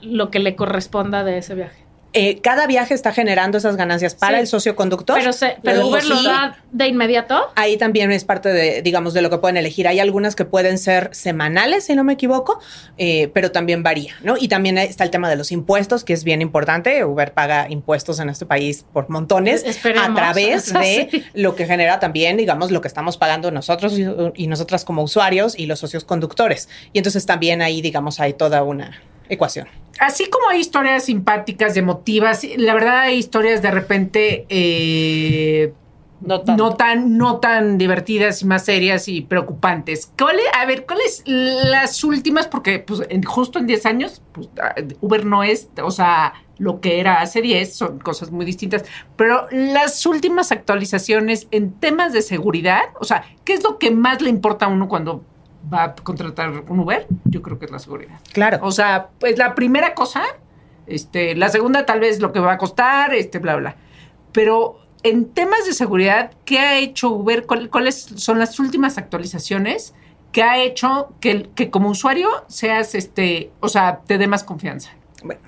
lo 0.00 0.30
que 0.30 0.38
le 0.38 0.54
corresponda 0.54 1.24
de 1.24 1.38
ese 1.38 1.54
viaje. 1.54 1.81
Eh, 2.14 2.40
cada 2.40 2.66
viaje 2.66 2.92
está 2.94 3.12
generando 3.12 3.56
esas 3.58 3.76
ganancias 3.76 4.14
para 4.14 4.36
Sí. 4.36 4.40
el 4.42 4.46
socio 4.46 4.76
conductor. 4.76 5.16
Pero, 5.18 5.32
se, 5.32 5.56
pero 5.62 5.86
Uber 5.86 6.04
lo 6.04 6.22
da 6.22 6.58
de 6.70 6.86
inmediato. 6.88 7.50
Ahí 7.56 7.76
también 7.78 8.12
es 8.12 8.24
parte 8.24 8.50
de, 8.52 8.82
digamos, 8.82 9.14
de 9.14 9.22
lo 9.22 9.30
que 9.30 9.38
pueden 9.38 9.56
elegir. 9.56 9.88
Hay 9.88 9.98
algunas 9.98 10.36
que 10.36 10.44
pueden 10.44 10.76
ser 10.78 11.08
semanales, 11.12 11.84
si 11.84 11.94
no 11.94 12.04
me 12.04 12.12
equivoco, 12.12 12.60
eh, 12.98 13.28
pero 13.32 13.50
también 13.50 13.82
varía, 13.82 14.14
¿no? 14.22 14.36
Y 14.38 14.48
también 14.48 14.76
está 14.78 15.04
el 15.04 15.10
tema 15.10 15.30
de 15.30 15.36
los 15.36 15.52
impuestos, 15.52 16.04
que 16.04 16.12
es 16.12 16.22
bien 16.24 16.42
importante. 16.42 17.04
Uber 17.04 17.32
paga 17.32 17.66
impuestos 17.70 18.20
en 18.20 18.28
este 18.28 18.44
país 18.46 18.84
por 18.92 19.08
montones 19.08 19.64
Esperemos. 19.64 20.10
a 20.10 20.14
través 20.14 20.72
de 20.72 21.08
Sí. 21.10 21.24
lo 21.34 21.56
que 21.56 21.66
genera 21.66 21.98
también, 21.98 22.36
digamos, 22.36 22.70
lo 22.70 22.80
que 22.82 22.88
estamos 22.88 23.16
pagando 23.16 23.50
nosotros 23.50 23.98
y, 23.98 24.04
y 24.34 24.46
nosotras 24.48 24.84
como 24.84 25.02
usuarios 25.02 25.58
y 25.58 25.66
los 25.66 25.78
socios 25.78 26.04
conductores. 26.04 26.68
Y 26.92 26.98
entonces 26.98 27.24
también 27.24 27.62
ahí, 27.62 27.80
digamos, 27.80 28.20
hay 28.20 28.34
toda 28.34 28.62
una 28.62 29.00
ecuación. 29.28 29.66
Así 30.00 30.28
como 30.30 30.48
hay 30.48 30.60
historias 30.60 31.04
simpáticas, 31.04 31.76
emotivas, 31.76 32.42
la 32.56 32.74
verdad 32.74 33.00
hay 33.00 33.18
historias 33.18 33.62
de 33.62 33.70
repente 33.70 34.46
eh, 34.48 35.72
No 36.20 36.40
tanto. 36.40 36.64
no 36.70 36.76
tan, 36.76 37.18
no 37.18 37.38
tan 37.40 37.78
divertidas 37.78 38.42
y 38.42 38.46
más 38.46 38.64
serias 38.64 39.06
y 39.08 39.20
preocupantes. 39.22 40.10
¿Cuál 40.18 40.38
es- 40.38 40.46
a 40.58 40.64
ver, 40.66 40.86
¿cuáles 40.86 41.22
las 41.26 42.02
últimas? 42.04 42.46
Porque 42.48 42.78
pues, 42.78 43.02
en- 43.10 43.22
justo 43.22 43.58
en 43.58 43.66
10 43.66 43.84
años, 43.86 44.22
pues, 44.32 44.48
ah, 44.60 44.74
Uber 45.00 45.24
no 45.26 45.42
es, 45.42 45.68
o 45.82 45.90
sea, 45.90 46.32
lo 46.58 46.80
que 46.80 47.00
era 47.00 47.20
hace 47.20 47.42
10, 47.42 47.74
son 47.74 47.98
cosas 47.98 48.30
muy 48.30 48.44
distintas. 48.44 48.84
Pero 49.16 49.46
las 49.50 50.06
últimas 50.06 50.52
actualizaciones 50.52 51.48
en 51.50 51.72
temas 51.72 52.12
de 52.12 52.22
seguridad, 52.22 52.82
o 53.00 53.04
sea, 53.04 53.24
¿qué 53.44 53.52
es 53.54 53.62
lo 53.64 53.78
que 53.78 53.90
más 53.90 54.22
le 54.22 54.30
importa 54.30 54.66
a 54.66 54.68
uno 54.68 54.88
cuando 54.88 55.24
va 55.72 55.84
a 55.84 55.94
contratar 55.94 56.50
un 56.68 56.80
Uber? 56.80 57.06
Yo 57.24 57.42
creo 57.42 57.58
que 57.58 57.66
es 57.66 57.70
la 57.70 57.78
seguridad. 57.78 58.18
Claro. 58.32 58.58
O 58.62 58.70
sea, 58.72 59.08
pues 59.18 59.36
la 59.38 59.54
primera 59.54 59.94
cosa, 59.94 60.22
este, 60.86 61.34
la 61.34 61.48
segunda 61.48 61.84
tal 61.86 62.00
vez 62.00 62.20
lo 62.20 62.32
que 62.32 62.40
va 62.40 62.52
a 62.52 62.58
costar, 62.58 63.14
este, 63.14 63.38
bla, 63.38 63.56
bla. 63.56 63.76
Pero 64.32 64.78
en 65.02 65.26
temas 65.32 65.66
de 65.66 65.72
seguridad, 65.72 66.32
¿qué 66.44 66.58
ha 66.58 66.78
hecho 66.78 67.10
Uber? 67.10 67.44
¿Cuál- 67.46 67.68
¿Cuáles 67.70 68.02
son 68.16 68.38
las 68.38 68.58
últimas 68.58 68.98
actualizaciones 68.98 69.94
que 70.32 70.42
ha 70.42 70.58
hecho 70.62 71.12
que, 71.20 71.50
que 71.54 71.70
como 71.70 71.90
usuario 71.90 72.28
seas, 72.48 72.94
este, 72.94 73.50
o 73.60 73.68
sea, 73.68 74.00
te 74.06 74.16
dé 74.18 74.26
más 74.26 74.44
confianza? 74.44 74.90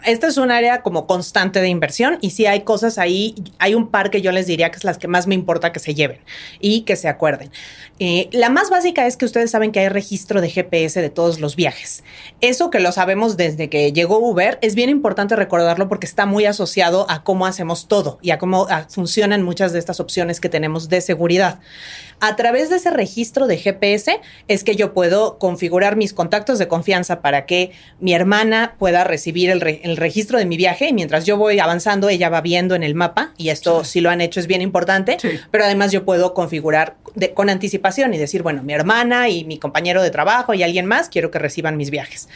Esta 0.05 0.27
es 0.27 0.37
un 0.37 0.51
área 0.51 0.83
como 0.83 1.07
constante 1.07 1.61
de 1.61 1.69
inversión 1.69 2.19
y 2.21 2.31
si 2.31 2.47
hay 2.47 2.61
cosas 2.61 2.99
ahí, 2.99 3.35
hay 3.59 3.75
un 3.75 3.89
par 3.89 4.11
que 4.11 4.21
yo 4.21 4.33
les 4.33 4.47
diría 4.47 4.71
que 4.71 4.77
es 4.77 4.85
las 4.85 4.99
que 4.99 5.09
más 5.09 5.27
me 5.27 5.35
importa 5.35 5.73
que 5.73 5.81
se 5.81 5.95
lleven 5.95 6.21
y 6.61 6.83
que 6.83 6.97
se 6.97 7.09
acuerden. 7.09 7.51
Eh, 7.99 8.29
la 8.33 8.51
más 8.51 8.71
básica 8.71 9.07
es 9.07 9.17
que 9.17 9.25
ustedes 9.25 9.51
saben 9.51 9.73
que 9.73 9.81
hay 9.81 9.89
registro 9.89 10.41
de 10.41 10.51
GPS 10.51 11.01
de 11.01 11.11
todos 11.11 11.41
los 11.41 11.57
viajes. 11.57 12.03
Eso 12.41 12.71
que 12.71 12.81
lo 12.81 12.93
sabemos 12.93 13.37
desde 13.37 13.69
que 13.69 13.93
llegó 13.93 14.19
Uber, 14.19 14.59
es 14.63 14.75
bien 14.75 14.91
importante 14.91 15.37
recordarlo 15.37 15.89
porque 15.89 16.07
está 16.07 16.27
muy 16.27 16.45
asociado 16.45 17.07
a 17.09 17.23
cómo 17.23 17.47
hacemos 17.47 17.89
todo 17.89 18.19
y 18.21 18.31
a 18.31 18.39
cómo 18.39 18.67
funcionan 18.89 19.43
muchas 19.43 19.73
de 19.73 19.79
estas 19.79 20.01
opciones 20.01 20.41
que 20.41 20.49
tenemos 20.49 20.89
de 20.89 21.01
seguridad. 21.01 21.61
A 22.27 22.37
través 22.37 22.71
de 22.71 22.77
ese 22.77 22.91
registro 22.91 23.47
de 23.47 23.59
GPS 23.59 24.19
es 24.49 24.65
que 24.65 24.77
yo 24.77 24.95
puedo 24.95 25.37
configurar 25.39 25.95
mis 25.95 26.15
contactos 26.15 26.59
de 26.59 26.69
confianza 26.69 27.21
para 27.21 27.45
que 27.45 27.73
mi 28.01 28.15
hermana 28.15 28.77
pueda 28.79 29.05
recibir 29.05 29.51
el, 29.51 29.61
re- 29.61 29.81
el 29.85 29.99
registro 29.99 30.39
de 30.39 30.47
mi 30.47 30.57
viaje 30.57 30.89
y 30.89 30.95
mientras 30.95 31.27
yo 31.27 31.37
voy 31.37 31.59
avanzando, 31.59 32.09
ella 32.09 32.31
va 32.31 32.41
viendo 32.41 32.75
en 32.75 32.83
el 32.83 32.95
mapa 32.95 33.35
y 33.37 33.51
esto 33.51 33.85
si 33.85 34.01
lo 34.01 34.09
han 34.09 34.23
hecho 34.23 34.41
es 34.41 34.47
bien 34.47 34.63
importante, 34.63 35.19
Sí. 35.21 35.39
pero 35.51 35.65
además 35.65 35.93
yo 35.93 36.07
puedo 36.07 36.33
configurar 36.33 36.97
de- 37.15 37.35
con 37.35 37.51
anticipación 37.51 38.15
y 38.15 38.19
decir, 38.19 38.43
bueno, 38.43 38.63
mi 38.63 38.73
hermana 38.73 39.29
y 39.29 39.45
mi 39.45 39.59
compañero 39.59 40.03
de 40.03 40.11
trabajo 40.11 40.55
y 40.55 40.63
alguien 40.63 40.87
más 40.87 41.11
quiero 41.11 41.31
que 41.31 41.39
reciban 41.39 41.77
mis 41.77 41.91
viajes. 41.91 42.31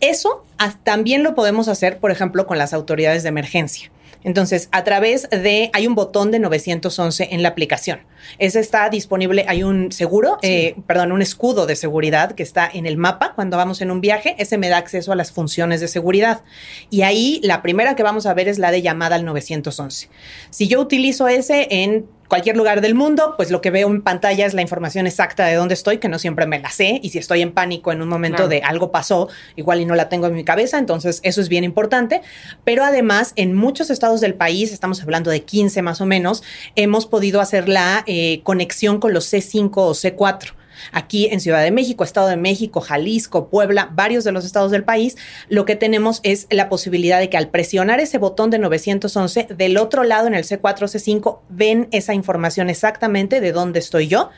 Eso 0.00 0.44
ah, 0.58 0.74
también 0.82 1.22
lo 1.22 1.36
podemos 1.36 1.68
hacer, 1.68 1.98
por 1.98 2.10
ejemplo, 2.10 2.48
con 2.48 2.58
las 2.58 2.72
autoridades 2.72 3.22
de 3.22 3.28
emergencia. 3.28 3.92
Entonces, 4.22 4.68
a 4.72 4.84
través 4.84 5.28
de, 5.30 5.70
hay 5.72 5.86
un 5.86 5.94
botón 5.94 6.30
de 6.30 6.38
911 6.38 7.28
en 7.32 7.42
la 7.42 7.48
aplicación. 7.48 8.00
Ese 8.38 8.60
está 8.60 8.88
disponible, 8.90 9.46
hay 9.48 9.62
un 9.62 9.92
seguro, 9.92 10.38
eh, 10.42 10.76
perdón, 10.86 11.12
un 11.12 11.22
escudo 11.22 11.66
de 11.66 11.76
seguridad 11.76 12.32
que 12.32 12.42
está 12.42 12.68
en 12.72 12.86
el 12.86 12.96
mapa 12.96 13.32
cuando 13.34 13.56
vamos 13.56 13.80
en 13.80 13.90
un 13.90 14.00
viaje. 14.00 14.34
Ese 14.38 14.58
me 14.58 14.68
da 14.68 14.76
acceso 14.76 15.12
a 15.12 15.16
las 15.16 15.32
funciones 15.32 15.80
de 15.80 15.88
seguridad. 15.88 16.42
Y 16.90 17.02
ahí 17.02 17.40
la 17.42 17.62
primera 17.62 17.96
que 17.96 18.02
vamos 18.02 18.26
a 18.26 18.34
ver 18.34 18.48
es 18.48 18.58
la 18.58 18.70
de 18.70 18.82
llamada 18.82 19.16
al 19.16 19.24
911. 19.24 20.08
Si 20.50 20.68
yo 20.68 20.80
utilizo 20.80 21.28
ese 21.28 21.68
en 21.70 22.06
cualquier 22.30 22.56
lugar 22.56 22.80
del 22.80 22.94
mundo, 22.94 23.34
pues 23.36 23.50
lo 23.50 23.60
que 23.60 23.70
veo 23.70 23.88
en 23.88 24.00
pantalla 24.02 24.46
es 24.46 24.54
la 24.54 24.62
información 24.62 25.06
exacta 25.06 25.44
de 25.44 25.56
dónde 25.56 25.74
estoy, 25.74 25.98
que 25.98 26.08
no 26.08 26.18
siempre 26.18 26.46
me 26.46 26.60
la 26.60 26.70
sé, 26.70 27.00
y 27.02 27.10
si 27.10 27.18
estoy 27.18 27.42
en 27.42 27.52
pánico 27.52 27.92
en 27.92 28.00
un 28.00 28.08
momento 28.08 28.36
Claro. 28.36 28.48
de 28.48 28.62
algo 28.62 28.92
pasó, 28.92 29.28
igual 29.56 29.80
y 29.80 29.84
no 29.84 29.96
la 29.96 30.08
tengo 30.08 30.28
en 30.28 30.34
mi 30.34 30.44
cabeza, 30.44 30.78
entonces 30.78 31.20
eso 31.24 31.40
es 31.40 31.48
bien 31.48 31.64
importante, 31.64 32.22
pero 32.64 32.84
además 32.84 33.32
en 33.34 33.54
muchos 33.54 33.90
estados 33.90 34.20
del 34.20 34.34
país, 34.34 34.72
estamos 34.72 35.02
hablando 35.02 35.30
de 35.30 35.42
15 35.42 35.82
más 35.82 36.00
o 36.00 36.06
menos, 36.06 36.44
hemos 36.76 37.06
podido 37.06 37.40
hacer 37.40 37.68
la 37.68 38.04
eh, 38.06 38.40
conexión 38.44 39.00
con 39.00 39.12
los 39.12 39.30
C5 39.30 39.70
o 39.74 39.90
C4. 39.92 40.52
Aquí 40.92 41.28
en 41.30 41.40
Ciudad 41.40 41.62
de 41.62 41.70
México, 41.70 42.04
Estado 42.04 42.28
de 42.28 42.36
México, 42.36 42.80
Jalisco, 42.80 43.48
Puebla, 43.48 43.90
varios 43.92 44.24
de 44.24 44.32
los 44.32 44.44
estados 44.44 44.70
del 44.70 44.84
país, 44.84 45.16
lo 45.48 45.64
que 45.64 45.76
tenemos 45.76 46.20
es 46.22 46.46
la 46.50 46.68
posibilidad 46.68 47.18
de 47.18 47.28
que 47.28 47.36
al 47.36 47.48
presionar 47.48 48.00
ese 48.00 48.18
botón 48.18 48.50
de 48.50 48.58
911, 48.58 49.48
del 49.56 49.78
otro 49.78 50.04
lado 50.04 50.26
en 50.26 50.34
el 50.34 50.44
C4, 50.44 50.60
C5, 50.60 51.40
ven 51.48 51.88
esa 51.92 52.14
información 52.14 52.70
exactamente 52.70 53.40
de 53.40 53.52
dónde 53.52 53.78
estoy 53.78 54.08
yo, 54.08 54.30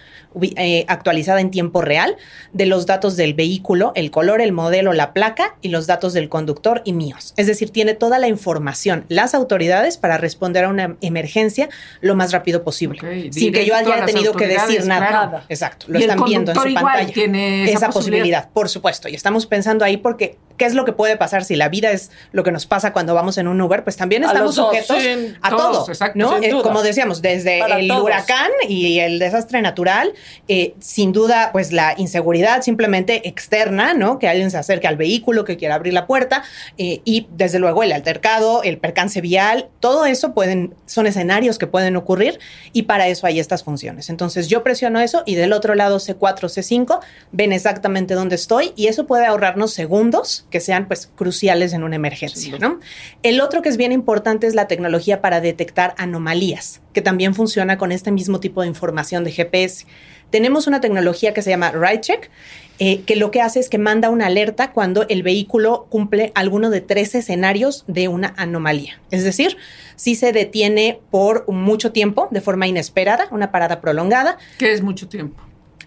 eh, 0.57 0.85
actualizada 0.89 1.41
en 1.41 1.51
tiempo 1.51 1.80
real, 1.83 2.16
de 2.53 2.66
los 2.66 2.87
datos 2.87 3.16
del 3.16 3.35
vehículo, 3.35 3.93
el 3.95 4.11
color, 4.11 4.41
el 4.41 4.53
modelo, 4.53 4.93
la 4.93 5.12
placa 5.12 5.57
y 5.61 5.68
los 5.68 5.87
datos 5.87 6.12
del 6.12 6.28
conductor 6.28 6.83
y 6.85 6.93
míos. 6.93 7.35
Es 7.37 7.47
decir, 7.47 7.70
tiene 7.70 7.95
toda 7.95 8.18
la 8.18 8.28
información 8.28 9.05
las 9.09 9.35
autoridades 9.35 9.97
para 9.99 10.18
responder 10.18 10.64
a 10.64 10.68
una 10.68 10.97
emergencia 11.01 11.68
lo 12.01 12.14
más 12.14 12.33
rápido 12.33 12.62
posible, 12.62 13.30
sin 13.33 13.53
que 13.53 13.64
yo 13.66 13.74
haya 13.74 14.05
tenido 14.05 14.33
que 14.35 14.47
decir 14.47 14.85
nada. 14.87 15.09
claro. 15.09 15.41
Exacto, 15.49 15.87
lo 15.89 15.99
Y 15.99 16.05
el 16.05 16.11
están 16.11 16.24
viendo 16.24 16.53
en 16.53 16.59
su 16.61 16.68
igual 16.68 16.85
pantalla. 16.85 17.12
tiene 17.12 17.72
esa 17.72 17.91
posibilidad, 17.91 18.49
por 18.51 18.68
supuesto. 18.68 19.09
Y 19.09 19.14
estamos 19.14 19.47
pensando 19.47 19.85
ahí 19.85 19.97
porque, 19.97 20.39
¿qué 20.57 20.64
es 20.66 20.74
lo 20.74 20.85
que 20.85 20.93
puede 20.93 21.16
pasar 21.16 21.45
si 21.45 21.57
la 21.57 21.68
vida 21.68 21.91
es 21.91 22.11
lo 22.33 22.43
que 22.45 22.53
nos 22.53 22.66
pasa 22.66 22.93
cuando 22.93 23.14
vamos 23.14 23.39
en 23.39 23.49
un 23.49 23.61
Uber? 23.61 23.85
Pues 23.85 23.97
también 23.97 24.24
A 24.24 24.28
estamos 24.28 24.55
dos, 24.57 24.66
sujetos 24.66 24.97
sí, 25.03 25.35
a 25.43 25.51
todos, 25.51 25.72
todo, 25.78 25.89
exacto, 25.89 26.18
¿no? 26.18 26.35
sin 26.35 26.45
Eh, 26.45 26.51
duda. 26.51 26.62
como 26.62 26.83
decíamos, 26.83 27.22
desde 27.22 27.59
Para 27.61 27.78
el 27.78 27.89
todos. 27.89 28.03
huracán 28.05 28.51
y 28.68 28.99
el 29.01 29.18
desastre 29.18 29.62
natural, 29.62 30.12
eh, 30.48 30.74
sin 30.80 31.12
duda, 31.12 31.50
pues 31.52 31.72
la 31.72 31.94
inseguridad 31.96 32.62
simplemente 32.62 33.28
externa, 33.28 33.94
¿no? 33.94 34.18
Que 34.18 34.28
alguien 34.28 34.50
se 34.50 34.58
acerque 34.58 34.86
al 34.86 34.96
vehículo, 34.96 35.44
que 35.44 35.56
quiera 35.56 35.74
abrir 35.74 35.92
la 35.92 36.06
puerta, 36.06 36.42
eh, 36.78 37.00
y 37.04 37.26
desde 37.30 37.58
luego 37.58 37.82
el 37.82 37.92
altercado, 37.92 38.62
el 38.62 38.78
percance 38.78 39.20
vial, 39.20 39.68
todo 39.80 40.06
eso 40.06 40.34
pueden, 40.34 40.74
son 40.86 41.06
escenarios 41.06 41.58
que 41.58 41.66
pueden 41.66 41.96
ocurrir 41.96 42.38
y 42.72 42.82
para 42.82 43.08
eso 43.08 43.26
hay 43.26 43.40
estas 43.40 43.64
funciones. 43.64 44.10
Entonces 44.10 44.48
yo 44.48 44.62
presiono 44.62 45.00
eso 45.00 45.22
y 45.26 45.34
del 45.34 45.52
otro 45.52 45.74
lado 45.74 45.98
C4, 45.98 46.48
C5 46.48 47.00
ven 47.32 47.52
exactamente 47.52 48.14
dónde 48.14 48.36
estoy 48.36 48.72
y 48.76 48.88
eso 48.88 49.06
puede 49.06 49.26
ahorrarnos 49.26 49.72
segundos 49.72 50.46
que 50.50 50.60
sean 50.60 50.86
pues 50.86 51.10
cruciales 51.14 51.72
en 51.72 51.82
una 51.82 51.96
emergencia, 51.96 52.58
¿no? 52.58 52.80
El 53.22 53.40
otro 53.40 53.62
que 53.62 53.68
es 53.68 53.76
bien 53.76 53.92
importante 53.92 54.46
es 54.46 54.54
la 54.54 54.68
tecnología 54.68 55.20
para 55.20 55.40
detectar 55.40 55.94
anomalías, 55.96 56.82
que 56.93 57.03
también 57.03 57.34
funciona 57.34 57.78
con 57.78 57.93
este 57.93 58.11
mismo 58.11 58.40
tipo 58.40 58.62
de 58.62 58.68
información 58.68 59.24
de 59.24 59.32
GPS. 59.32 59.86
Tenemos 60.30 60.66
una 60.66 60.80
tecnología 60.80 61.34
que 61.34 61.43
se 61.43 61.51
llama 61.51 61.72
RideCheck, 61.72 62.30
eh, 62.78 63.03
que 63.03 63.16
lo 63.16 63.30
que 63.30 63.43
hace 63.43 63.61
es 63.61 63.68
que 63.68 63.78
manda 63.78 64.09
una 64.09 64.26
alerta 64.26 64.72
cuando 64.72 65.07
el 65.09 65.22
vehículo 65.22 65.86
cumple 65.90 66.32
alguno 66.34 66.70
de 66.70 66.80
tres 66.80 67.14
escenarios 67.14 67.84
de 67.86 68.09
una 68.09 68.34
anomalía. 68.36 69.01
Es 69.11 69.24
decir, 69.24 69.57
si 69.97 70.14
se 70.14 70.32
detiene 70.32 71.01
por 71.11 71.49
mucho 71.51 71.93
tiempo 71.93 72.28
de 72.30 72.40
forma 72.40 72.66
inesperada, 72.66 73.28
una 73.30 73.53
parada 73.53 73.80
prolongada, 73.80 74.38
Que 74.59 74.72
es 74.72 74.82
mucho 74.82 75.09
tiempo. 75.09 75.43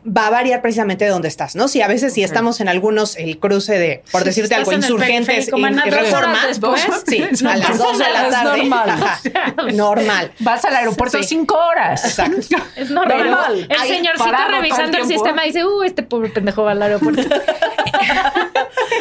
Va 0.05 0.27
a 0.27 0.29
variar 0.29 0.61
precisamente 0.61 1.05
de 1.05 1.11
dónde 1.11 1.27
estás, 1.27 1.55
¿no? 1.55 1.67
Si 1.67 1.81
a 1.81 1.87
veces 1.87 2.13
si 2.13 2.23
estamos 2.23 2.61
en 2.61 2.69
algunos, 2.69 3.15
el 3.17 3.39
cruce 3.39 3.77
de, 3.79 4.03
por 4.11 4.23
decirte 4.23 4.53
algo, 4.55 4.71
insurgentes 4.71 5.47
y, 5.47 5.89
reforma, 5.89 6.45
después. 6.47 6.85
sí, 7.07 7.23
No 7.41 7.49
a 7.49 7.57
las 7.57 7.71
pasa 7.71 7.83
2 7.83 7.97
de 7.97 8.03
la 8.11 8.29
tarde, 8.29 8.57
normal. 8.63 8.89
ajá, 8.89 9.19
normal. 9.73 10.31
Vas 10.39 10.65
al 10.65 10.75
aeropuerto 10.75 11.17
Sí. 11.19 11.23
cinco 11.23 11.55
horas. 11.57 12.05
Exacto. 12.05 12.57
Es 12.75 12.89
normal. 12.89 13.17
Normal. 13.17 13.67
El 13.69 13.79
Ahí 13.79 13.89
señorcito 13.89 14.31
revisando 14.49 14.97
el 14.97 15.03
el, 15.03 15.09
sistema 15.09 15.43
dice, 15.43 15.65
uh, 15.65 15.83
este 15.83 16.03
pobre 16.03 16.29
pendejo 16.29 16.63
va 16.63 16.71
al 16.71 16.81
aeropuerto. 16.81 17.21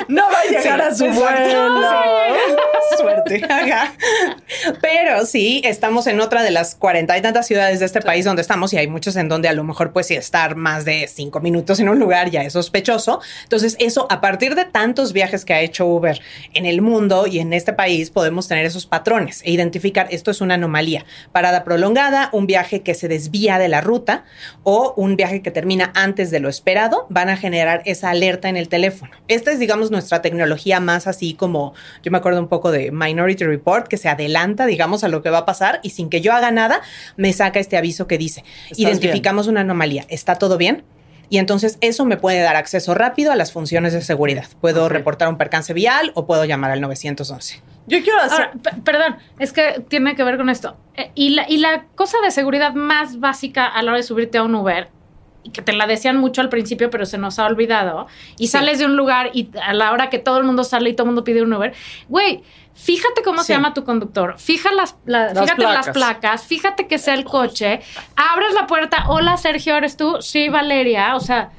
No 0.08 0.22
va 0.30 0.38
a 0.40 0.50
llegar 0.50 0.80
a 0.80 0.94
su 0.94 1.06
vuelo. 1.06 1.80
Suerte. 2.96 3.42
Ajá. 3.48 3.92
Pero 4.80 5.26
sí, 5.26 5.60
estamos 5.64 6.06
en 6.06 6.20
otra 6.20 6.42
de 6.42 6.50
las 6.50 6.74
cuarenta 6.74 7.16
y 7.18 7.22
tantas 7.22 7.46
ciudades 7.46 7.80
de 7.80 7.86
este 7.86 8.00
país 8.00 8.24
donde 8.24 8.42
estamos 8.42 8.72
y 8.72 8.78
hay 8.78 8.86
muchos 8.88 9.16
en 9.16 9.28
donde 9.28 9.48
a 9.48 9.52
lo 9.52 9.64
mejor 9.64 9.92
pues 9.92 10.06
sí 10.06 10.14
estar 10.14 10.56
más 10.56 10.84
de 10.84 10.93
cinco 11.08 11.40
minutos 11.40 11.80
en 11.80 11.88
un 11.88 11.98
lugar 11.98 12.30
ya 12.30 12.42
es 12.42 12.52
sospechoso. 12.52 13.20
Entonces 13.42 13.76
eso, 13.78 14.06
a 14.10 14.20
partir 14.20 14.54
de 14.54 14.64
tantos 14.64 15.12
viajes 15.12 15.44
que 15.44 15.54
ha 15.54 15.60
hecho 15.60 15.86
Uber 15.86 16.20
en 16.52 16.66
el 16.66 16.82
mundo 16.82 17.26
y 17.26 17.38
en 17.38 17.52
este 17.52 17.72
país, 17.72 18.10
podemos 18.10 18.48
tener 18.48 18.64
esos 18.64 18.86
patrones 18.86 19.42
e 19.44 19.50
identificar 19.50 20.08
esto 20.10 20.30
es 20.30 20.40
una 20.40 20.54
anomalía. 20.54 21.04
Parada 21.32 21.64
prolongada, 21.64 22.30
un 22.32 22.46
viaje 22.46 22.82
que 22.82 22.94
se 22.94 23.08
desvía 23.08 23.58
de 23.58 23.68
la 23.68 23.80
ruta 23.80 24.24
o 24.62 24.94
un 24.96 25.16
viaje 25.16 25.42
que 25.42 25.50
termina 25.50 25.92
antes 25.94 26.30
de 26.30 26.40
lo 26.40 26.48
esperado, 26.48 27.06
van 27.10 27.28
a 27.28 27.36
generar 27.36 27.82
esa 27.84 28.10
alerta 28.10 28.48
en 28.48 28.56
el 28.56 28.68
teléfono. 28.68 29.12
Esta 29.28 29.52
es, 29.52 29.58
digamos, 29.58 29.90
nuestra 29.90 30.22
tecnología 30.22 30.80
más 30.80 31.06
así 31.06 31.34
como, 31.34 31.74
yo 32.02 32.10
me 32.10 32.18
acuerdo 32.18 32.40
un 32.40 32.48
poco 32.48 32.70
de 32.70 32.90
Minority 32.90 33.44
Report, 33.44 33.88
que 33.88 33.96
se 33.96 34.08
adelanta, 34.08 34.66
digamos, 34.66 35.04
a 35.04 35.08
lo 35.08 35.22
que 35.22 35.30
va 35.30 35.38
a 35.38 35.46
pasar 35.46 35.80
y 35.82 35.90
sin 35.90 36.08
que 36.08 36.20
yo 36.20 36.32
haga 36.32 36.50
nada, 36.50 36.80
me 37.16 37.32
saca 37.32 37.60
este 37.60 37.76
aviso 37.76 38.06
que 38.06 38.18
dice, 38.18 38.44
identificamos 38.76 39.46
una 39.46 39.60
anomalía, 39.60 40.04
¿está 40.08 40.36
todo 40.36 40.56
bien? 40.58 40.83
Y 41.34 41.38
entonces 41.38 41.78
eso 41.80 42.04
me 42.04 42.16
puede 42.16 42.42
dar 42.42 42.54
acceso 42.54 42.94
rápido 42.94 43.32
a 43.32 43.34
las 43.34 43.50
funciones 43.50 43.92
de 43.92 44.02
seguridad. 44.02 44.46
Puedo 44.60 44.88
reportar 44.88 45.26
un 45.28 45.36
percance 45.36 45.72
vial 45.72 46.12
o 46.14 46.26
puedo 46.26 46.44
llamar 46.44 46.70
al 46.70 46.80
911. 46.80 47.60
Yo 47.88 48.02
quiero 48.04 48.20
hacer. 48.20 48.50
Ahora, 48.52 48.52
perdón, 48.84 49.16
es 49.40 49.52
que 49.52 49.84
tiene 49.88 50.14
que 50.14 50.22
ver 50.22 50.36
con 50.36 50.48
esto. 50.48 50.76
Eh, 50.94 51.10
y, 51.16 51.30
la, 51.30 51.50
y 51.50 51.56
la 51.56 51.86
cosa 51.96 52.18
de 52.22 52.30
seguridad 52.30 52.74
más 52.74 53.18
básica 53.18 53.66
a 53.66 53.82
la 53.82 53.90
hora 53.90 53.96
de 53.96 54.04
subirte 54.04 54.38
a 54.38 54.44
un 54.44 54.54
Uber 54.54 54.90
que 55.52 55.62
te 55.62 55.72
la 55.72 55.86
decían 55.86 56.16
mucho 56.16 56.40
al 56.40 56.48
principio, 56.48 56.90
pero 56.90 57.04
se 57.06 57.18
nos 57.18 57.38
ha 57.38 57.46
olvidado, 57.46 58.06
y 58.38 58.48
sales 58.48 58.78
de 58.78 58.86
un 58.86 58.96
lugar 58.96 59.30
y 59.34 59.50
a 59.62 59.72
la 59.74 59.92
hora 59.92 60.08
que 60.10 60.18
todo 60.18 60.38
el 60.38 60.44
mundo 60.44 60.64
sale 60.64 60.90
y 60.90 60.94
todo 60.94 61.04
el 61.04 61.08
mundo 61.08 61.24
pide 61.24 61.42
un 61.42 61.52
Uber, 61.52 61.72
güey, 62.08 62.42
fíjate 62.74 63.22
cómo 63.22 63.42
se 63.42 63.52
llama 63.52 63.74
tu 63.74 63.84
conductor, 63.84 64.36
fija 64.38 64.72
las, 64.72 64.96
la- 65.04 65.32
Las 65.32 65.40
fíjate 65.44 65.62
las 65.62 65.72
placas. 65.74 65.92
placas, 65.94 66.44
fíjate 66.46 66.86
que 66.88 66.98
sea 66.98 67.14
el 67.14 67.24
coche, 67.24 67.80
abres 68.16 68.54
la 68.54 68.66
puerta, 68.66 69.04
hola 69.08 69.36
Sergio, 69.36 69.76
¿eres 69.76 69.96
tú? 69.96 70.16
Sí, 70.20 70.48
Valeria, 70.48 71.14
o 71.16 71.20
sea... 71.20 71.50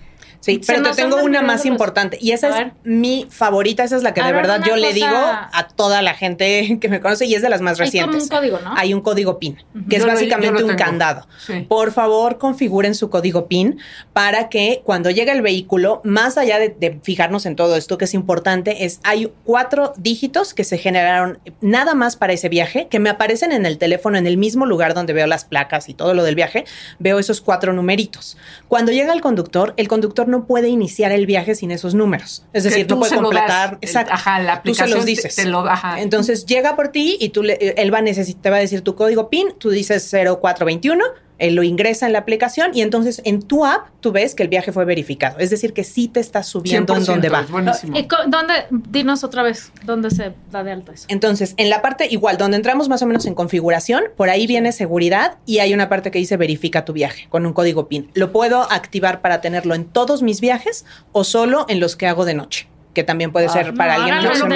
Sí, 0.45 0.61
pero 0.65 0.83
te 0.83 0.91
tengo 0.95 1.17
una 1.23 1.41
más 1.41 1.61
los- 1.61 1.65
importante 1.65 2.17
y 2.21 2.31
esa 2.31 2.47
A 2.47 2.49
es 2.51 2.55
ver. 2.57 2.73
mi 2.83 3.25
favorita, 3.31 3.83
esa 3.83 3.95
es 3.95 4.03
la 4.03 4.13
que 4.13 4.21
A 4.21 4.27
de 4.27 4.33
ver, 4.33 4.41
verdad 4.43 4.61
yo 4.65 4.75
le 4.75 4.83
cosa- 4.89 4.93
digo 4.93 5.15
a 5.17 5.67
toda 5.75 6.01
la 6.03 6.13
gente 6.13 6.77
que 6.81 6.87
me 6.87 6.99
conoce 7.01 7.25
y 7.25 7.33
es 7.33 7.41
de 7.41 7.49
las 7.49 7.61
más 7.61 7.71
Hay 7.71 7.77
como 7.77 7.85
recientes. 8.11 8.23
un 8.23 8.29
código, 8.29 8.59
¿no? 8.63 8.73
Hay 8.77 8.93
un 8.93 9.01
código 9.01 9.39
PIN, 9.39 9.55
que 9.89 9.95
es 9.95 10.01
Yo 10.03 10.07
lo- 10.07 10.13
básicamente 10.13 10.61
lo 10.61 10.67
un 10.67 10.75
candado. 10.75 11.27
Sí. 11.47 11.61
Por 11.67 11.91
favor, 11.91 12.37
configuren 12.37 12.93
su 12.93 13.09
código 13.09 13.47
PIN 13.47 13.79
para 14.13 14.49
que 14.49 14.81
cuando 14.83 15.09
llegue 15.09 15.31
el 15.31 15.41
vehículo, 15.41 16.01
más 16.03 16.37
allá 16.37 16.59
de, 16.59 16.69
de 16.69 16.99
fijarnos 17.01 17.45
en 17.47 17.55
todo 17.55 17.75
esto 17.75 17.97
que 17.97 18.05
es 18.05 18.13
importante, 18.13 18.85
es 18.85 18.99
hay 19.03 19.31
cuatro 19.45 19.93
dígitos 19.97 20.53
que 20.53 20.63
se 20.63 20.77
generaron 20.77 21.39
nada 21.61 21.95
más 21.95 22.15
para 22.17 22.33
ese 22.33 22.49
viaje, 22.49 22.87
que 22.87 22.99
me 22.99 23.09
aparecen 23.09 23.51
en 23.51 23.65
el 23.65 23.77
teléfono 23.77 24.17
en 24.17 24.27
el 24.27 24.37
mismo 24.37 24.65
lugar 24.67 24.93
donde 24.93 25.13
veo 25.13 25.25
las 25.25 25.43
placas 25.45 25.89
y 25.89 25.93
todo 25.95 26.13
lo 26.13 26.23
del 26.23 26.35
viaje, 26.35 26.65
veo 26.99 27.17
esos 27.17 27.41
cuatro 27.41 27.73
numeritos. 27.73 28.37
Cuando 28.67 28.91
llega 28.91 29.11
el 29.13 29.21
conductor, 29.21 29.73
el 29.77 29.87
conductor 29.87 30.27
no 30.27 30.34
puede 30.43 30.67
iniciar 30.67 31.13
el 31.13 31.25
viaje 31.25 31.55
sin 31.55 31.71
esos 31.71 31.95
números. 31.95 32.45
Es 32.51 32.65
decir, 32.65 32.85
tú 32.85 32.95
no 32.95 32.99
puede 32.99 33.11
das, 33.13 33.21
completar. 33.21 33.69
el- 33.81 33.87
exacto. 33.87 34.13
ajá, 34.13 34.39
la 34.39 34.61
Tú 34.61 34.73
se 34.75 34.83
aplicación 34.83 34.97
los 34.97 35.05
te- 35.05 35.11
dices. 35.11 35.35
te 35.35 35.45
lo- 35.45 35.59
ajá. 35.65 36.01
Entonces 36.01 36.45
llega 36.45 36.75
por 36.75 36.89
ti 36.89 37.17
y 37.19 37.29
tú 37.29 37.43
le- 37.43 37.53
él 37.77 37.93
va 37.93 37.99
a 37.99 38.01
necesitar, 38.01 38.41
te 38.41 38.49
va 38.49 38.57
a 38.57 38.59
decir 38.59 38.81
tu 38.81 38.95
código 38.95 39.29
PIN, 39.29 39.53
tú 39.57 39.69
dices 39.69 40.03
0421, 40.11 41.03
él 41.37 41.55
lo 41.55 41.63
ingresa 41.63 42.05
en 42.05 42.13
la 42.13 42.19
aplicación 42.19 42.71
y 42.73 42.81
entonces 42.81 43.21
en 43.25 43.41
tu 43.41 43.65
app 43.65 43.87
tú 43.99 44.11
ves 44.11 44.35
que 44.35 44.43
el 44.43 44.49
viaje 44.49 44.71
fue 44.71 44.85
verificado. 44.85 45.37
Es 45.39 45.49
decir, 45.49 45.73
que 45.73 45.83
sí 45.83 46.07
te 46.07 46.19
estás 46.19 46.47
subiendo 46.47 46.95
en 46.95 47.01
100%, 47.01 47.05
donde 47.05 47.29
va. 47.29 47.41
es 47.41 47.51
buenísimo. 47.51 47.97
¿Y 47.97 48.07
co- 48.07 48.15
¿Dónde? 48.27 48.53
Dinos 48.71 49.23
otra 49.23 49.43
vez, 49.43 49.71
¿dónde 49.83 50.11
se 50.11 50.33
da 50.51 50.63
de 50.63 50.71
alta 50.71 50.93
eso? 50.93 51.05
Entonces, 51.09 51.53
en 51.57 51.69
la 51.69 51.81
parte 51.81 52.07
igual, 52.09 52.37
donde 52.37 52.57
entramos 52.57 52.87
más 52.89 53.01
o 53.01 53.05
menos 53.05 53.25
en 53.25 53.35
configuración, 53.35 54.03
por 54.15 54.29
ahí 54.29 54.47
viene 54.47 54.71
seguridad 54.71 55.37
y 55.45 55.59
hay 55.59 55.73
una 55.73 55.89
parte 55.89 56.11
que 56.11 56.19
dice 56.19 56.37
verifica 56.37 56.85
tu 56.85 56.93
viaje 56.93 57.27
con 57.29 57.45
un 57.45 57.53
código 57.53 57.87
PIN. 57.87 58.09
Lo 58.13 58.31
puedo 58.31 58.61
activar 58.71 59.21
para 59.21 59.41
tenerlo 59.41 59.75
en 59.75 59.85
todos 59.85 60.21
mis 60.23 60.39
viajes 60.41 60.85
o 61.11 61.23
solo 61.23 61.65
en 61.69 61.79
los 61.79 61.95
que 61.95 62.07
hago 62.07 62.23
de 62.25 62.33
noche, 62.35 62.67
que 62.93 63.03
también 63.03 63.31
puede 63.31 63.49
ser 63.49 63.73
para 63.73 63.97
no, 63.97 64.03
alguien. 64.03 64.21
yo 64.21 64.47
lo- 64.47 64.55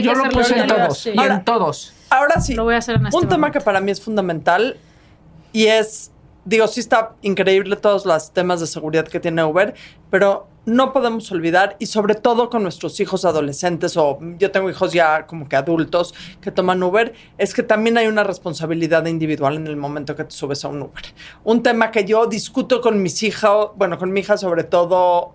yo 0.00 0.30
puse 0.30 0.58
en 0.58 0.66
todos. 0.66 0.98
sí. 0.98 1.10
Y 1.14 1.18
Ahora- 1.18 1.34
en 1.36 1.44
todos. 1.44 1.92
Ahora 2.10 2.40
sí, 2.40 2.54
Lo 2.54 2.64
voy 2.64 2.74
a 2.74 2.78
hacer 2.78 2.96
en 2.96 3.06
este 3.06 3.16
un 3.16 3.28
tema 3.28 3.52
que 3.52 3.60
para 3.60 3.80
mí 3.80 3.90
es 3.92 4.00
fundamental 4.00 4.76
y 5.52 5.66
es, 5.66 6.12
digo, 6.44 6.66
sí 6.68 6.80
está 6.80 7.14
increíble 7.22 7.76
todos 7.76 8.06
los 8.06 8.32
temas 8.32 8.60
de 8.60 8.66
seguridad 8.66 9.06
que 9.06 9.20
tiene 9.20 9.44
Uber, 9.44 9.74
pero 10.10 10.48
no 10.66 10.92
podemos 10.92 11.30
olvidar, 11.32 11.76
y 11.78 11.86
sobre 11.86 12.14
todo 12.14 12.50
con 12.50 12.62
nuestros 12.62 13.00
hijos 13.00 13.24
adolescentes, 13.24 13.96
o 13.96 14.18
yo 14.38 14.50
tengo 14.50 14.68
hijos 14.68 14.92
ya 14.92 15.26
como 15.26 15.48
que 15.48 15.56
adultos 15.56 16.14
que 16.40 16.50
toman 16.50 16.82
Uber, 16.82 17.14
es 17.38 17.54
que 17.54 17.62
también 17.62 17.96
hay 17.98 18.06
una 18.06 18.24
responsabilidad 18.24 19.06
individual 19.06 19.56
en 19.56 19.66
el 19.66 19.76
momento 19.76 20.14
que 20.14 20.24
te 20.24 20.32
subes 20.32 20.64
a 20.64 20.68
un 20.68 20.82
Uber. 20.82 21.02
Un 21.44 21.62
tema 21.62 21.90
que 21.90 22.04
yo 22.04 22.26
discuto 22.26 22.80
con 22.80 23.02
mis 23.02 23.22
hijas, 23.22 23.68
bueno, 23.76 23.98
con 23.98 24.12
mi 24.12 24.20
hija 24.20 24.36
sobre 24.36 24.64
todo 24.64 25.34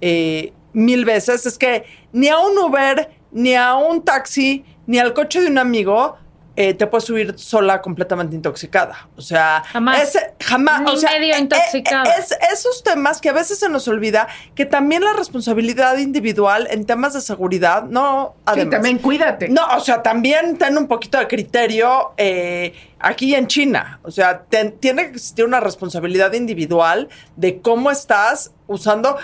eh, 0.00 0.52
mil 0.74 1.04
veces, 1.04 1.46
es 1.46 1.58
que 1.58 1.84
ni 2.12 2.28
a 2.28 2.38
un 2.38 2.56
Uber, 2.58 3.10
ni 3.32 3.54
a 3.54 3.74
un 3.74 4.04
taxi, 4.04 4.64
ni 4.86 4.98
al 4.98 5.14
coche 5.14 5.40
de 5.40 5.48
un 5.48 5.58
amigo 5.58 6.16
eh, 6.60 6.74
te 6.74 6.88
puedes 6.88 7.04
subir 7.04 7.38
sola 7.38 7.80
completamente 7.80 8.34
intoxicada. 8.34 9.08
O 9.16 9.20
sea, 9.20 9.62
Jamás. 9.70 10.02
ese- 10.02 10.34
jamás. 10.40 10.80
Ni 10.82 10.90
o 10.90 10.96
sea, 10.96 11.12
medio 11.12 11.34
eh, 11.34 11.38
intoxicada. 11.38 12.10
eh, 12.10 12.14
es- 12.18 12.36
esos 12.52 12.82
temas 12.82 13.20
que 13.20 13.28
a 13.28 13.32
veces 13.32 13.60
se 13.60 13.68
nos 13.68 13.86
olvida 13.86 14.26
que 14.56 14.66
también 14.66 15.04
la 15.04 15.12
responsabilidad 15.12 15.96
individual 15.98 16.66
en 16.72 16.84
temas 16.84 17.14
de 17.14 17.20
seguridad, 17.20 17.84
no, 17.84 18.34
Sí, 18.38 18.42
además. 18.46 18.70
también 18.72 18.98
cuídate. 18.98 19.48
No, 19.50 19.68
o 19.76 19.80
sea, 19.80 20.02
también 20.02 20.56
ten 20.58 20.76
un 20.76 20.88
poquito 20.88 21.16
de 21.18 21.28
criterio 21.28 22.12
eh, 22.16 22.74
aquí 22.98 23.36
en 23.36 23.46
China. 23.46 24.00
O 24.02 24.10
sea, 24.10 24.40
ten- 24.40 24.72
tiene 24.80 25.02
que 25.04 25.10
existir 25.10 25.44
una 25.44 25.60
responsabilidad 25.60 26.32
individual 26.32 27.08
de 27.36 27.60
cómo 27.60 27.92
estás 27.92 28.50
usando 28.66 29.16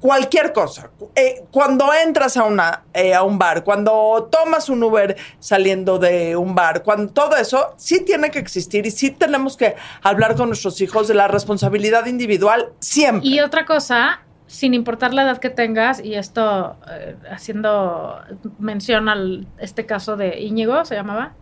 cualquier 0.00 0.52
cosa. 0.52 0.90
Eh, 1.14 1.44
cuando 1.50 1.92
entras 1.92 2.36
a, 2.36 2.44
una, 2.44 2.84
eh, 2.94 3.14
a 3.14 3.22
un 3.22 3.38
bar, 3.38 3.62
cuando 3.62 4.28
tomas 4.30 4.68
un 4.68 4.82
Uber 4.82 5.16
saliendo 5.38 5.98
de 5.98 6.36
un 6.36 6.54
bar, 6.54 6.82
cuando 6.82 7.12
todo 7.12 7.36
eso 7.36 7.74
sí 7.76 8.04
tiene 8.04 8.30
que 8.30 8.38
existir 8.38 8.86
y 8.86 8.90
sí 8.90 9.10
tenemos 9.10 9.56
que 9.56 9.76
hablar 10.02 10.34
con 10.36 10.48
nuestros 10.48 10.80
hijos 10.80 11.06
de 11.06 11.14
la 11.14 11.28
responsabilidad 11.28 12.06
individual 12.06 12.72
siempre. 12.80 13.28
Y 13.28 13.40
otra 13.40 13.66
cosa, 13.66 14.22
sin 14.46 14.74
importar 14.74 15.12
la 15.12 15.22
edad 15.22 15.38
que 15.38 15.50
tengas, 15.50 16.02
y 16.02 16.14
esto 16.14 16.76
eh, 16.90 17.16
haciendo 17.30 18.20
mención 18.58 19.08
al 19.08 19.46
este 19.58 19.86
caso 19.86 20.16
de 20.16 20.40
Íñigo, 20.40 20.84
se 20.84 20.94
llamaba, 20.94 21.34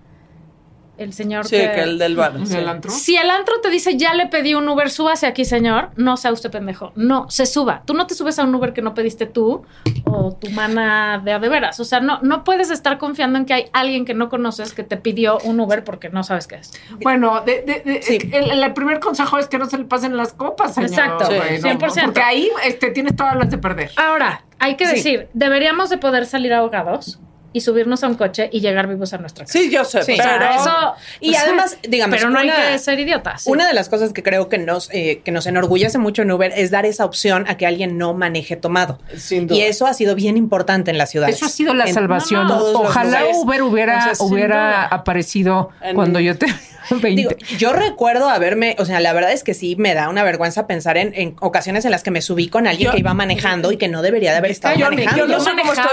el 0.99 1.13
señor 1.13 1.47
sí, 1.47 1.57
que 1.57 1.83
el 1.83 1.99
del 1.99 2.17
bar. 2.17 2.37
¿En 2.37 2.47
sí. 2.47 2.57
el 2.57 2.69
antro? 2.69 2.91
Si 2.91 3.17
el 3.17 3.31
antro 3.31 3.61
te 3.61 3.71
dice, 3.71 3.97
ya 3.97 4.15
le 4.15 4.27
pedí 4.27 4.55
un 4.55 4.69
Uber, 4.69 4.91
súbase 4.91 5.27
aquí, 5.27 5.45
señor, 5.45 5.91
no 5.97 6.17
sea 6.17 6.33
usted 6.33 6.51
pendejo. 6.51 6.93
No, 6.97 7.31
se 7.31 7.47
suba. 7.47 7.83
Tú 7.85 7.95
no 7.95 8.07
te 8.07 8.15
subes 8.15 8.39
a 8.39 8.45
un 8.45 8.55
Uber 8.55 8.73
que 8.73 8.83
no 8.83 8.95
pediste 8.95 9.27
tú 9.27 9.63
o 10.05 10.33
tu 10.35 10.51
mana 10.51 11.21
de 11.25 11.33
a 11.33 11.39
de 11.39 11.49
veras. 11.49 11.81
O 11.81 11.85
sea, 11.85 12.01
no, 12.01 12.19
no 12.23 12.45
puedes 12.45 12.71
estar 12.71 12.99
confiando 12.99 13.39
en 13.39 13.45
que 13.47 13.55
hay 13.55 13.65
alguien 13.73 14.05
que 14.05 14.15
no 14.15 14.29
conoces 14.29 14.73
que 14.73 14.83
te 14.83 14.97
pidió 14.97 15.39
un 15.45 15.61
Uber 15.61 15.85
porque 15.85 16.09
no 16.11 16.23
sabes 16.23 16.47
qué 16.47 16.57
es. 16.57 16.73
Bueno, 17.03 17.43
de- 17.43 17.63
de- 17.63 17.81
de- 17.81 18.03
Sí. 18.03 18.19
el, 18.33 18.63
el 18.63 18.73
primer 18.75 19.01
consejo 19.01 19.39
es 19.39 19.49
que 19.49 19.59
no 19.59 19.67
se 19.67 19.79
le 19.79 19.85
pasen 19.85 20.17
las 20.17 20.33
copas, 20.33 20.75
señor. 20.75 20.91
Exacto, 20.91 21.27
Sí, 21.27 21.35
güey, 21.37 21.61
100%. 21.61 22.05
Porque 22.07 22.23
ahí 22.23 22.51
este, 22.65 22.91
tienes 22.91 23.15
todas 23.17 23.37
las 23.37 23.51
de 23.51 23.59
perder. 23.59 23.91
Ahora, 23.97 24.45
hay 24.59 24.77
que 24.77 24.87
Sí. 24.87 24.97
decir, 24.97 25.29
deberíamos 25.35 25.91
de 25.91 25.99
poder 25.99 26.27
salir 26.27 26.53
ahogados 26.53 27.21
y 27.53 27.61
subirnos 27.63 28.05
a 28.05 28.09
un 28.09 28.15
coche 28.15 28.49
y 28.53 28.61
llegar 28.61 28.87
vivos 28.89 29.13
a 29.15 29.19
nuestra 29.19 29.45
casa. 29.47 29.59
Sí, 29.59 29.71
yo 29.71 29.85
sé, 29.85 30.03
Sí. 30.03 30.13
O 30.13 30.17
sea, 30.17 30.39
pero... 30.39 30.51
eso, 30.61 30.95
Y 31.21 31.35
además, 31.35 31.79
digamos, 31.89 32.17
pero 32.17 32.31
no 32.31 32.39
hay 32.39 32.51
que 32.51 32.79
ser 32.79 32.99
idiotas. 33.01 33.43
sí. 33.43 33.51
Una 33.51 33.67
de 33.67 33.73
las 33.75 33.89
cosas 33.89 34.13
que 34.13 34.23
creo 34.23 34.49
que 34.49 34.59
nos, 34.59 34.91
eh, 34.93 35.23
que 35.25 35.31
nos 35.31 35.47
enorgullece 35.47 35.99
mucho 35.99 36.23
en 36.23 36.31
Uber 36.31 36.53
es 36.55 36.71
dar 36.71 36.85
esa 36.87 37.05
opción 37.05 37.47
a 37.49 37.57
que 37.57 37.67
alguien 37.67 37.97
no 37.99 38.13
maneje 38.15 38.57
tomado. 38.57 38.99
Sin 39.17 39.47
duda. 39.47 39.59
Y 39.59 39.63
eso 39.63 39.87
ha 39.87 39.95
sido 39.95 40.15
bien 40.15 40.37
importante 40.37 40.91
en 40.91 40.99
la 40.99 41.07
ciudad. 41.07 41.29
Eso 41.29 41.47
ha 41.47 41.49
sido 41.49 41.75
la 41.75 41.87
salvación. 41.87 42.47
no, 42.49 42.59
no. 42.73 42.81
Ojalá. 42.81 43.23
Uber 43.35 43.63
hubiera, 43.63 44.13
hubiera 44.21 44.85
aparecido 44.87 45.71
En- 45.81 45.95
cuando 45.95 46.21
yo 46.21 46.37
tenía 46.37 46.55
20. 46.91 47.09
Digo, 47.11 47.31
yo 47.59 47.73
recuerdo 47.73 48.29
haberme, 48.31 48.75
o 48.79 48.85
sea, 48.85 49.01
la 49.01 49.13
verdad 49.13 49.33
es 49.33 49.45
que 49.45 49.53
sí 49.55 49.77
me 49.77 49.95
da 49.95 50.09
una 50.09 50.23
vergüenza 50.23 50.67
pensar 50.67 50.97
en, 50.97 51.13
en 51.15 51.37
ocasiones 51.41 51.85
en 51.85 51.91
las 51.91 52.03
que 52.03 52.11
me 52.11 52.23
subí 52.23 52.49
con 52.49 52.67
alguien 52.67 52.87
Yo- 52.87 52.93
que 52.93 53.01
iba 53.01 53.13
manejando 53.15 53.73
y 53.73 53.77
que 53.77 53.89
no 53.89 54.01
debería 54.03 54.31
de 54.33 54.39
haber 54.39 54.51
estado 54.53 54.77
yo, 54.77 54.87
manejando. 54.87 55.19
yo 55.19 55.27
no 55.27 55.35
Yo 55.39 55.41
sé 55.45 55.51
cómo 55.51 55.73
estoy 55.73 55.85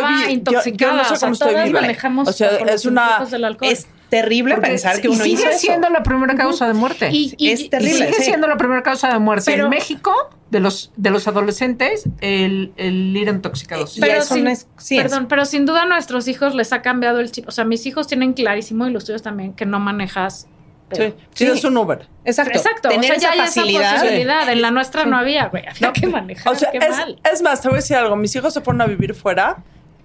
yo- 0.77 0.93
no 0.93 1.03
sé 1.05 1.19
cómo 1.19 1.33
estoy 1.33 1.54
manejamos 1.71 2.27
o 2.27 2.33
sea, 2.33 2.57
por 2.57 2.69
es 2.69 2.85
una 2.85 3.03
impulsos 3.11 3.31
del 3.31 3.43
alcohol. 3.45 3.71
Es 3.71 3.87
terrible 4.09 4.53
Porque 4.55 4.69
pensar 4.69 5.01
que 5.01 5.09
uno 5.09 5.23
sigue 5.23 5.35
hizo 5.41 5.49
eso. 5.49 5.59
siendo 5.59 5.89
la 5.89 6.03
primera 6.03 6.35
causa 6.35 6.67
de 6.67 6.73
muerte. 6.73 7.09
Y- 7.11 7.33
y- 7.37 7.49
Es 7.51 7.61
y- 7.61 7.65
Y 7.65 7.69
terrible. 7.69 7.93
sigue 8.05 8.13
sí. 8.13 8.23
siendo 8.23 8.47
la 8.47 8.55
primera 8.57 8.83
causa 8.83 9.11
de 9.11 9.19
muerte. 9.19 9.45
Pero- 9.51 9.63
en 9.65 9.69
México, 9.71 10.13
de 10.51 10.59
los, 10.59 10.91
de 10.95 11.09
los 11.09 11.27
adolescentes, 11.27 12.03
el, 12.21 12.71
el 12.77 13.17
ir 13.17 13.27
intoxicados. 13.27 13.97
Pero 13.99 14.19
eso 14.19 14.35
sin, 14.35 14.43
no 14.45 14.51
es- 14.51 14.67
sí 14.77 14.97
es. 14.97 15.03
perdón, 15.03 15.27
pero 15.27 15.43
sin 15.45 15.65
duda 15.65 15.83
a 15.83 15.85
nuestros 15.87 16.27
hijos 16.27 16.53
les 16.55 16.71
ha 16.71 16.81
cambiado 16.81 17.19
el 17.19 17.31
chip. 17.31 17.47
O 17.47 17.51
sea, 17.51 17.65
mis 17.65 17.85
hijos 17.87 18.07
tienen 18.07 18.33
clarísimo 18.33 18.87
y 18.87 18.91
los 18.91 19.05
tuyos 19.05 19.21
también 19.23 19.53
que 19.53 19.65
no 19.65 19.79
manejas. 19.79 20.47
pero- 20.87 21.05
Sí, 21.09 21.13
sí, 21.33 21.45
es 21.47 21.63
un 21.63 21.75
Uber. 21.75 22.07
Exacto. 22.25 22.57
Exacto, 22.59 22.89
Tener 22.89 22.99
o 22.99 23.03
sea, 23.07 23.15
esa 23.15 23.21
ya 23.23 23.31
hay 23.31 23.39
esa 23.39 23.95
facilidad. 23.97 24.49
En 24.51 24.61
la 24.61 24.69
nuestra 24.69 25.03
no 25.05 25.17
había, 25.17 25.47
güey. 25.47 25.63
Había 25.67 25.91
que 25.93 26.05
manejar, 26.05 26.53
O 26.53 26.55
sea, 26.55 26.69
qué 26.71 26.77
es, 26.77 26.89
mal. 26.89 27.19
es 27.33 27.41
más, 27.41 27.59
te 27.59 27.69
voy 27.69 27.77
a 27.77 27.81
decir 27.81 27.97
algo. 27.97 28.15
Mis 28.15 28.35
hijos 28.35 28.53
se 28.53 28.61
fueron 28.61 28.81
a 28.83 28.85
vivir 28.85 29.15
fuera 29.15 29.57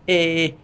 eh, 0.07 0.57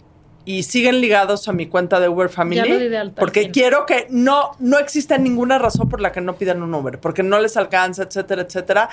y 0.46 0.62
siguen 0.62 1.00
ligados 1.00 1.48
a 1.48 1.52
mi 1.52 1.66
cuenta 1.66 2.00
de 2.00 2.08
Uber 2.08 2.30
Family. 2.30 2.56
Ya 2.56 2.66
lo 2.66 2.78
di 2.78 2.88
de 2.88 2.96
alta, 2.96 3.20
al 3.20 3.26
porque 3.26 3.50
quiero 3.50 3.84
que 3.84 4.06
no, 4.08 4.52
no 4.60 4.78
exista 4.78 5.18
ninguna 5.18 5.58
razón 5.58 5.88
por 5.88 6.00
la 6.00 6.12
que 6.12 6.20
no 6.22 6.36
pidan 6.36 6.62
un 6.62 6.72
Uber, 6.72 6.98
porque 7.00 7.24
no 7.24 7.38
les 7.40 7.56
alcanza, 7.56 8.04
etcétera, 8.04 8.42
etcétera. 8.42 8.88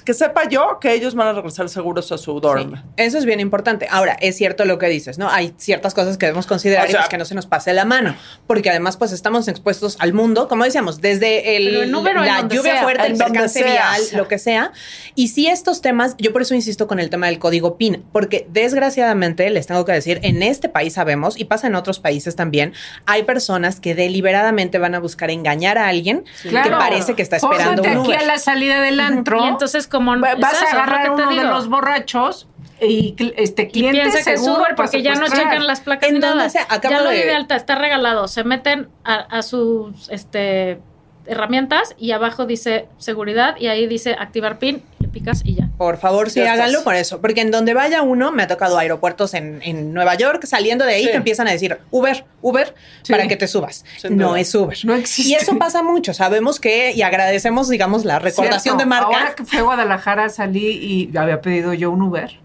Que 0.00 0.14
sepa 0.14 0.48
yo 0.48 0.78
que 0.80 0.92
ellos 0.94 1.14
van 1.14 1.28
a 1.28 1.32
regresar 1.34 1.68
seguros 1.68 2.10
a 2.12 2.18
su 2.18 2.40
dorm. 2.40 2.74
Sí, 2.74 2.80
eso 2.96 3.18
es 3.18 3.24
bien 3.24 3.40
importante. 3.40 3.86
Ahora, 3.90 4.16
es 4.20 4.36
cierto 4.36 4.64
lo 4.64 4.78
que 4.78 4.86
dices, 4.86 5.18
¿no? 5.18 5.28
Hay 5.30 5.54
ciertas 5.58 5.94
cosas 5.94 6.16
que 6.18 6.26
debemos 6.26 6.46
considerar 6.46 6.86
O 6.86 6.90
sea- 6.90 7.00
y 7.00 7.02
pues 7.02 7.08
que 7.10 7.18
no 7.18 7.24
se 7.24 7.34
nos 7.34 7.46
pase 7.46 7.72
la 7.72 7.84
mano, 7.84 8.14
porque 8.46 8.70
además 8.70 8.96
pues 8.96 9.12
estamos 9.12 9.48
expuestos 9.48 9.96
al 10.00 10.12
mundo, 10.12 10.48
como 10.48 10.64
decíamos, 10.64 11.00
desde 11.00 11.56
el, 11.56 11.76
en 11.84 11.94
Uber 11.94 12.16
o 12.16 12.20
en 12.20 12.26
la 12.26 12.40
lluvia 12.48 12.72
sea. 12.74 12.82
fuerte, 12.82 13.06
el 13.06 13.16
percance 13.18 13.62
vial, 13.64 14.00
lo 14.14 14.28
que 14.28 14.38
sea. 14.38 14.72
Y 15.14 15.28
sí 15.28 15.46
estos 15.48 15.82
temas, 15.82 16.14
yo 16.18 16.32
por 16.32 16.42
eso 16.42 16.54
insisto 16.54 16.86
con 16.86 16.98
el 17.00 17.10
tema 17.10 17.26
del 17.26 17.38
código 17.38 17.76
PIN, 17.76 18.04
porque 18.12 18.46
desgraciadamente 18.50 19.48
les 19.50 19.66
tengo 19.66 19.84
que 19.84 19.92
decir, 19.92 20.20
en 20.22 20.42
este 20.42 20.68
país 20.68 20.94
sabemos, 20.94 21.38
y 21.38 21.44
pasa 21.44 21.66
en 21.66 21.74
otros 21.74 22.00
países 22.00 22.34
también, 22.36 22.72
hay 23.06 23.22
personas 23.24 23.80
que 23.80 23.94
deliberadamente 23.94 24.78
van 24.78 24.94
a 24.94 24.98
buscar 25.00 25.30
engañar 25.30 25.78
a 25.78 25.88
alguien 25.88 26.24
que 26.42 26.48
Claro. 26.48 26.78
parece 26.78 27.14
que 27.14 27.22
está 27.22 27.36
esperando 27.36 27.82
un 27.82 27.88
aquí 27.88 27.98
Uber. 28.08 28.18
a 28.18 28.22
la 28.24 28.38
salida 28.38 28.80
del 28.80 29.00
antro. 29.00 29.44
Y 29.44 29.48
entonces, 29.48 29.81
como 29.86 30.18
va- 30.20 30.32
es 30.32 30.40
vas 30.40 30.54
eso, 30.54 30.64
a 30.66 30.70
agarrar 30.70 31.02
que 31.02 31.08
a 31.08 31.12
uno 31.12 31.30
de 31.30 31.44
los 31.44 31.68
borrachos 31.68 32.48
y 32.80 33.14
este 33.36 33.62
Y 33.62 33.68
cliente 33.68 34.00
piensa 34.00 34.22
que 34.24 34.34
es 34.34 34.40
seguro 34.40 34.62
Uber 34.62 34.74
para 34.74 34.88
porque 34.88 35.02
ya 35.02 35.14
no 35.14 35.26
checan 35.28 35.66
las 35.66 35.80
placas 35.80 36.10
ni 36.12 36.18
nada. 36.18 36.48
ya 36.48 37.00
lo 37.00 37.10
de- 37.10 37.16
di 37.16 37.22
de 37.22 37.34
alta, 37.34 37.54
está 37.56 37.74
regalado. 37.76 38.26
Se 38.28 38.42
meten 38.44 38.88
a, 39.04 39.14
a 39.14 39.42
sus 39.42 40.08
este 40.10 40.80
herramientas 41.26 41.94
y 41.98 42.10
abajo 42.10 42.46
dice 42.46 42.88
seguridad 42.98 43.54
y 43.58 43.68
ahí 43.68 43.86
dice 43.86 44.16
activar 44.18 44.58
PIN, 44.58 44.82
le 44.98 45.06
picas 45.08 45.42
y 45.44 45.54
ya. 45.54 45.68
Por 45.78 45.96
favor, 45.98 46.30
sí, 46.30 46.40
háganlo 46.40 46.64
estás. 46.78 46.84
por 46.84 46.94
eso. 46.94 47.20
Porque 47.20 47.40
en 47.40 47.50
donde 47.50 47.74
vaya 47.74 48.02
uno, 48.02 48.30
me 48.30 48.44
ha 48.44 48.46
tocado 48.46 48.78
aeropuertos 48.78 49.34
en, 49.34 49.60
en 49.64 49.92
Nueva 49.92 50.14
York, 50.14 50.44
saliendo 50.46 50.84
de 50.84 50.94
ahí 50.94 51.04
Sí. 51.04 51.10
te 51.10 51.16
empiezan 51.16 51.48
a 51.48 51.50
decir 51.52 51.78
Uber, 51.90 52.24
Uber, 52.40 52.74
Sí. 53.02 53.12
para 53.12 53.26
que 53.26 53.36
te 53.36 53.48
subas. 53.48 53.84
No 54.08 54.36
es 54.36 54.54
Uber. 54.54 54.76
No 54.84 54.94
existe. 54.94 55.30
Y 55.30 55.34
eso 55.34 55.58
pasa 55.58 55.82
mucho. 55.82 56.14
Sabemos 56.14 56.60
que, 56.60 56.92
y 56.92 57.02
agradecemos, 57.02 57.68
digamos, 57.68 58.04
la 58.04 58.18
recordación 58.20 58.60
Cierto. 58.60 58.78
de 58.78 58.86
marca. 58.86 59.06
Ahora 59.06 59.34
que 59.34 59.44
fui 59.44 59.58
a 59.58 59.62
Guadalajara 59.62 60.28
salí 60.28 60.68
y 61.10 61.16
había 61.16 61.40
pedido 61.40 61.72
yo 61.74 61.90
un 61.90 62.02
Uber. 62.02 62.38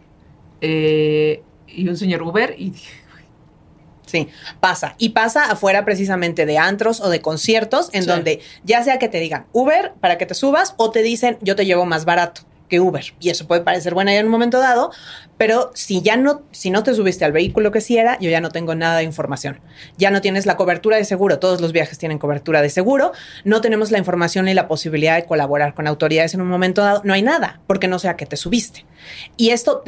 eh, 0.62 1.44
y 1.68 1.88
un 1.88 1.96
señor 1.98 2.24
Uber 2.24 2.56
y 2.58 2.72
dije, 2.72 2.92
Sí, 4.08 4.30
pasa. 4.62 4.96
Y 4.98 5.10
pasa 5.10 5.52
afuera 5.52 5.84
precisamente 5.84 6.46
de 6.46 6.58
antros 6.58 7.02
o 7.02 7.10
de 7.10 7.20
conciertos, 7.22 7.90
en 7.92 8.04
Sí. 8.04 8.08
donde 8.10 8.40
ya 8.64 8.82
sea 8.82 9.00
que 9.00 9.10
te 9.10 9.20
digan 9.20 9.48
Uber 9.52 9.92
para 10.00 10.18
que 10.18 10.26
te 10.26 10.34
subas 10.34 10.76
o 10.78 10.92
te 10.92 11.02
dicen 11.04 11.38
yo 11.42 11.58
te 11.58 11.66
llevo 11.66 11.86
más 11.86 12.06
barato 12.06 12.42
que 12.68 12.80
Uber. 12.80 13.06
Y 13.20 13.30
eso 13.30 13.48
puede 13.48 13.62
parecer 13.62 13.94
buena 13.94 14.12
idea 14.12 14.22
en 14.22 14.28
un 14.28 14.32
momento 14.32 14.60
dado, 14.60 14.92
pero 15.38 15.72
si 15.74 16.02
ya 16.02 16.18
no, 16.18 16.42
si 16.52 16.70
no 16.70 16.84
te 16.84 16.94
subiste 16.94 17.26
al 17.26 17.32
vehículo 17.32 17.72
que 17.72 17.82
sí 17.82 17.98
era, 17.98 18.18
yo 18.20 18.30
ya 18.30 18.42
no 18.42 18.50
tengo 18.50 18.76
nada 18.76 18.98
de 18.98 19.04
información. 19.04 19.60
Ya 19.98 20.10
no 20.10 20.22
tienes 20.22 20.46
la 20.46 20.58
cobertura 20.58 20.98
de 20.98 21.06
seguro. 21.06 21.40
Todos 21.40 21.62
los 21.62 21.72
viajes 21.72 21.98
tienen 21.98 22.18
cobertura 22.18 22.62
de 22.62 22.70
seguro. 22.70 23.12
No 23.44 23.62
tenemos 23.62 23.92
la 23.92 24.00
información 24.00 24.46
ni 24.46 24.54
la 24.54 24.68
posibilidad 24.68 25.16
de 25.16 25.26
colaborar 25.26 25.74
con 25.74 25.88
autoridades 25.88 26.34
en 26.34 26.42
un 26.42 26.48
momento 26.48 26.82
dado. 26.82 27.02
No 27.04 27.14
hay 27.14 27.22
nada, 27.22 27.62
porque 27.68 27.88
no 27.88 28.00
sé 28.00 28.10
a 28.10 28.16
qué 28.16 28.26
te 28.26 28.38
subiste. 28.38 28.86
Y 29.38 29.52
esto, 29.52 29.84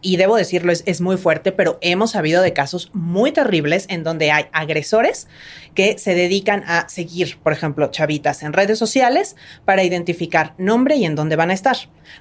y 0.00 0.16
debo 0.16 0.36
decirlo, 0.36 0.70
es, 0.70 0.82
es 0.86 1.00
muy 1.00 1.16
fuerte, 1.16 1.50
pero 1.50 1.78
hemos 1.80 2.12
sabido 2.12 2.42
de 2.42 2.52
casos 2.52 2.90
muy 2.92 3.32
terribles 3.32 3.86
en 3.88 4.04
donde 4.04 4.30
hay 4.30 4.46
agresores 4.52 5.28
que 5.74 5.98
se 5.98 6.14
dedican 6.14 6.64
a 6.66 6.88
seguir, 6.88 7.38
por 7.42 7.52
ejemplo, 7.52 7.90
chavitas 7.90 8.42
en 8.42 8.52
redes 8.52 8.78
sociales 8.78 9.36
para 9.64 9.82
identificar 9.84 10.54
nombre 10.58 10.96
y 10.96 11.04
en 11.04 11.14
dónde 11.14 11.36
van 11.36 11.50
a 11.50 11.54
estar. 11.54 11.76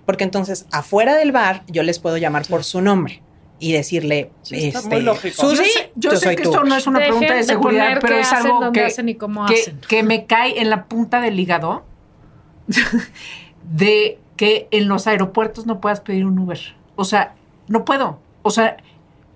Porque 0.06 0.24
entonces, 0.24 0.66
afuera 0.72 1.16
del 1.16 1.32
bar, 1.32 1.64
yo 1.68 1.84
les 1.84 2.00
puedo 2.00 2.18
llamar 2.18 2.46
por 2.48 2.64
su 2.70 2.82
nombre 2.82 3.22
y 3.60 3.74
decirle, 3.74 4.32
Sí, 4.42 4.68
está 4.68 4.80
este, 4.80 4.96
muy 4.96 5.04
lógico. 5.04 5.36
Susi, 5.42 5.64
yo 5.64 5.66
sé, 5.66 5.92
yo 5.96 6.12
sé 6.12 6.18
soy 6.18 6.36
que 6.36 6.44
tú. 6.44 6.50
esto 6.52 6.64
no 6.64 6.76
es 6.76 6.88
una 6.88 7.00
Dejen 7.00 7.14
pregunta 7.16 7.34
de 7.34 7.40
de 7.40 7.46
seguridad, 7.46 7.86
poner 7.86 8.00
pero 8.00 8.16
qué 8.16 8.22
es 8.22 8.34
hacen, 8.34 8.46
algo 8.46 8.60
dónde 8.62 8.80
que, 8.80 8.86
hacen 8.86 9.10
y 9.10 9.16
cómo 9.16 9.46
que, 9.46 9.54
hacen. 9.56 9.82
que 9.88 10.04
me 10.04 10.26
cae 10.26 10.62
en 10.62 10.70
la 10.70 10.86
punta 10.86 11.20
del 11.20 11.40
hígado 11.40 11.84
de 13.64 14.20
que 14.38 14.68
en 14.72 14.88
los 14.88 15.08
aeropuertos 15.08 15.66
no 15.66 15.82
puedas 15.82 16.00
pedir 16.00 16.26
un 16.26 16.40
Uber. 16.40 16.60
O 16.96 17.04
sea, 17.04 17.36
no 17.68 17.84
puedo. 17.84 18.20
O 18.42 18.52
sea, 18.52 18.78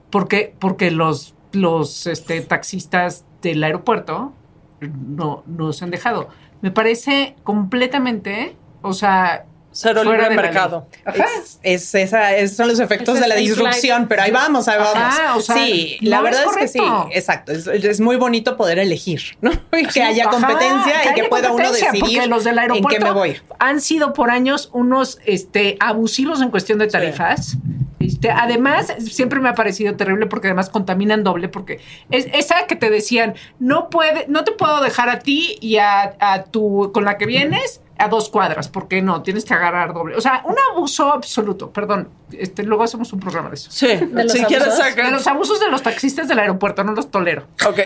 porque, 0.09 0.55
porque 0.59 0.91
los, 0.91 1.35
los 1.51 2.07
este, 2.07 2.39
taxistas 2.41 3.25
del 3.41 3.63
aeropuerto 3.63 4.31
no 4.79 5.43
nos 5.45 5.81
han 5.83 5.91
dejado. 5.91 6.29
Me 6.61 6.71
parece 6.71 7.35
completamente, 7.43 8.55
o 8.81 8.93
sea, 8.93 9.45
Cero 9.73 10.03
libre 10.03 10.29
de 10.29 10.35
mercado. 10.35 10.87
Ajá. 11.03 11.25
Es 11.63 11.93
esa, 11.95 12.35
esos 12.35 12.55
son 12.55 12.67
los 12.67 12.79
efectos 12.79 13.15
Ese 13.15 13.23
de 13.23 13.27
la 13.27 13.35
es 13.35 13.41
disrupción, 13.41 14.07
pero 14.07 14.21
ahí 14.21 14.31
vamos, 14.31 14.67
ahí 14.67 14.77
vamos. 14.77 14.95
Ajá, 14.95 15.35
o 15.35 15.41
sea, 15.41 15.55
sí, 15.55 15.97
no 16.01 16.09
la 16.09 16.17
es 16.17 16.23
verdad 16.23 16.43
es, 16.51 16.57
que 16.57 16.67
sí, 16.67 16.81
exacto. 17.11 17.51
Es, 17.51 17.67
es 17.67 17.99
muy 17.99 18.15
bonito 18.15 18.55
poder 18.55 18.79
elegir, 18.79 19.21
¿no? 19.41 19.51
Y 19.77 19.87
que 19.87 20.03
haya 20.03 20.27
ajá, 20.27 20.31
competencia 20.31 21.11
y 21.11 21.13
que 21.15 21.23
pueda 21.25 21.51
uno 21.51 21.71
decidir 21.71 22.19
porque 22.21 22.27
los 22.27 22.43
del 22.43 22.59
en 22.59 22.83
qué 22.85 22.99
me 22.99 23.11
voy. 23.11 23.35
han 23.59 23.81
sido 23.81 24.13
por 24.13 24.29
años 24.29 24.69
unos 24.73 25.19
este, 25.25 25.77
abusivos 25.79 26.41
en 26.41 26.49
cuestión 26.49 26.79
de 26.79 26.87
tarifas. 26.87 27.57
Este, 28.03 28.29
además, 28.29 28.93
siempre 28.99 29.39
me 29.39 29.49
ha 29.49 29.53
parecido 29.53 29.95
terrible 29.95 30.25
porque 30.27 30.47
además 30.47 30.69
contaminan 30.69 31.23
doble, 31.23 31.49
porque 31.49 31.79
es 32.09 32.27
esa 32.33 32.67
que 32.67 32.75
te 32.75 32.89
decían, 32.89 33.35
no 33.59 33.89
puede, 33.89 34.25
no 34.27 34.43
te 34.43 34.51
puedo 34.51 34.81
dejar 34.81 35.09
a 35.09 35.19
ti 35.19 35.57
y 35.61 35.77
a, 35.77 36.15
a 36.19 36.43
tu, 36.43 36.91
con 36.93 37.05
la 37.05 37.17
que 37.17 37.25
vienes 37.25 37.81
a 37.97 38.07
dos 38.07 38.29
cuadras, 38.29 38.67
porque 38.67 39.01
no, 39.01 39.21
tienes 39.21 39.45
que 39.45 39.53
agarrar 39.53 39.93
doble. 39.93 40.15
O 40.15 40.21
sea, 40.21 40.43
un 40.45 40.55
abuso 40.71 41.11
absoluto, 41.11 41.71
perdón. 41.71 42.09
Este, 42.31 42.63
luego 42.63 42.83
hacemos 42.83 43.13
un 43.13 43.19
programa 43.19 43.49
de 43.49 43.55
eso. 43.55 43.71
Sí, 43.71 43.87
los 44.11 44.31
si 44.31 44.43
quieres 44.45 44.67
abusos? 44.67 44.85
sacar. 44.85 45.05
De 45.05 45.11
los 45.11 45.27
abusos 45.27 45.59
de 45.59 45.69
los 45.69 45.81
taxistas 45.81 46.27
del 46.27 46.39
aeropuerto, 46.39 46.83
no 46.83 46.93
los 46.93 47.09
tolero. 47.11 47.47
Ok. 47.65 47.79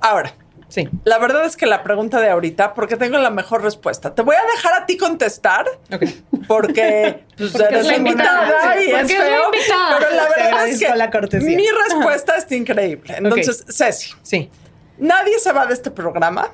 Ahora, 0.00 0.34
Sí. 0.72 0.88
la 1.04 1.18
verdad 1.18 1.44
es 1.44 1.54
que 1.54 1.66
la 1.66 1.82
pregunta 1.82 2.18
de 2.18 2.30
ahorita, 2.30 2.72
porque 2.72 2.96
tengo 2.96 3.18
la 3.18 3.28
mejor 3.28 3.62
respuesta. 3.62 4.14
Te 4.14 4.22
voy 4.22 4.36
a 4.36 4.42
dejar 4.56 4.72
a 4.72 4.86
ti 4.86 4.96
contestar, 4.96 5.66
Ok. 5.92 6.04
porque 6.48 7.24
pues, 7.36 7.52
Porque 7.52 7.66
eres 7.74 7.86
la 7.88 7.96
invitada 7.98 8.42
invitada, 8.42 8.74
sí, 8.78 8.84
y 8.86 8.90
es 8.90 8.96
porque 8.98 9.12
es 9.12 9.18
la 9.18 9.24
feo. 9.26 9.44
invitada. 9.52 9.98
Pero 9.98 10.10
la 10.16 10.28
verdad 10.28 10.68
es 10.68 10.78
que 10.80 10.94
la 10.96 11.10
cortesía. 11.10 11.56
mi 11.56 11.66
respuesta 11.86 12.36
está 12.36 12.54
increíble. 12.54 13.14
Entonces, 13.18 13.64
Ceci, 13.68 14.14
Sí. 14.22 14.50
nadie 14.96 15.38
se 15.38 15.52
va 15.52 15.66
de 15.66 15.74
este 15.74 15.90
programa, 15.90 16.48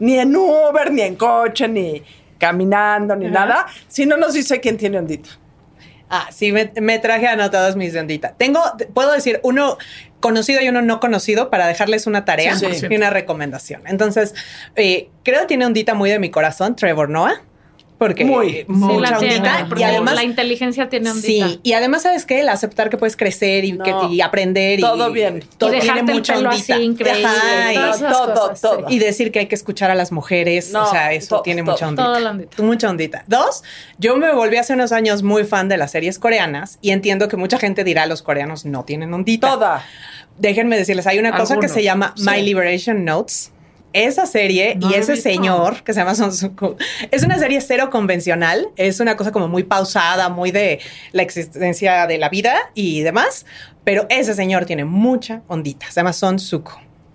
ni 0.00 0.18
en 0.18 0.36
Uber, 0.36 0.92
ni 0.92 1.00
en 1.00 1.16
coche, 1.16 1.66
ni 1.66 2.02
caminando, 2.38 3.16
ni 3.16 3.28
nada, 3.28 3.66
si 3.88 4.04
no 4.04 4.16
nos 4.18 4.34
dice 4.34 4.60
quién 4.60 4.76
tiene 4.76 4.98
ondita. 4.98 5.30
Ah, 6.10 6.28
sí, 6.32 6.52
me, 6.52 6.72
me 6.80 6.98
traje 6.98 7.26
anotados 7.26 7.76
mis 7.76 7.92
de 7.92 8.00
ondita. 8.00 8.34
Tengo, 8.36 8.60
puedo 8.94 9.12
decir, 9.12 9.40
uno 9.42 9.78
conocido 10.20 10.60
y 10.60 10.68
uno 10.68 10.82
no 10.82 11.00
conocido 11.00 11.50
para 11.50 11.66
dejarles 11.66 12.06
una 12.06 12.24
tarea 12.24 12.54
100%. 12.54 12.88
y 12.90 12.96
una 12.96 13.10
recomendación. 13.10 13.82
Entonces, 13.86 14.34
eh, 14.76 15.08
creo 15.22 15.40
que 15.42 15.46
tiene 15.46 15.66
ondita 15.66 15.94
muy 15.94 16.10
de 16.10 16.18
mi 16.18 16.30
corazón, 16.30 16.76
Trevor 16.76 17.08
Noah. 17.08 17.42
Porque 17.98 18.24
Muy, 18.24 18.52
Sí, 18.52 18.64
mucha 18.68 19.10
la 19.10 19.18
tiene, 19.18 19.34
ondita. 19.38 19.64
porque 19.68 19.80
Y 19.82 19.84
además, 19.84 20.14
la 20.14 20.22
inteligencia 20.22 20.88
tiene 20.88 21.10
ondita. 21.10 21.48
sí, 21.48 21.60
y 21.64 21.72
además, 21.72 22.02
¿sabes 22.02 22.24
qué? 22.26 22.40
El 22.40 22.48
aceptar 22.48 22.90
que 22.90 22.96
puedes 22.96 23.16
crecer 23.16 23.64
y, 23.64 23.72
No. 23.72 23.82
que, 23.82 23.92
y 24.14 24.20
aprender. 24.20 24.78
Todo 24.80 25.10
y, 25.10 25.12
bien. 25.14 25.44
Todo 25.58 25.74
Y 25.74 25.80
tiene 25.80 25.98
el 26.00 26.06
mucha 26.06 26.34
pelo 26.34 26.48
ondita. 26.50 26.74
así, 26.76 26.82
increíble, 26.84 27.24
Ajá, 27.26 27.72
y- 27.72 27.74
todo, 27.76 28.34
cosas, 28.34 28.60
todo. 28.60 28.88
sí. 28.88 28.94
y 28.94 28.98
decir 29.00 29.32
que 29.32 29.40
hay 29.40 29.46
que 29.46 29.56
escuchar 29.56 29.90
a 29.90 29.96
las 29.96 30.12
mujeres. 30.12 30.70
No, 30.72 30.84
o 30.84 30.90
sea, 30.90 31.12
eso 31.12 31.28
todo, 31.28 31.42
tiene 31.42 31.62
todo. 31.62 31.72
mucha 31.72 31.88
ondita. 31.88 32.04
Toda 32.04 32.20
la 32.20 32.30
ondita. 32.30 32.62
Mucha 32.62 32.88
ondita. 32.88 33.24
Dos, 33.26 33.64
yo 33.98 34.16
me 34.16 34.32
volví 34.32 34.56
hace 34.58 34.74
unos 34.74 34.92
años 34.92 35.24
muy 35.24 35.42
fan 35.42 35.68
de 35.68 35.76
las 35.76 35.90
series 35.90 36.20
coreanas 36.20 36.78
y 36.80 36.90
entiendo 36.92 37.26
que 37.26 37.36
mucha 37.36 37.58
gente 37.58 37.82
dirá 37.82 38.06
los 38.06 38.22
coreanos 38.22 38.64
no 38.64 38.84
tienen 38.84 39.12
ondita. 39.12 39.50
Toda. 39.50 39.84
Déjenme 40.38 40.76
decirles, 40.76 41.08
hay 41.08 41.18
una 41.18 41.36
cosa 41.36 41.58
que 41.58 41.66
se 41.68 41.82
llama 41.82 42.14
sí. 42.16 42.22
My 42.24 42.42
Liberation 42.42 43.04
Notes. 43.04 43.50
Esa 43.92 44.26
serie 44.26 44.76
No 44.76 44.90
y 44.90 44.94
ese 44.94 45.12
visto. 45.12 45.30
señor 45.30 45.82
que 45.82 45.92
se 45.94 46.00
llama 46.00 46.14
Son 46.14 46.32
Suk-ku 46.32 46.76
es 47.10 47.22
una 47.22 47.38
serie 47.38 47.60
cero 47.60 47.88
convencional, 47.90 48.68
es 48.76 49.00
una 49.00 49.16
cosa 49.16 49.32
como 49.32 49.48
muy 49.48 49.64
pausada, 49.64 50.28
muy 50.28 50.50
de 50.50 50.80
la 51.12 51.22
existencia 51.22 52.06
de 52.06 52.18
la 52.18 52.28
vida 52.28 52.54
y 52.74 53.00
demás, 53.02 53.46
pero 53.84 54.06
ese 54.10 54.34
señor 54.34 54.66
tiene 54.66 54.84
mucha 54.84 55.42
ondita, 55.48 55.86
se 55.86 56.00
llama 56.00 56.12
Son 56.12 56.38
Suk. 56.38 56.70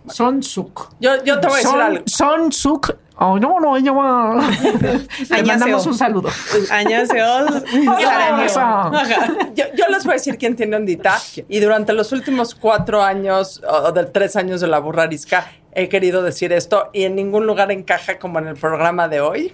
Son 0.10 0.44
Suk. 0.44 0.90
Yo, 1.00 1.24
yo 1.24 1.40
te 1.40 1.48
voy 1.48 1.56
a 1.56 1.58
decir 1.58 1.72
Son, 1.72 1.82
algo. 1.82 2.04
Son 2.08 2.52
Suk. 2.52 2.98
Oh, 3.16 3.40
no, 3.40 3.60
no, 3.60 3.78
ella 3.78 3.92
va. 3.92 4.36
Le 5.30 5.44
mandamos 5.44 5.86
un 5.86 5.96
saludo. 5.96 6.30
Añaseos. 6.72 7.64
Yo, 9.56 9.66
yo 9.76 9.86
les 9.90 10.04
voy 10.04 10.14
a 10.14 10.16
decir 10.16 10.38
quién 10.38 10.56
tiene 10.56 10.76
ondita. 10.76 11.22
Y 11.48 11.60
durante 11.60 11.94
los 11.94 12.12
últimos 12.12 12.56
cuatro 12.56 13.04
años, 13.04 13.62
o 13.70 13.92
de 13.92 14.06
tres 14.06 14.36
años 14.36 14.62
de 14.62 14.68
la 14.68 14.80
burrarisca, 14.80 15.46
he 15.76 15.90
querido 15.90 16.24
decir 16.24 16.54
esto 16.54 16.90
y 16.94 17.04
en 17.04 17.16
ningún 17.16 17.46
lugar 17.46 17.72
encaja 17.72 18.20
como 18.20 18.40
en 18.40 18.48
el 18.48 18.56
programa 18.56 19.08
de 19.08 19.22
hoy. 19.22 19.54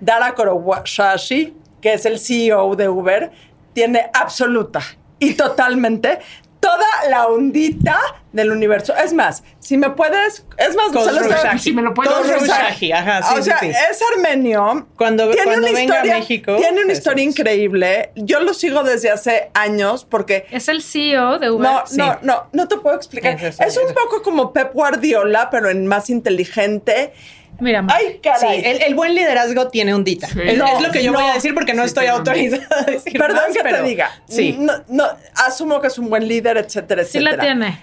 Dara 0.00 0.34
Korowashashi, 0.34 1.54
que 1.80 1.94
es 1.94 2.06
el 2.06 2.18
CEO 2.18 2.76
de 2.76 2.88
Uber, 2.88 3.30
tiene 3.72 4.10
absoluta 4.12 4.80
y 5.18 5.34
totalmente 5.34 6.18
toda 6.60 6.86
la 7.10 7.26
ondita 7.28 7.98
del 8.32 8.50
universo. 8.50 8.94
Es 8.96 9.12
más, 9.12 9.42
si 9.60 9.76
me 9.78 9.90
puedes, 9.90 10.44
es 10.58 10.74
más, 10.76 10.86
se 10.88 10.92
lo 11.12 11.20
estoy- 11.20 11.28
Khosrow-Shahi. 11.32 11.58
Si 11.58 11.72
me 11.72 11.82
lo 11.82 11.94
puedes 11.94 12.12
Khosrow-Shahi, 12.12 12.92
ajá, 12.92 13.22
sí, 13.22 13.34
o 13.34 13.36
sí, 13.38 13.42
sea, 13.44 13.58
sí. 13.60 13.68
es 13.68 14.00
armenio. 14.14 14.86
Cuando- 14.96 15.28
tiene 15.30 15.44
cuando 15.44 15.68
una 15.68 15.78
venga 15.78 15.94
a 15.94 15.96
historia, 15.98 16.18
México, 16.18 16.56
Tiene 16.56 16.82
una 16.82 16.92
historia 16.92 17.22
es. 17.24 17.30
increíble. 17.30 18.10
Yo 18.16 18.40
lo 18.40 18.52
sigo 18.54 18.82
desde 18.82 19.10
hace 19.10 19.50
años 19.54 20.04
porque 20.04 20.46
Es 20.50 20.68
el 20.68 20.82
CEO 20.82 21.38
de 21.38 21.50
Uber. 21.50 21.70
no, 21.70 21.86
sí. 21.86 21.96
no, 21.96 22.18
no, 22.22 22.46
no 22.52 22.68
te 22.68 22.76
puedo 22.78 22.96
explicar. 22.96 23.42
Es 23.42 23.58
Es, 23.60 23.76
un 23.76 23.94
poco 23.94 24.22
como 24.22 24.52
Pep 24.52 24.72
Guardiola, 24.72 25.48
pero 25.50 25.70
en 25.70 25.86
más 25.86 26.10
inteligente. 26.10 27.12
Mira. 27.58 27.84
Ay, 27.88 28.04
Sí, 28.12 28.18
caray. 28.22 28.62
el, 28.64 28.82
el 28.82 28.94
buen 28.94 29.14
liderazgo 29.14 29.68
tiene 29.68 29.94
ondita. 29.94 30.26
Sí. 30.28 30.38
Es, 30.44 30.58
No, 30.58 30.76
es 30.76 30.82
lo 30.86 30.90
que 30.92 31.02
yo 31.02 31.12
no. 31.12 31.20
voy 31.20 31.30
a 31.30 31.34
decir 31.34 31.54
porque 31.54 31.72
no 31.74 31.82
Sí, 31.82 31.88
estoy 31.88 32.06
autorizada 32.06 32.80
a 32.80 32.84
decir 32.90 33.12
Perdón 33.18 33.36
más, 33.48 33.56
que 33.56 33.62
pero- 33.62 33.78
te 33.78 33.82
diga. 33.84 34.10
Sí. 34.28 34.56
No, 34.58 34.72
no, 34.88 35.04
asumo 35.46 35.80
que 35.80 35.86
es 35.88 35.98
un 35.98 36.10
buen 36.10 36.26
líder, 36.28 36.56
etcétera, 36.58 37.02
sí 37.04 37.18
etcétera. 37.18 37.36
la 37.36 37.42
tiene. 37.42 37.78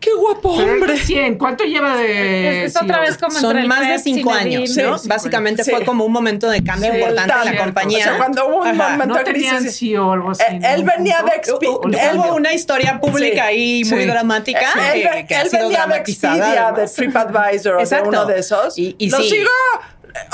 Qué 0.00 0.10
guapo 0.12 0.50
hombre. 0.50 0.92
es 0.94 1.00
de 1.00 1.06
100. 1.06 1.38
¿Cuánto 1.38 1.64
lleva 1.64 1.96
de.? 1.96 2.64
Es, 2.66 2.76
es 2.76 2.82
otra 2.82 3.00
vez 3.00 3.16
como 3.16 3.38
Son 3.38 3.66
más 3.66 3.88
de 3.88 3.98
cinco 3.98 4.32
años, 4.32 4.76
¿no? 4.76 4.98
sí, 4.98 5.08
Básicamente 5.08 5.64
sí. 5.64 5.70
fue 5.70 5.82
como 5.84 6.04
un 6.04 6.12
momento 6.12 6.50
de 6.50 6.62
cambio 6.62 6.90
Sí, 6.92 6.98
importante 6.98 7.32
en 7.32 7.38
la 7.38 7.42
cierto. 7.44 7.64
compañía. 7.64 7.98
O 7.98 8.02
sea, 8.02 8.16
cuando 8.18 8.46
hubo 8.48 8.56
un 8.62 8.80
Ajá. 8.80 8.90
momento 8.90 9.14
No 9.14 9.24
crisis. 9.24 9.78
CEO 9.78 10.12
algo 10.12 10.30
así. 10.32 10.42
Eh, 10.46 10.60
él 10.74 10.84
venía 10.84 11.22
de 11.22 11.40
Hu- 11.50 11.58
hu- 11.58 11.98
él- 11.98 12.18
Hubo 12.18 12.34
una 12.34 12.52
historia 12.52 13.00
pública 13.00 13.34
Sí. 13.48 13.48
ahí 13.48 13.84
muy 13.84 14.00
Sí. 14.02 14.06
dramática 14.06 14.72
él, 14.92 15.02
que, 15.10 15.26
que 15.26 15.34
ha 15.36 15.40
él 15.42 15.48
sido 15.50 15.62
venía 15.68 15.86
de. 15.86 15.96
Expedia, 15.96 16.72
de. 16.72 16.86
TripAdvisor, 16.86 17.74
o 17.74 17.76
de 17.78 17.82
Exacto. 17.84 18.08
uno 18.10 18.26
de 18.26 18.38
esos. 18.40 18.78
Y- 18.78 18.96
y 18.98 19.08
Lo 19.10 19.16
sí. 19.18 19.30
sigo, 19.30 19.50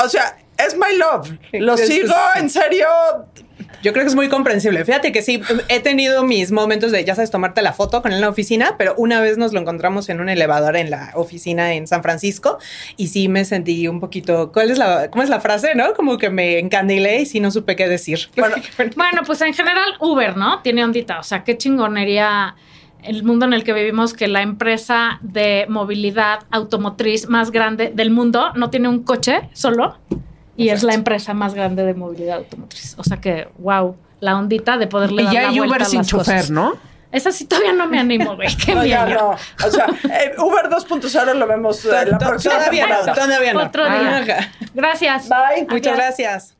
o 0.05 0.09
sea, 0.09 0.37
es 0.67 0.75
my 0.77 0.97
love. 0.97 1.31
Lo 1.53 1.75
Es- 1.75 1.87
sigo, 1.87 2.15
es- 2.37 2.41
en 2.43 2.51
serio. 2.51 2.87
Yo 3.83 3.93
creo 3.93 4.05
que 4.05 4.09
es 4.11 4.15
muy 4.15 4.29
comprensible. 4.29 4.85
Fíjate 4.85 5.11
que 5.13 5.23
sí, 5.23 5.41
he 5.69 5.81
tenido 5.81 6.23
mis 6.23 6.51
momentos 6.53 6.93
de, 6.93 7.03
ya 7.05 7.15
sabes, 7.15 7.31
tomarte 7.31 7.63
la 7.63 7.73
foto 7.73 8.03
con 8.03 8.11
él 8.11 8.17
en 8.17 8.21
la 8.23 8.29
oficina, 8.29 8.75
pero 8.77 8.95
una 8.99 9.21
vez 9.23 9.39
nos 9.39 9.53
lo 9.55 9.61
encontramos 9.61 10.09
en 10.11 10.21
un 10.21 10.29
elevador 10.29 10.77
en 10.77 10.91
la 10.91 11.13
oficina 11.15 11.73
en 11.75 11.87
San 11.87 12.03
Francisco 12.03 12.59
y 12.99 13.07
sí 13.09 13.29
me 13.29 13.45
sentí 13.47 13.87
un 13.89 14.01
poquito, 14.01 14.53
¿cuál 14.53 14.71
es 14.71 14.77
la, 14.77 15.11
cómo 15.11 15.23
es 15.23 15.31
la 15.31 15.41
frase, 15.41 15.75
no? 15.75 15.95
Como 15.95 16.19
que 16.19 16.29
me 16.31 16.59
encandilé 16.59 17.21
y 17.23 17.27
sí 17.27 17.41
no 17.41 17.51
supe 17.51 17.75
qué 17.77 17.89
decir. 17.89 18.19
Bueno, 18.37 18.57
Bueno, 18.97 19.23
pues 19.25 19.41
en 19.41 19.55
general 19.55 19.95
Uber, 20.01 20.37
¿no? 20.37 20.61
Tiene 20.63 20.85
ondita. 20.85 21.19
O 21.19 21.23
sea, 21.23 21.43
qué 21.45 21.57
chingonería 21.57 22.57
el 23.03 23.23
mundo 23.25 23.47
en 23.47 23.55
el 23.55 23.65
que 23.65 23.73
vivimos 23.73 24.13
que 24.13 24.29
la 24.29 24.43
empresa 24.43 25.19
de 25.23 25.65
movilidad 25.71 26.41
automotriz 26.51 27.29
más 27.29 27.51
grande 27.51 27.91
del 27.95 28.11
mundo 28.11 28.53
no 28.57 28.69
tiene 28.69 28.89
un 28.89 29.05
coche 29.05 29.49
solo 29.55 29.97
y 30.61 30.69
es 30.71 30.83
la 30.83 30.95
empresa 30.95 31.35
más 31.35 31.55
grande 31.55 31.85
de 31.85 31.95
movilidad 31.95 32.39
automotriz. 32.39 32.95
O 32.99 33.05
sea 33.05 33.19
que, 33.19 33.49
wow, 33.59 33.97
la 34.21 34.37
ondita 34.37 34.77
de 34.77 34.87
poderle 34.87 35.23
Y 35.23 35.25
dar 35.25 35.35
ya 35.35 35.43
la 35.43 35.49
hay 35.49 35.59
vuelta 35.59 35.75
Uber 35.77 35.83
a 35.83 35.85
sin 35.87 35.99
las 35.99 36.07
chofer, 36.09 36.35
cosas. 36.37 36.51
¿no? 36.51 36.75
Esa 37.13 37.33
sí 37.33 37.47
todavía 37.47 37.73
no 37.73 37.87
me 37.87 37.99
animo, 37.99 38.37
güey. 38.37 38.49
Qué 38.57 38.75
no, 38.75 38.83
miedo. 38.83 39.07
no. 39.07 39.31
O 39.31 39.71
sea, 39.71 39.87
eh, 40.05 40.35
Uber 40.39 40.69
2.0 40.69 41.35
lo 41.35 41.47
vemos 41.47 41.85
eh, 41.85 42.07
la 42.07 42.19
próxima 42.19 42.55
Todavía 42.55 42.87
no, 42.87 43.13
todavía 43.13 43.55
no. 43.55 43.63
Otro 43.63 43.85
día. 43.85 44.53
Gracias. 44.75 45.29
Bye. 45.29 45.67
Muchas 45.69 45.95
Adiós. 45.95 45.97
gracias. 45.97 46.57